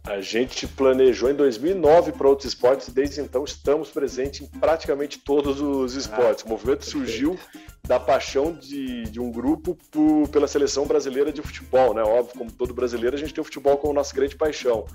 A 0.06 0.22
gente 0.22 0.66
planejou 0.66 1.30
em 1.30 1.36
2009 1.36 2.14
para 2.14 2.28
outros 2.28 2.48
esportes 2.48 2.88
e 2.88 2.92
desde 2.92 3.22
então 3.22 3.44
estamos 3.44 3.92
presentes 3.92 4.42
em 4.42 4.48
praticamente 4.48 5.20
todos 5.20 5.62
os 5.62 5.94
esportes. 5.94 6.44
Ah, 6.44 6.48
o 6.48 6.50
movimento 6.50 6.80
perfeito. 6.80 7.06
surgiu 7.06 7.40
da 7.86 8.00
paixão 8.00 8.54
de, 8.54 9.04
de 9.04 9.20
um 9.20 9.32
grupo 9.32 9.78
por, 9.92 10.28
pela 10.30 10.48
seleção 10.48 10.86
brasileira 10.86 11.32
de 11.32 11.42
futebol, 11.42 11.94
né? 11.94 12.02
Óbvio, 12.02 12.38
como 12.38 12.52
todo 12.52 12.74
brasileiro, 12.74 13.16
a 13.16 13.20
gente 13.20 13.34
tem 13.34 13.42
o 13.42 13.46
futebol 13.46 13.78
como 13.78 13.94
nossa 13.94 14.16
grande 14.16 14.36
paixão. 14.36 14.88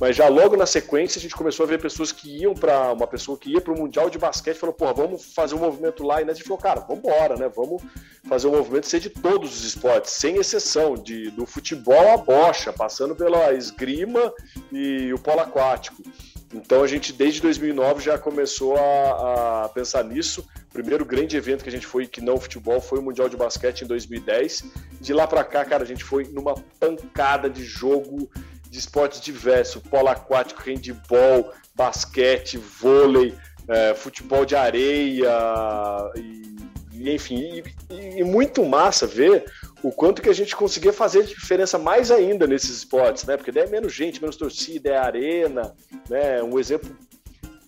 Mas 0.00 0.16
já 0.16 0.28
logo 0.28 0.56
na 0.56 0.64
sequência 0.64 1.18
a 1.18 1.22
gente 1.22 1.36
começou 1.36 1.64
a 1.64 1.68
ver 1.68 1.78
pessoas 1.78 2.10
que 2.10 2.40
iam 2.40 2.54
para 2.54 2.90
uma 2.90 3.06
pessoa 3.06 3.36
que 3.36 3.50
ia 3.50 3.60
para 3.60 3.74
o 3.74 3.78
mundial 3.78 4.08
de 4.08 4.16
basquete 4.16 4.56
falou, 4.56 4.74
porra, 4.74 4.94
vamos 4.94 5.34
fazer 5.34 5.54
um 5.54 5.58
movimento 5.58 6.02
lá 6.02 6.22
e 6.22 6.24
né? 6.24 6.32
a 6.32 6.34
gente 6.34 6.44
falou, 6.44 6.58
cara, 6.58 6.80
vamos 6.80 7.04
embora, 7.04 7.36
né? 7.36 7.50
Vamos 7.54 7.82
fazer 8.26 8.46
um 8.46 8.52
movimento 8.52 8.86
ser 8.86 9.00
de 9.00 9.10
todos 9.10 9.54
os 9.58 9.64
esportes, 9.64 10.12
sem 10.12 10.36
exceção, 10.36 10.94
de 10.94 11.30
do 11.32 11.44
futebol 11.44 12.14
à 12.14 12.16
bocha, 12.16 12.72
passando 12.72 13.14
pela 13.14 13.52
esgrima 13.52 14.32
e 14.72 15.12
o 15.12 15.18
polo 15.18 15.40
aquático. 15.40 16.02
Então 16.52 16.82
a 16.82 16.86
gente 16.86 17.12
desde 17.12 17.40
2009 17.42 18.02
já 18.02 18.18
começou 18.18 18.76
a, 18.76 19.64
a, 19.64 19.68
pensar 19.68 20.02
nisso. 20.02 20.44
O 20.70 20.72
primeiro 20.72 21.04
grande 21.04 21.36
evento 21.36 21.62
que 21.62 21.68
a 21.68 21.72
gente 21.72 21.86
foi 21.86 22.06
que 22.06 22.22
não 22.22 22.40
futebol 22.40 22.80
foi 22.80 22.98
o 22.98 23.02
Mundial 23.02 23.28
de 23.28 23.36
Basquete 23.36 23.82
em 23.82 23.86
2010. 23.86 24.64
De 25.00 25.12
lá 25.12 25.26
para 25.26 25.44
cá, 25.44 25.64
cara, 25.64 25.84
a 25.84 25.86
gente 25.86 26.02
foi 26.02 26.24
numa 26.24 26.54
pancada 26.80 27.48
de 27.50 27.62
jogo 27.62 28.30
de 28.70 28.78
esportes 28.78 29.20
diversos, 29.20 29.82
polo 29.82 30.08
aquático, 30.08 30.62
handball, 30.62 31.52
basquete, 31.74 32.56
vôlei, 32.56 33.34
é, 33.68 33.94
futebol 33.94 34.46
de 34.46 34.54
areia 34.54 35.30
e, 36.16 37.12
enfim, 37.12 37.62
e, 37.90 38.20
e 38.20 38.24
muito 38.24 38.64
massa 38.64 39.06
ver 39.06 39.44
o 39.82 39.90
quanto 39.90 40.22
que 40.22 40.28
a 40.28 40.34
gente 40.34 40.54
conseguia 40.54 40.92
fazer 40.92 41.24
diferença 41.24 41.78
mais 41.78 42.10
ainda 42.10 42.46
nesses 42.46 42.78
esportes, 42.78 43.24
né? 43.24 43.36
Porque 43.36 43.50
daí 43.50 43.64
é 43.64 43.66
menos 43.66 43.92
gente, 43.92 44.20
menos 44.20 44.36
torcida, 44.36 44.90
é 44.90 44.96
arena, 44.96 45.74
né? 46.08 46.42
Um 46.42 46.58
exemplo 46.58 46.96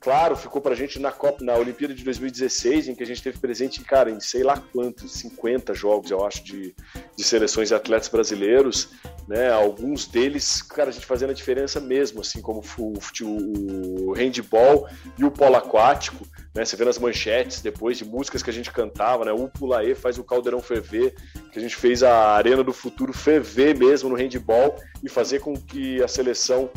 claro 0.02 0.36
ficou 0.36 0.60
para 0.60 0.72
a 0.72 0.76
gente 0.76 0.98
na 0.98 1.12
Copa, 1.12 1.44
na 1.44 1.54
Olimpíada 1.54 1.94
de 1.94 2.04
2016, 2.04 2.88
em 2.88 2.94
que 2.94 3.02
a 3.02 3.06
gente 3.06 3.22
teve 3.22 3.38
presente, 3.38 3.82
cara, 3.84 4.10
em 4.10 4.20
sei 4.20 4.42
lá 4.42 4.60
quantos, 4.72 5.12
50 5.12 5.72
jogos, 5.74 6.10
eu 6.10 6.24
acho, 6.24 6.44
de, 6.44 6.74
de 7.16 7.24
seleções 7.24 7.68
de 7.68 7.74
atletas 7.74 8.08
brasileiros, 8.08 8.90
né? 9.28 9.50
Alguns 9.50 10.06
deles, 10.06 10.60
cara, 10.62 10.90
a 10.90 10.92
gente 10.92 11.06
fazendo 11.06 11.30
a 11.30 11.34
diferença 11.34 11.80
mesmo, 11.80 12.20
assim 12.20 12.40
como 12.42 12.62
o, 12.78 12.92
o, 13.22 14.08
o 14.08 14.12
handball 14.12 14.88
e 15.16 15.24
o 15.24 15.30
polo 15.30 15.56
aquático, 15.56 16.26
né? 16.54 16.64
Você 16.64 16.76
vê 16.76 16.84
nas 16.84 16.98
manchetes 16.98 17.60
depois 17.60 17.96
de 17.96 18.04
músicas 18.04 18.42
que 18.42 18.50
a 18.50 18.52
gente 18.52 18.70
cantava, 18.70 19.24
né? 19.24 19.32
O 19.32 19.48
Pulaê 19.48 19.94
faz 19.94 20.18
o 20.18 20.24
Caldeirão 20.24 20.60
ferver, 20.60 21.14
que 21.52 21.58
a 21.58 21.62
gente 21.62 21.76
fez 21.76 22.02
a 22.02 22.32
Arena 22.32 22.64
do 22.64 22.72
Futuro 22.72 23.12
ferver 23.12 23.78
mesmo 23.78 24.08
no 24.08 24.16
handball 24.16 24.76
e 25.02 25.08
fazer 25.08 25.40
com 25.40 25.54
que 25.54 26.02
a 26.02 26.08
seleção 26.08 26.70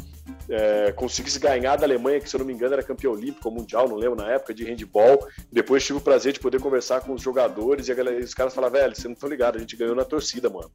é, 0.49 0.91
conseguisse 0.91 1.39
ganhar 1.39 1.75
da 1.75 1.85
Alemanha, 1.85 2.19
que 2.19 2.29
se 2.29 2.35
eu 2.35 2.39
não 2.39 2.45
me 2.45 2.53
engano 2.53 2.73
era 2.73 2.83
campeão 2.83 3.13
olímpico 3.13 3.49
mundial, 3.51 3.87
não 3.87 3.95
lembro 3.95 4.15
na 4.15 4.31
época, 4.31 4.53
de 4.53 4.63
handball. 4.63 5.27
Depois 5.51 5.83
tive 5.83 5.99
o 5.99 6.01
prazer 6.01 6.33
de 6.33 6.39
poder 6.39 6.59
conversar 6.59 7.01
com 7.01 7.13
os 7.13 7.21
jogadores 7.21 7.87
e 7.87 7.93
galera, 7.93 8.19
os 8.19 8.33
caras 8.33 8.53
falaram, 8.53 8.73
velho, 8.73 8.95
você 8.95 9.07
não 9.07 9.15
tá 9.15 9.27
ligado, 9.27 9.57
a 9.57 9.59
gente 9.59 9.75
ganhou 9.75 9.95
na 9.95 10.05
torcida, 10.05 10.49
mano. 10.49 10.71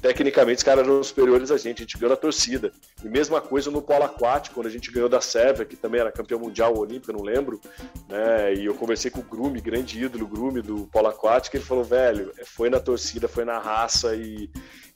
Tecnicamente 0.00 0.58
os 0.58 0.62
caras 0.64 0.84
eram 0.84 1.02
superiores 1.02 1.50
a 1.52 1.56
gente, 1.56 1.78
a 1.78 1.84
gente 1.84 1.96
ganhou 1.96 2.10
na 2.10 2.16
torcida. 2.16 2.72
E 3.04 3.08
mesma 3.08 3.40
coisa 3.40 3.70
no 3.70 3.80
polo 3.80 4.02
aquático, 4.02 4.56
quando 4.56 4.66
a 4.66 4.70
gente 4.70 4.90
ganhou 4.90 5.08
da 5.08 5.20
Sérvia, 5.20 5.64
que 5.64 5.76
também 5.76 6.00
era 6.00 6.10
campeão 6.10 6.40
mundial 6.40 6.76
olímpico, 6.76 7.12
não 7.12 7.22
lembro, 7.22 7.60
né? 8.08 8.54
E 8.54 8.64
eu 8.64 8.74
conversei 8.74 9.10
com 9.10 9.20
o 9.20 9.22
Grume, 9.22 9.60
grande 9.60 10.02
ídolo, 10.02 10.26
Grume 10.26 10.60
do 10.60 10.88
polo 10.88 11.06
aquático, 11.06 11.56
e 11.56 11.58
ele 11.58 11.64
falou, 11.64 11.84
velho, 11.84 12.32
foi 12.44 12.68
na 12.68 12.80
torcida, 12.80 13.28
foi 13.28 13.44
na 13.44 13.58
raça 13.58 14.16
e, 14.16 14.50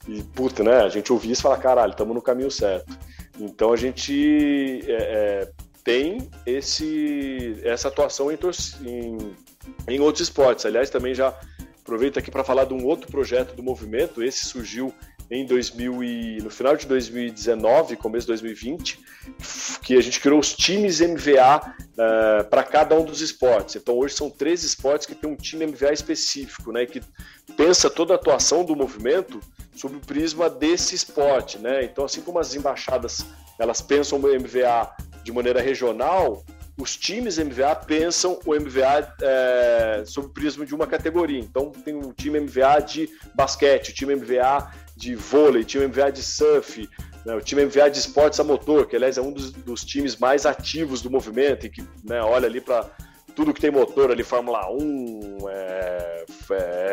e 0.09 0.23
puta, 0.23 0.63
né? 0.63 0.83
A 0.83 0.89
gente 0.89 1.13
ouvia 1.13 1.33
isso 1.33 1.43
e 1.43 1.43
fala, 1.43 1.59
caralho, 1.59 1.91
estamos 1.91 2.15
no 2.15 2.23
caminho 2.23 2.51
certo. 2.51 2.97
Então 3.39 3.73
a 3.73 3.77
gente 3.77 4.81
é, 4.87 4.93
é, 4.93 5.53
tem 5.83 6.31
esse, 6.45 7.61
essa 7.63 7.89
atuação 7.89 8.31
em, 8.31 8.39
em, 8.85 9.35
em 9.89 10.01
outros 10.01 10.29
esportes. 10.29 10.65
Aliás, 10.65 10.91
também 10.91 11.15
já 11.15 11.35
aproveito 11.81 12.19
aqui 12.19 12.31
para 12.31 12.45
falar 12.45 12.65
de 12.65 12.75
um 12.75 12.85
outro 12.85 13.11
projeto 13.11 13.55
do 13.55 13.63
movimento. 13.63 14.23
Esse 14.23 14.47
surgiu 14.47 14.93
em 15.31 15.45
2000 15.45 16.05
e, 16.05 16.39
no 16.43 16.51
final 16.51 16.77
de 16.77 16.87
2019, 16.87 17.97
começo 17.97 18.27
de 18.27 18.33
2020, 18.33 19.01
que 19.83 19.97
a 19.97 20.01
gente 20.01 20.21
criou 20.21 20.39
os 20.39 20.55
times 20.55 21.01
MVA 21.01 21.59
uh, 21.59 22.41
é, 22.41 22.43
para 22.45 22.63
cada 22.63 22.95
um 22.99 23.05
dos 23.05 23.21
esportes. 23.21 23.77
Então 23.77 23.97
hoje 23.97 24.15
são 24.15 24.31
três 24.31 24.63
esportes 24.63 25.07
que 25.07 25.15
tem 25.15 25.29
um 25.29 25.37
time 25.37 25.67
MVA 25.67 25.93
específico, 25.93 26.73
né, 26.73 26.87
que 26.87 27.03
pensa 27.57 27.91
toda 27.91 28.15
a 28.15 28.17
atuação 28.17 28.65
do 28.65 28.77
movimento 28.77 29.41
sob 29.75 29.97
o 29.97 30.01
prisma 30.01 30.49
desse 30.49 30.95
esporte, 30.95 31.59
né? 31.59 31.85
Então, 31.85 32.05
assim 32.05 32.23
como 32.23 32.39
as 32.39 32.55
embaixadas 32.55 33.27
elas 33.59 33.81
pensam 33.83 34.19
o 34.19 34.23
MVA 34.23 34.91
de 35.23 35.33
maneira 35.33 35.61
regional, 35.61 36.45
os 36.79 36.97
times 36.97 37.39
MVA 37.39 37.75
pensam 37.75 38.39
o 38.45 38.55
MVA 38.55 39.15
é, 39.23 40.03
sob 40.07 40.27
o 40.27 40.31
prisma 40.31 40.65
de 40.67 40.75
uma 40.75 40.87
categoria. 40.87 41.39
Então, 41.41 41.71
tem 41.71 41.95
o 41.95 42.13
time 42.13 42.41
MVA 42.41 42.81
de 42.81 43.09
basquete, 43.35 43.91
o 43.91 43.95
time 43.95 44.15
MVA 44.15 44.71
de 44.97 45.15
vôlei, 45.15 45.63
o 45.63 45.65
time 45.65 45.87
MVA 45.87 46.11
de 46.11 46.23
surf, 46.23 46.89
né, 47.25 47.35
o 47.35 47.41
time 47.41 47.67
MVA 47.67 47.91
de 47.91 47.99
esportes 47.99 48.41
a 48.41 48.45
motor, 48.45 48.87
que 48.87 48.97
aliás 48.97 49.19
é 49.19 49.23
um 49.23 49.33
dos, 49.33 49.53
dos 49.53 49.85
times 49.85 50.17
mais 50.17 50.47
ativos 50.47 51.03
do 51.03 51.11
movimento 51.11 51.67
e 51.67 51.71
que 51.71 51.85
né, 52.05 52.21
olha 52.23 52.47
ali 52.47 52.61
para 52.61 52.91
tudo 53.37 53.53
que 53.53 53.61
tem 53.61 53.71
motor 53.71 54.11
ali, 54.11 54.23
Fórmula 54.23 54.67
1, 54.73 55.49
é, 55.51 56.25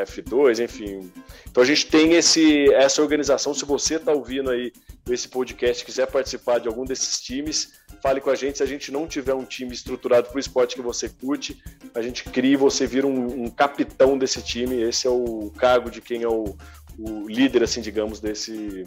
F2, 0.06 0.62
enfim. 0.62 1.10
Então 1.49 1.64
a 1.64 1.66
gente 1.66 1.88
tem 1.88 2.16
esse, 2.16 2.72
essa 2.74 3.01
organização. 3.01 3.54
Se 3.54 3.64
você 3.64 3.95
está 3.95 4.12
ouvindo 4.12 4.49
aí 4.49 4.74
esse 5.10 5.30
podcast 5.30 5.86
quiser 5.86 6.06
participar 6.08 6.60
de 6.60 6.68
algum 6.68 6.84
desses 6.84 7.22
times, 7.22 7.74
fale 8.01 8.20
com 8.20 8.30
a 8.30 8.36
gente. 8.36 8.58
Se 8.58 8.64
a 8.64 8.68
gente 8.68 8.91
não 8.91 9.08
tiver 9.08 9.34
um 9.34 9.45
time 9.45 9.72
estruturado 9.72 10.28
para 10.28 10.36
o 10.36 10.39
esporte 10.39 10.76
que 10.76 10.82
você 10.82 11.08
curte, 11.08 11.64
a 11.95 12.01
gente 12.01 12.26
cria 12.26 12.54
e 12.54 12.58
você 12.58 12.86
vira 12.86 13.08
um, 13.08 13.45
um, 13.45 13.49
capitão 13.49 14.18
desse 14.18 14.41
time. 14.41 14.82
Esse 14.82 15.08
é 15.08 15.10
o 15.10 15.49
cargo 15.58 15.89
de 15.89 16.01
quem 16.01 16.24
é 16.24 16.28
o, 16.28 16.58
o 16.98 17.28
líder, 17.28 17.64
assim, 17.64 17.82
digamos, 17.82 18.20
desse, 18.20 18.84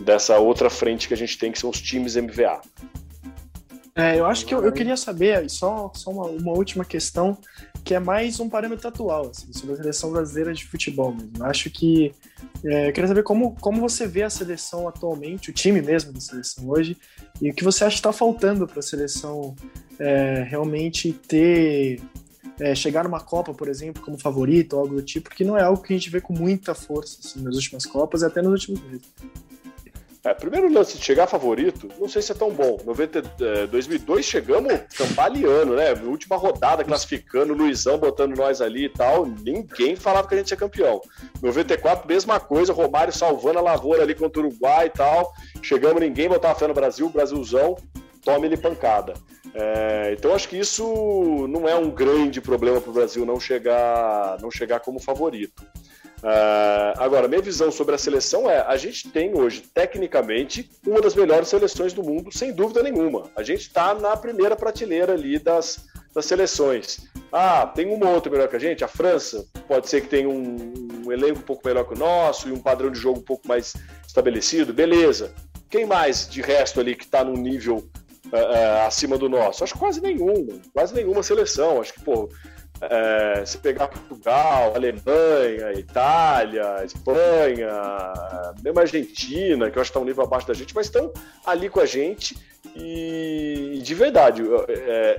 dessa 0.00 0.38
outra 0.38 0.70
frente 0.70 1.08
que 1.08 1.14
a 1.14 1.16
gente 1.16 1.38
tem, 1.38 1.52
que 1.52 1.58
são 1.58 1.70
os 1.70 1.80
times 1.80 2.16
MVA. 2.16 2.60
É, 3.94 4.18
eu 4.18 4.24
acho 4.24 4.46
que 4.46 4.54
eu, 4.54 4.64
eu, 4.64 4.72
queria 4.72 4.96
saber, 4.96 5.48
só, 5.50 5.92
só 5.94 6.10
uma, 6.10 6.24
uma 6.24 6.52
última 6.52 6.84
questão. 6.84 7.36
que 7.84 7.94
é 7.94 8.00
mais 8.00 8.40
um 8.40 8.48
parâmetro 8.48 8.88
atual, 8.88 9.28
assim, 9.30 9.52
sobre 9.52 9.74
a 9.74 9.76
seleção 9.76 10.10
brasileira 10.12 10.54
de 10.54 10.64
futebol 10.64 11.12
mesmo. 11.12 11.32
Eu 11.38 11.44
acho 11.44 11.70
que. 11.70 12.14
É, 12.64 12.88
eu 12.88 12.92
queria 12.92 13.08
saber 13.08 13.22
como, 13.22 13.54
como 13.60 13.80
você 13.80 14.06
vê 14.06 14.22
a 14.22 14.30
seleção 14.30 14.88
atualmente, 14.88 15.50
o 15.50 15.52
time 15.52 15.82
mesmo 15.82 16.12
da 16.12 16.20
seleção 16.20 16.68
hoje, 16.70 16.96
e 17.40 17.50
o 17.50 17.54
que 17.54 17.64
você 17.64 17.84
acha 17.84 17.94
que 17.94 18.00
está 18.00 18.12
faltando 18.12 18.66
para 18.66 18.78
a 18.78 18.82
seleção 18.82 19.54
é, 19.98 20.42
realmente 20.48 21.12
ter. 21.12 22.00
É, 22.60 22.74
chegar 22.74 23.04
numa 23.04 23.20
Copa, 23.20 23.52
por 23.54 23.68
exemplo, 23.68 24.02
como 24.02 24.18
favorito, 24.18 24.74
ou 24.74 24.80
algo 24.80 24.94
do 24.96 25.02
tipo, 25.02 25.28
porque 25.28 25.44
não 25.44 25.56
é 25.56 25.62
algo 25.62 25.82
que 25.82 25.92
a 25.92 25.96
gente 25.96 26.10
vê 26.10 26.20
com 26.20 26.32
muita 26.32 26.74
força 26.74 27.18
assim, 27.22 27.42
nas 27.42 27.56
últimas 27.56 27.86
Copas 27.86 28.22
e 28.22 28.26
até 28.26 28.42
nos 28.42 28.52
últimos 28.52 28.82
meses. 28.82 29.08
É, 30.24 30.32
primeiro 30.32 30.72
lance 30.72 30.96
de 30.96 31.04
chegar 31.04 31.26
favorito, 31.26 31.88
não 31.98 32.08
sei 32.08 32.22
se 32.22 32.30
é 32.30 32.34
tão 32.34 32.50
bom. 32.52 32.78
90, 32.84 33.22
é, 33.40 33.66
2002 33.66 34.24
chegamos 34.24 34.72
cambaleando, 34.96 35.74
né? 35.74 35.92
Última 35.94 36.36
rodada 36.36 36.84
classificando, 36.84 37.52
Luizão 37.52 37.98
botando 37.98 38.36
nós 38.36 38.60
ali 38.60 38.84
e 38.84 38.88
tal. 38.88 39.26
Ninguém 39.26 39.96
falava 39.96 40.28
que 40.28 40.34
a 40.36 40.38
gente 40.38 40.52
ia 40.52 40.56
campeão. 40.56 41.00
94, 41.42 42.06
mesma 42.06 42.38
coisa, 42.38 42.72
Romário 42.72 43.12
salvando 43.12 43.58
a 43.58 43.62
lavoura 43.62 44.04
ali 44.04 44.14
contra 44.14 44.40
o 44.40 44.46
Uruguai 44.46 44.86
e 44.86 44.90
tal. 44.90 45.32
Chegamos, 45.60 46.00
ninguém 46.00 46.28
botava 46.28 46.56
fé 46.56 46.68
no 46.68 46.74
Brasil, 46.74 47.08
Brasilzão, 47.08 47.76
tome 48.24 48.46
ele 48.46 48.56
pancada. 48.56 49.14
É, 49.54 50.14
então 50.16 50.34
acho 50.34 50.48
que 50.48 50.58
isso 50.58 51.46
não 51.48 51.68
é 51.68 51.74
um 51.74 51.90
grande 51.90 52.40
problema 52.40 52.80
para 52.80 52.90
o 52.90 52.94
Brasil 52.94 53.26
não 53.26 53.38
chegar, 53.38 54.38
não 54.40 54.50
chegar 54.50 54.80
como 54.80 55.00
favorito. 55.00 55.62
Uh, 56.22 56.94
agora, 56.98 57.26
minha 57.26 57.42
visão 57.42 57.72
sobre 57.72 57.96
a 57.96 57.98
seleção 57.98 58.48
é: 58.48 58.60
a 58.60 58.76
gente 58.76 59.10
tem 59.10 59.36
hoje, 59.36 59.60
tecnicamente, 59.74 60.70
uma 60.86 61.00
das 61.00 61.16
melhores 61.16 61.48
seleções 61.48 61.92
do 61.92 62.02
mundo, 62.04 62.32
sem 62.32 62.52
dúvida 62.52 62.80
nenhuma. 62.80 63.28
A 63.34 63.42
gente 63.42 63.62
está 63.62 63.92
na 63.92 64.16
primeira 64.16 64.54
prateleira 64.54 65.14
ali 65.14 65.40
das, 65.40 65.84
das 66.14 66.24
seleções. 66.24 67.08
Ah, 67.32 67.66
tem 67.66 67.92
uma 67.92 68.08
outra 68.08 68.30
melhor 68.30 68.46
que 68.46 68.54
a 68.54 68.60
gente, 68.60 68.84
a 68.84 68.88
França. 68.88 69.44
Pode 69.66 69.88
ser 69.88 70.02
que 70.02 70.08
tenha 70.08 70.28
um, 70.28 70.72
um 71.04 71.10
elenco 71.10 71.40
um 71.40 71.42
pouco 71.42 71.66
melhor 71.66 71.84
que 71.84 71.94
o 71.94 71.98
nosso 71.98 72.48
e 72.48 72.52
um 72.52 72.60
padrão 72.60 72.90
de 72.90 73.00
jogo 73.00 73.18
um 73.18 73.24
pouco 73.24 73.48
mais 73.48 73.74
estabelecido, 74.06 74.72
beleza. 74.72 75.34
Quem 75.68 75.86
mais 75.86 76.28
de 76.28 76.40
resto 76.40 76.78
ali 76.78 76.94
que 76.94 77.04
está 77.04 77.24
num 77.24 77.36
nível 77.36 77.88
uh, 78.32 78.86
acima 78.86 79.18
do 79.18 79.28
nosso? 79.28 79.62
Acho 79.62 79.78
quase 79.78 80.00
nenhuma, 80.00 80.60
quase 80.72 80.94
nenhuma 80.94 81.22
seleção. 81.22 81.80
Acho 81.80 81.94
que, 81.94 82.02
pô, 82.02 82.28
é, 82.80 83.44
se 83.46 83.58
pegar 83.58 83.86
Portugal, 83.86 84.72
Alemanha, 84.74 85.72
Itália, 85.78 86.84
Espanha, 86.84 87.70
mesmo 88.62 88.80
Argentina, 88.80 89.70
que 89.70 89.78
eu 89.78 89.82
acho 89.82 89.92
que 89.92 89.96
está 89.96 90.00
um 90.00 90.04
nível 90.04 90.24
abaixo 90.24 90.48
da 90.48 90.54
gente, 90.54 90.74
mas 90.74 90.86
estão 90.86 91.12
ali 91.46 91.68
com 91.68 91.78
a 91.78 91.86
gente 91.86 92.36
e 92.74 93.80
de 93.82 93.94
verdade, 93.94 94.42
eu, 94.42 94.66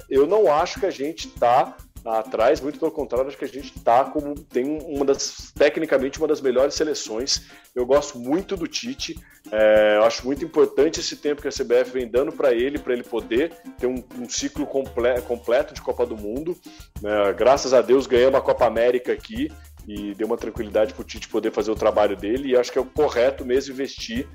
eu 0.09 0.27
não 0.27 0.51
acho 0.51 0.79
que 0.79 0.85
a 0.85 0.91
gente 0.91 1.27
está 1.27 1.77
atrás, 2.05 2.59
muito 2.59 2.79
pelo 2.79 2.91
contrário, 2.91 3.27
acho 3.27 3.37
que 3.37 3.45
a 3.45 3.47
gente 3.47 3.75
está 3.77 4.03
como 4.03 4.35
tem 4.35 4.79
uma 4.83 5.05
das 5.05 5.51
tecnicamente 5.55 6.17
uma 6.17 6.27
das 6.27 6.41
melhores 6.41 6.75
seleções. 6.75 7.45
Eu 7.73 7.85
gosto 7.85 8.19
muito 8.19 8.57
do 8.57 8.67
Tite, 8.67 9.17
é, 9.51 9.97
eu 9.97 10.03
acho 10.03 10.25
muito 10.25 10.43
importante 10.43 10.99
esse 10.99 11.15
tempo 11.15 11.41
que 11.41 11.47
a 11.47 11.51
CBF 11.51 11.91
vem 11.91 12.07
dando 12.07 12.31
para 12.31 12.53
ele, 12.53 12.77
para 12.77 12.93
ele 12.93 13.03
poder 13.03 13.53
ter 13.77 13.87
um, 13.87 14.03
um 14.19 14.27
ciclo 14.27 14.65
comple 14.65 15.21
completo 15.21 15.73
de 15.73 15.81
Copa 15.81 16.05
do 16.05 16.17
Mundo. 16.17 16.57
É, 17.03 17.33
graças 17.33 17.73
a 17.73 17.81
Deus 17.81 18.05
ganhamos 18.05 18.35
a 18.35 18.41
Copa 18.41 18.65
América 18.65 19.13
aqui 19.13 19.49
e 19.87 20.13
deu 20.15 20.27
uma 20.27 20.37
tranquilidade 20.37 20.93
para 20.93 21.01
o 21.01 21.05
Tite 21.05 21.27
poder 21.27 21.51
fazer 21.51 21.71
o 21.71 21.75
trabalho 21.75 22.15
dele. 22.15 22.49
E 22.49 22.55
acho 22.55 22.71
que 22.71 22.77
é 22.77 22.81
o 22.81 22.85
correto 22.85 23.45
mesmo 23.45 23.73
investir 23.73 24.27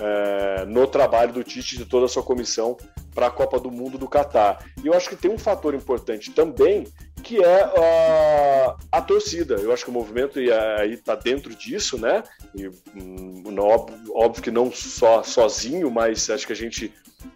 é, 0.00 0.64
no 0.66 0.86
trabalho 0.86 1.32
do 1.32 1.44
Tite 1.44 1.76
e 1.76 1.78
de 1.78 1.84
toda 1.84 2.06
a 2.06 2.08
sua 2.08 2.22
comissão 2.22 2.76
para 3.14 3.28
a 3.28 3.30
Copa 3.30 3.60
do 3.60 3.70
Mundo 3.70 3.96
do 3.96 4.08
Catar. 4.08 4.64
E 4.82 4.88
eu 4.88 4.94
acho 4.94 5.08
que 5.08 5.16
tem 5.16 5.30
um 5.30 5.38
fator 5.38 5.74
importante 5.74 6.32
também, 6.32 6.86
que 7.22 7.42
é 7.42 7.64
uh, 7.64 8.76
a 8.90 9.00
torcida. 9.00 9.54
Eu 9.54 9.72
acho 9.72 9.84
que 9.84 9.90
o 9.90 9.94
movimento 9.94 10.38
aí 10.78 10.94
está 10.94 11.14
dentro 11.14 11.54
disso, 11.54 11.96
né? 11.96 12.22
E, 12.54 12.68
um, 12.68 13.58
óbvio, 13.58 13.96
óbvio, 14.14 14.42
que 14.42 14.50
não 14.50 14.70
só 14.72 15.22
sozinho, 15.22 15.90
mas 15.90 16.28
acho 16.28 16.46
que 16.46 16.52
a 16.52 16.56
gente 16.56 16.92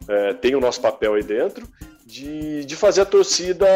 é, 0.08 0.34
tem 0.34 0.54
o 0.54 0.60
nosso 0.60 0.80
papel 0.80 1.14
aí 1.14 1.22
dentro. 1.22 1.66
De, 2.10 2.64
de 2.64 2.74
fazer 2.74 3.02
a 3.02 3.04
torcida 3.04 3.66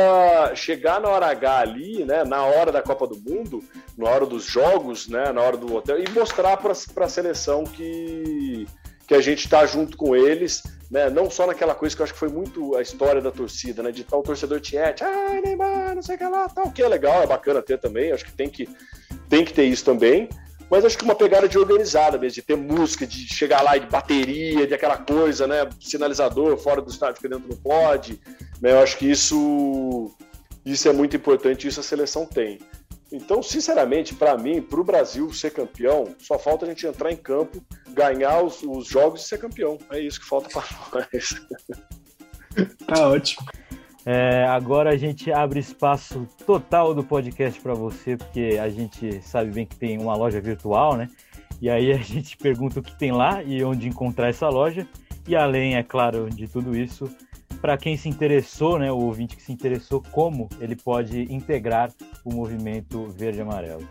chegar 0.55 0.99
na 0.99 1.09
hora 1.11 1.27
H 1.27 1.59
ali, 1.59 2.03
né, 2.03 2.25
na 2.25 2.43
hora 2.43 2.73
da 2.73 2.81
Copa 2.81 3.07
do 3.07 3.15
Mundo, 3.15 3.63
na 3.95 4.09
hora 4.09 4.25
dos 4.25 4.47
jogos, 4.47 5.07
né, 5.07 5.31
na 5.33 5.43
hora 5.43 5.59
do 5.59 5.75
hotel, 5.75 6.03
e 6.03 6.09
mostrar 6.09 6.57
para 6.57 6.73
a 6.73 7.09
seleção 7.09 7.63
que, 7.65 8.67
que 9.07 9.15
a 9.15 9.21
gente 9.21 9.41
está 9.41 9.67
junto 9.67 9.99
com 9.99 10.17
eles, 10.17 10.63
né? 10.91 11.11
Não 11.11 11.31
só 11.31 11.47
naquela 11.47 11.75
coisa 11.75 11.95
que 11.95 12.01
eu 12.01 12.05
acho 12.05 12.13
que 12.15 12.19
foi 12.19 12.31
muito 12.31 12.75
a 12.75 12.81
história 12.81 13.21
da 13.21 13.31
torcida, 13.31 13.83
né? 13.83 13.93
De 13.93 14.03
tal 14.03 14.23
torcedor 14.23 14.61
tiete, 14.61 15.05
ai, 15.05 15.43
Neymar, 15.43 15.95
não 15.95 16.03
sei 16.03 16.17
o 16.17 16.19
que 16.19 16.25
lá, 16.25 16.49
tal, 16.49 16.71
que 16.71 16.83
é 16.83 16.89
legal, 16.89 17.23
é 17.23 17.27
bacana 17.27 17.61
ter 17.61 17.79
também, 17.79 18.13
acho 18.13 18.25
que 18.25 18.33
tem 18.33 18.49
que, 18.49 18.67
tem 19.29 19.45
que 19.45 19.53
ter 19.53 19.65
isso 19.65 19.85
também. 19.85 20.29
Mas 20.73 20.87
acho 20.87 20.97
que 20.97 21.05
uma 21.05 21.15
pegada 21.15 21.47
de 21.47 21.59
organizada 21.59 22.17
mesmo, 22.17 22.37
de 22.37 22.41
ter 22.41 22.57
música, 22.57 23.07
de 23.07 23.29
chegar 23.29 23.61
lá 23.61 23.77
de 23.77 23.87
bateria, 23.87 24.67
de 24.67 24.73
aquela 24.73 24.97
coisa, 24.97 25.47
né? 25.47 25.69
Sinalizador 25.79 26.57
fora 26.57 26.81
do 26.81 26.91
estádio 26.91 27.21
que 27.21 27.29
dentro 27.29 27.47
não 27.47 27.59
pode. 27.59 28.19
Né? 28.59 28.73
Eu 28.73 28.79
acho 28.79 28.97
que 28.97 29.05
isso, 29.05 30.11
isso 30.65 30.89
é 30.89 30.93
muito 30.95 31.15
importante, 31.15 31.69
isso 31.69 31.79
a 31.79 31.83
seleção 31.83 32.25
tem. 32.25 32.59
Então, 33.13 33.43
sinceramente, 33.43 34.15
para 34.15 34.35
mim, 34.39 34.63
para 34.63 34.81
o 34.81 34.85
Brasil 34.85 35.31
ser 35.31 35.51
campeão, 35.51 36.17
só 36.19 36.39
falta 36.39 36.65
a 36.65 36.69
gente 36.71 36.87
entrar 36.87 37.13
em 37.13 37.17
campo, 37.17 37.63
ganhar 37.91 38.43
os, 38.43 38.63
os 38.63 38.87
jogos 38.87 39.27
e 39.27 39.29
ser 39.29 39.37
campeão. 39.37 39.77
É 39.91 40.01
isso 40.01 40.21
que 40.21 40.27
falta 40.27 40.49
para 40.49 40.65
nós. 41.13 41.35
tá 42.87 43.09
ótimo. 43.11 43.47
É, 44.05 44.45
agora 44.45 44.91
a 44.91 44.97
gente 44.97 45.31
abre 45.31 45.61
espaço 45.61 46.27
total 46.45 46.93
do 46.95 47.05
podcast 47.05 47.61
para 47.61 47.75
você, 47.75 48.17
porque 48.17 48.59
a 48.61 48.69
gente 48.69 49.23
sabe 49.23 49.53
bem 49.53 49.65
que 49.65 49.77
tem 49.77 49.99
uma 49.99 50.17
loja 50.17 50.41
virtual, 50.41 50.97
né? 50.97 51.09
E 51.61 51.71
aí 51.71 51.93
a 51.93 51.99
gente 52.03 52.37
pergunta 52.37 52.81
o 52.81 52.83
que 52.83 52.99
tem 52.99 53.13
lá 53.13 53.43
e 53.43 53.63
onde 53.63 53.89
encontrar 53.89 54.29
essa 54.29 54.49
loja. 54.49 54.87
E 55.27 55.37
além, 55.37 55.77
é 55.77 55.83
claro, 55.85 56.29
de 56.29 56.49
tudo 56.49 56.77
isso, 56.77 57.09
para 57.61 57.79
quem 57.79 57.97
se 57.97 58.09
interessou, 58.09 58.77
né, 58.77 58.91
o 58.91 58.99
ouvinte 58.99 59.37
que 59.37 59.43
se 59.43 59.53
interessou, 59.53 60.03
como 60.11 60.49
ele 60.61 60.75
pode 60.75 61.33
integrar 61.33 61.93
o 62.25 62.35
movimento 62.35 63.07
verde-amarelo. 63.07 63.87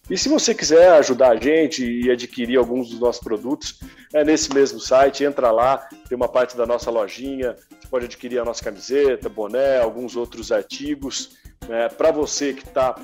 E 0.10 0.18
se 0.18 0.28
você 0.28 0.54
quiser 0.54 0.92
ajudar 0.94 1.32
a 1.32 1.36
gente 1.36 1.86
e 1.86 2.12
adquirir 2.12 2.58
alguns 2.58 2.90
dos 2.90 3.00
nossos 3.00 3.24
produtos, 3.24 3.80
é 4.14 4.24
nesse 4.24 4.54
mesmo 4.54 4.80
site, 4.80 5.24
entra 5.24 5.50
lá, 5.50 5.78
tem 6.10 6.16
uma 6.16 6.28
parte 6.28 6.58
da 6.58 6.66
nossa 6.66 6.92
lojinha, 6.92 7.56
você 7.70 7.88
pode 7.90 8.06
adquirir 8.06 8.40
a 8.40 8.46
nossa 8.46 8.64
camiseta, 8.64 9.30
boné, 9.30 9.80
alguns 9.80 10.18
outros 10.18 10.52
artigos. 10.52 11.38
É, 11.70 11.88
Para 11.88 12.12
você 12.12 12.52
que 12.54 12.68
está 12.68 13.00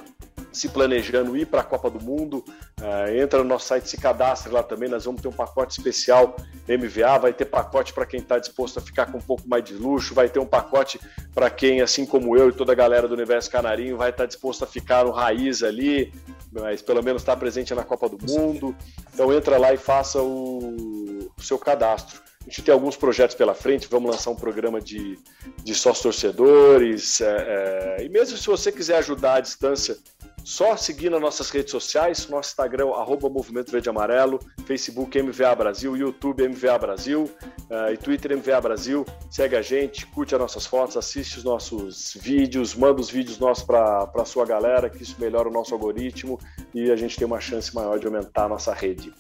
se 0.52 0.70
planejando 0.70 1.38
ir 1.38 1.46
para 1.46 1.62
a 1.62 1.64
Copa 1.64 1.90
do 1.90 2.00
Mundo, 2.00 2.44
uh, 2.82 3.10
entra 3.16 3.40
no 3.40 3.46
nosso 3.46 3.68
site, 3.68 3.90
se 3.90 3.98
cadastre 3.98 4.52
lá 4.52 4.64
também. 4.64 4.90
Nós 4.90 5.06
vamos 5.06 5.22
ter 5.22 5.28
um 5.28 5.34
pacote 5.34 5.78
especial 5.78 6.36
MVA, 6.68 7.18
vai 7.18 7.34
ter 7.34 7.46
pacote 7.46 7.94
para 7.94 8.06
quem 8.06 8.20
está 8.20 8.40
disposto 8.40 8.80
a 8.80 8.82
ficar 8.82 9.08
com 9.12 9.18
um 9.18 9.22
pouco 9.22 9.48
mais 9.48 9.64
de 9.64 9.74
luxo, 9.74 10.14
vai 10.14 10.30
ter 10.30 10.40
um 10.40 10.46
pacote 10.46 11.00
para 11.34 11.50
quem, 11.50 11.82
assim 11.82 12.06
como 12.06 12.36
eu 12.38 12.50
e 12.50 12.54
toda 12.54 12.72
a 12.72 12.76
galera 12.76 13.08
do 13.08 13.14
Universo 13.14 13.50
Canarinho, 13.50 13.98
vai 13.98 14.10
estar 14.10 14.24
tá 14.24 14.28
disposto 14.28 14.64
a 14.64 14.68
ficar 14.68 15.06
no 15.06 15.12
raiz 15.12 15.64
ali, 15.64 16.14
mas 16.52 16.82
pelo 16.82 17.04
menos 17.04 17.22
estar 17.22 17.34
tá 17.34 17.40
presente 17.40 17.74
na 17.74 17.84
Copa 17.84 18.10
do 18.10 18.18
Mundo. 18.26 18.76
Então 19.14 19.34
entra 19.34 19.58
lá 19.58 19.74
e 19.74 19.78
faça 19.78 20.22
o, 20.22 21.30
o 21.38 21.42
seu 21.42 21.58
cadastro. 21.58 22.30
A 22.42 22.50
gente 22.50 22.62
tem 22.64 22.74
alguns 22.74 22.96
projetos 22.96 23.36
pela 23.36 23.54
frente, 23.54 23.88
vamos 23.90 24.12
lançar 24.12 24.32
um 24.32 24.36
programa 24.36 24.80
de, 24.80 25.20
de 25.64 25.76
sócios 25.76 26.02
torcedores. 26.02 27.22
É, 27.22 27.98
é, 28.00 28.04
e 28.06 28.10
mesmo 28.10 28.38
se 28.38 28.48
você 28.48 28.72
quiser 28.72 28.98
ajudar 28.98 29.36
à 29.36 29.40
distância 29.40 29.98
Só 30.44 30.76
seguir 30.76 31.10
nas 31.10 31.22
nossas 31.22 31.50
redes 31.50 31.72
sociais, 31.72 32.28
nosso 32.28 32.50
Instagram, 32.50 32.90
arroba 32.90 33.30
Movimento 33.30 33.72
Verde 33.72 33.90
Amarelo, 33.90 34.40
Facebook 34.66 35.22
MVA 35.22 35.56
Brasil, 35.56 35.96
YouTube 35.96 36.48
MVA 36.48 36.78
Brasil 36.78 37.30
uh, 37.70 37.94
e 37.94 37.98
Twitter 37.98 38.36
MVA 38.38 38.60
Brasil. 38.60 39.06
Segue 39.30 39.56
a 39.56 39.62
gente, 39.62 40.06
curte 40.08 40.34
as 40.34 40.42
nossas 40.42 40.66
fotos, 40.66 40.98
assiste 40.98 41.38
os 41.38 41.44
nossos 41.44 42.18
vídeos, 42.20 42.74
manda 42.76 43.00
os 43.00 43.10
vídeos 43.10 43.38
nossos 43.38 43.64
para 43.64 44.10
a 44.16 44.26
sua 44.26 44.46
galera, 44.46 44.90
que 44.90 45.04
isso 45.04 45.16
melhora 45.20 45.50
o 45.50 45.52
nosso 45.52 45.74
algoritmo 45.74 46.40
e 46.74 46.92
a 46.92 46.96
gente 46.96 47.18
tem 47.18 47.28
uma 47.28 47.40
chance 47.40 47.74
maior 47.74 48.00
de 48.00 48.08
aumentar 48.08 48.46
a 48.46 48.50
nossa 48.50 48.74
rede. 48.74 49.14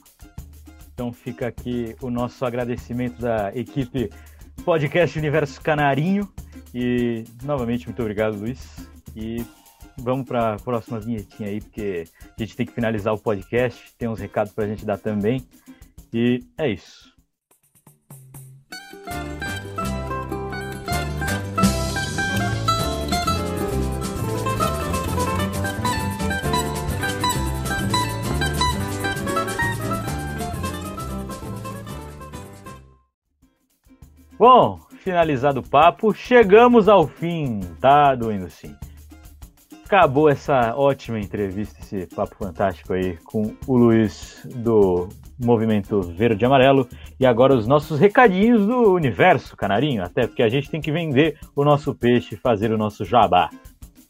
Então 0.93 1.13
fica 1.13 1.47
aqui 1.47 1.95
o 2.01 2.09
nosso 2.09 2.43
agradecimento 2.43 3.21
da 3.21 3.55
equipe 3.55 4.09
Podcast 4.65 5.17
Universo 5.17 5.61
Canarinho. 5.61 6.29
E 6.73 7.23
novamente, 7.43 7.87
muito 7.87 8.01
obrigado, 8.01 8.37
Luiz. 8.37 8.89
E 9.15 9.45
vamos 10.01 10.27
para 10.27 10.55
a 10.55 10.57
próxima 10.57 10.99
vinhetinha 10.99 11.49
aí, 11.49 11.61
porque 11.61 12.05
a 12.21 12.41
gente 12.41 12.55
tem 12.55 12.65
que 12.65 12.73
finalizar 12.73 13.13
o 13.13 13.17
podcast. 13.17 13.93
Tem 13.97 14.07
uns 14.07 14.19
recados 14.19 14.53
para 14.53 14.65
a 14.65 14.67
gente 14.67 14.85
dar 14.85 14.97
também. 14.97 15.45
E 16.13 16.43
é 16.57 16.69
isso. 16.69 17.09
Bom, 34.37 34.79
finalizado 35.03 35.59
o 35.59 35.69
papo, 35.69 36.13
chegamos 36.13 36.87
ao 36.87 37.05
fim. 37.05 37.59
Tá 37.81 38.15
doendo 38.15 38.49
sim. 38.49 38.73
Acabou 39.89 40.29
essa 40.29 40.75
ótima 40.75 41.19
entrevista, 41.19 41.79
esse 41.81 42.05
papo 42.15 42.35
fantástico 42.35 42.93
aí 42.93 43.17
com 43.23 43.55
o 43.65 43.75
Luiz 43.75 44.45
do 44.45 45.09
Movimento 45.43 45.99
Verde 45.99 46.43
e 46.43 46.45
Amarelo. 46.45 46.87
E 47.19 47.25
agora 47.25 47.55
os 47.55 47.65
nossos 47.65 47.99
recadinhos 47.99 48.67
do 48.67 48.93
universo 48.93 49.57
canarinho, 49.57 50.03
até 50.03 50.27
porque 50.27 50.43
a 50.43 50.47
gente 50.47 50.69
tem 50.69 50.79
que 50.79 50.91
vender 50.91 51.39
o 51.55 51.65
nosso 51.65 51.95
peixe 51.95 52.35
fazer 52.35 52.71
o 52.71 52.77
nosso 52.77 53.03
jabá. 53.03 53.49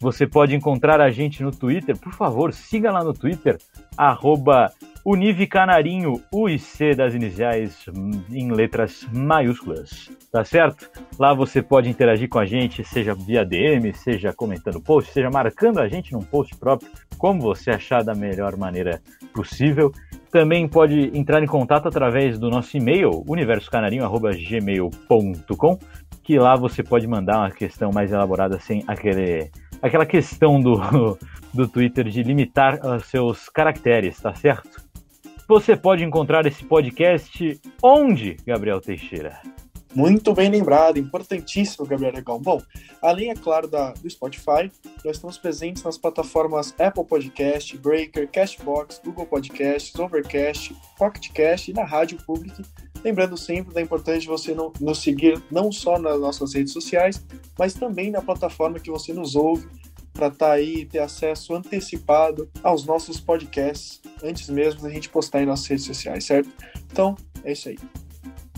Você 0.02 0.28
pode 0.28 0.54
encontrar 0.54 1.00
a 1.00 1.10
gente 1.12 1.42
no 1.42 1.50
Twitter, 1.50 1.98
por 1.98 2.12
favor, 2.12 2.52
siga 2.52 2.92
lá 2.92 3.02
no 3.02 3.14
Twitter, 3.14 3.58
arroba 3.96 4.74
Unive 5.06 5.48
Canarinho, 5.48 6.22
U 6.32 6.50
e 6.50 6.60
C 6.60 6.94
das 6.94 7.14
iniciais 7.14 7.86
em 8.30 8.52
letras 8.52 9.08
maiúsculas, 9.14 10.12
tá 10.32 10.44
certo? 10.44 10.90
Lá 11.18 11.34
você 11.34 11.62
pode 11.62 11.90
interagir 11.90 12.28
com 12.28 12.40
a 12.40 12.46
gente, 12.46 12.84
seja 12.84 13.16
via 13.16 13.46
DM, 13.46 13.94
seja 13.94 14.34
comentando 14.34 14.82
post, 14.82 15.12
seja 15.12 15.30
marcando 15.30 15.80
a 15.80 15.88
gente 15.88 16.12
num 16.12 16.22
post 16.22 16.56
próprio, 16.58 16.92
como 17.18 17.40
você 17.42 17.72
achar 17.72 18.04
da 18.04 18.14
melhor 18.14 18.58
maneira 18.58 19.02
possível. 19.34 19.92
Também 20.32 20.68
pode 20.68 21.18
entrar 21.18 21.42
em 21.42 21.48
contato 21.48 21.88
através 21.88 22.38
do 22.38 22.50
nosso 22.50 22.76
e-mail, 22.78 23.24
universocanarinho.gmail.com, 23.28 25.80
que 26.24 26.38
lá 26.38 26.56
você 26.56 26.84
pode 26.84 27.08
mandar 27.08 27.40
uma 27.40 27.52
questão 27.52 27.90
mais 27.92 28.12
elaborada 28.12 28.60
sem 28.60 28.84
aquele, 28.86 29.50
aquela 29.82 30.06
questão 30.06 30.60
do, 30.60 31.18
do 31.54 31.68
Twitter 31.68 32.08
de 32.10 32.22
limitar 32.22 32.80
os 32.86 33.08
seus 33.08 33.50
caracteres, 33.50 34.22
tá 34.22 34.36
certo? 34.36 34.89
Você 35.50 35.76
pode 35.76 36.04
encontrar 36.04 36.46
esse 36.46 36.64
podcast 36.64 37.60
onde, 37.82 38.38
Gabriel 38.46 38.80
Teixeira? 38.80 39.42
Muito 39.96 40.32
bem 40.32 40.48
lembrado, 40.48 41.00
importantíssimo, 41.00 41.88
Gabriel 41.88 42.14
Legal. 42.14 42.40
Bom, 42.40 42.62
além, 43.02 43.32
é 43.32 43.34
claro, 43.34 43.68
da, 43.68 43.92
do 43.94 44.08
Spotify, 44.08 44.72
nós 45.04 45.16
estamos 45.16 45.40
presentes 45.40 45.82
nas 45.82 45.98
plataformas 45.98 46.76
Apple 46.80 47.04
Podcast, 47.04 47.76
Breaker, 47.80 48.30
Cashbox, 48.30 49.02
Google 49.04 49.26
Podcasts, 49.26 50.00
Overcast, 50.00 50.76
PocketCast 51.00 51.72
e 51.72 51.74
na 51.74 51.84
Rádio 51.84 52.20
Public. 52.28 52.62
Lembrando 53.04 53.36
sempre 53.36 53.74
da 53.74 53.82
importância 53.82 54.22
de 54.22 54.28
você 54.28 54.54
não, 54.54 54.72
nos 54.80 55.02
seguir 55.02 55.42
não 55.50 55.72
só 55.72 55.98
nas 55.98 56.20
nossas 56.20 56.54
redes 56.54 56.74
sociais, 56.74 57.26
mas 57.58 57.74
também 57.74 58.12
na 58.12 58.22
plataforma 58.22 58.80
que 58.80 58.92
você 58.92 59.14
nos 59.14 59.36
ouve 59.36 59.68
para 60.20 60.28
estar 60.28 60.48
tá 60.48 60.52
aí 60.52 60.80
e 60.82 60.86
ter 60.86 61.00
acesso 61.00 61.56
antecipado 61.56 62.50
aos 62.62 62.86
nossos 62.86 63.22
podcasts 63.22 64.02
antes 64.22 64.50
mesmo 64.50 64.82
da 64.82 64.90
gente 64.90 65.08
postar 65.08 65.42
em 65.42 65.46
nossas 65.46 65.68
redes 65.68 65.86
sociais, 65.86 66.26
certo? 66.26 66.50
Então, 66.92 67.16
é 67.46 67.54
isso 67.54 67.70
aí. 67.70 67.78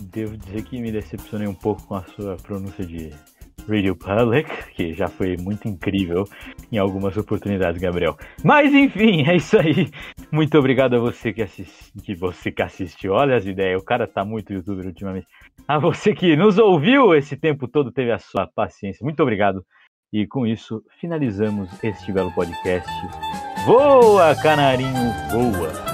Devo 0.02 0.36
dizer 0.36 0.64
que 0.64 0.80
me 0.80 0.90
decepcionei 0.90 1.46
um 1.46 1.54
pouco 1.54 1.86
com 1.86 1.94
a 1.94 2.02
sua 2.02 2.36
pronúncia 2.36 2.84
de 2.84 3.12
Radio 3.68 3.94
Public, 3.94 4.50
que 4.74 4.92
já 4.92 5.06
foi 5.06 5.36
muito 5.36 5.68
incrível 5.68 6.24
em 6.72 6.78
algumas 6.78 7.16
oportunidades, 7.16 7.80
Gabriel. 7.80 8.16
Mas 8.42 8.74
enfim, 8.74 9.24
é 9.28 9.36
isso 9.36 9.56
aí. 9.56 9.88
Muito 10.32 10.58
obrigado 10.58 10.96
a 10.96 10.98
você 10.98 11.32
que, 11.32 11.42
assiste, 11.42 11.92
que 12.02 12.16
você 12.16 12.50
que 12.50 12.62
assistiu. 12.62 13.12
Olha 13.12 13.36
as 13.36 13.46
ideias, 13.46 13.80
o 13.80 13.84
cara 13.84 14.08
tá 14.08 14.24
muito 14.24 14.52
youtuber 14.52 14.84
ultimamente. 14.84 15.28
A 15.68 15.78
você 15.78 16.12
que 16.12 16.34
nos 16.34 16.58
ouviu 16.58 17.14
esse 17.14 17.36
tempo 17.36 17.68
todo, 17.68 17.92
teve 17.92 18.10
a 18.10 18.18
sua 18.18 18.48
paciência. 18.48 19.04
Muito 19.04 19.22
obrigado. 19.22 19.64
E 20.12 20.26
com 20.26 20.46
isso, 20.46 20.84
finalizamos 21.00 21.70
este 21.82 22.12
belo 22.12 22.30
podcast. 22.32 22.90
Voa, 23.64 24.34
canarinho, 24.34 25.10
voa! 25.30 25.91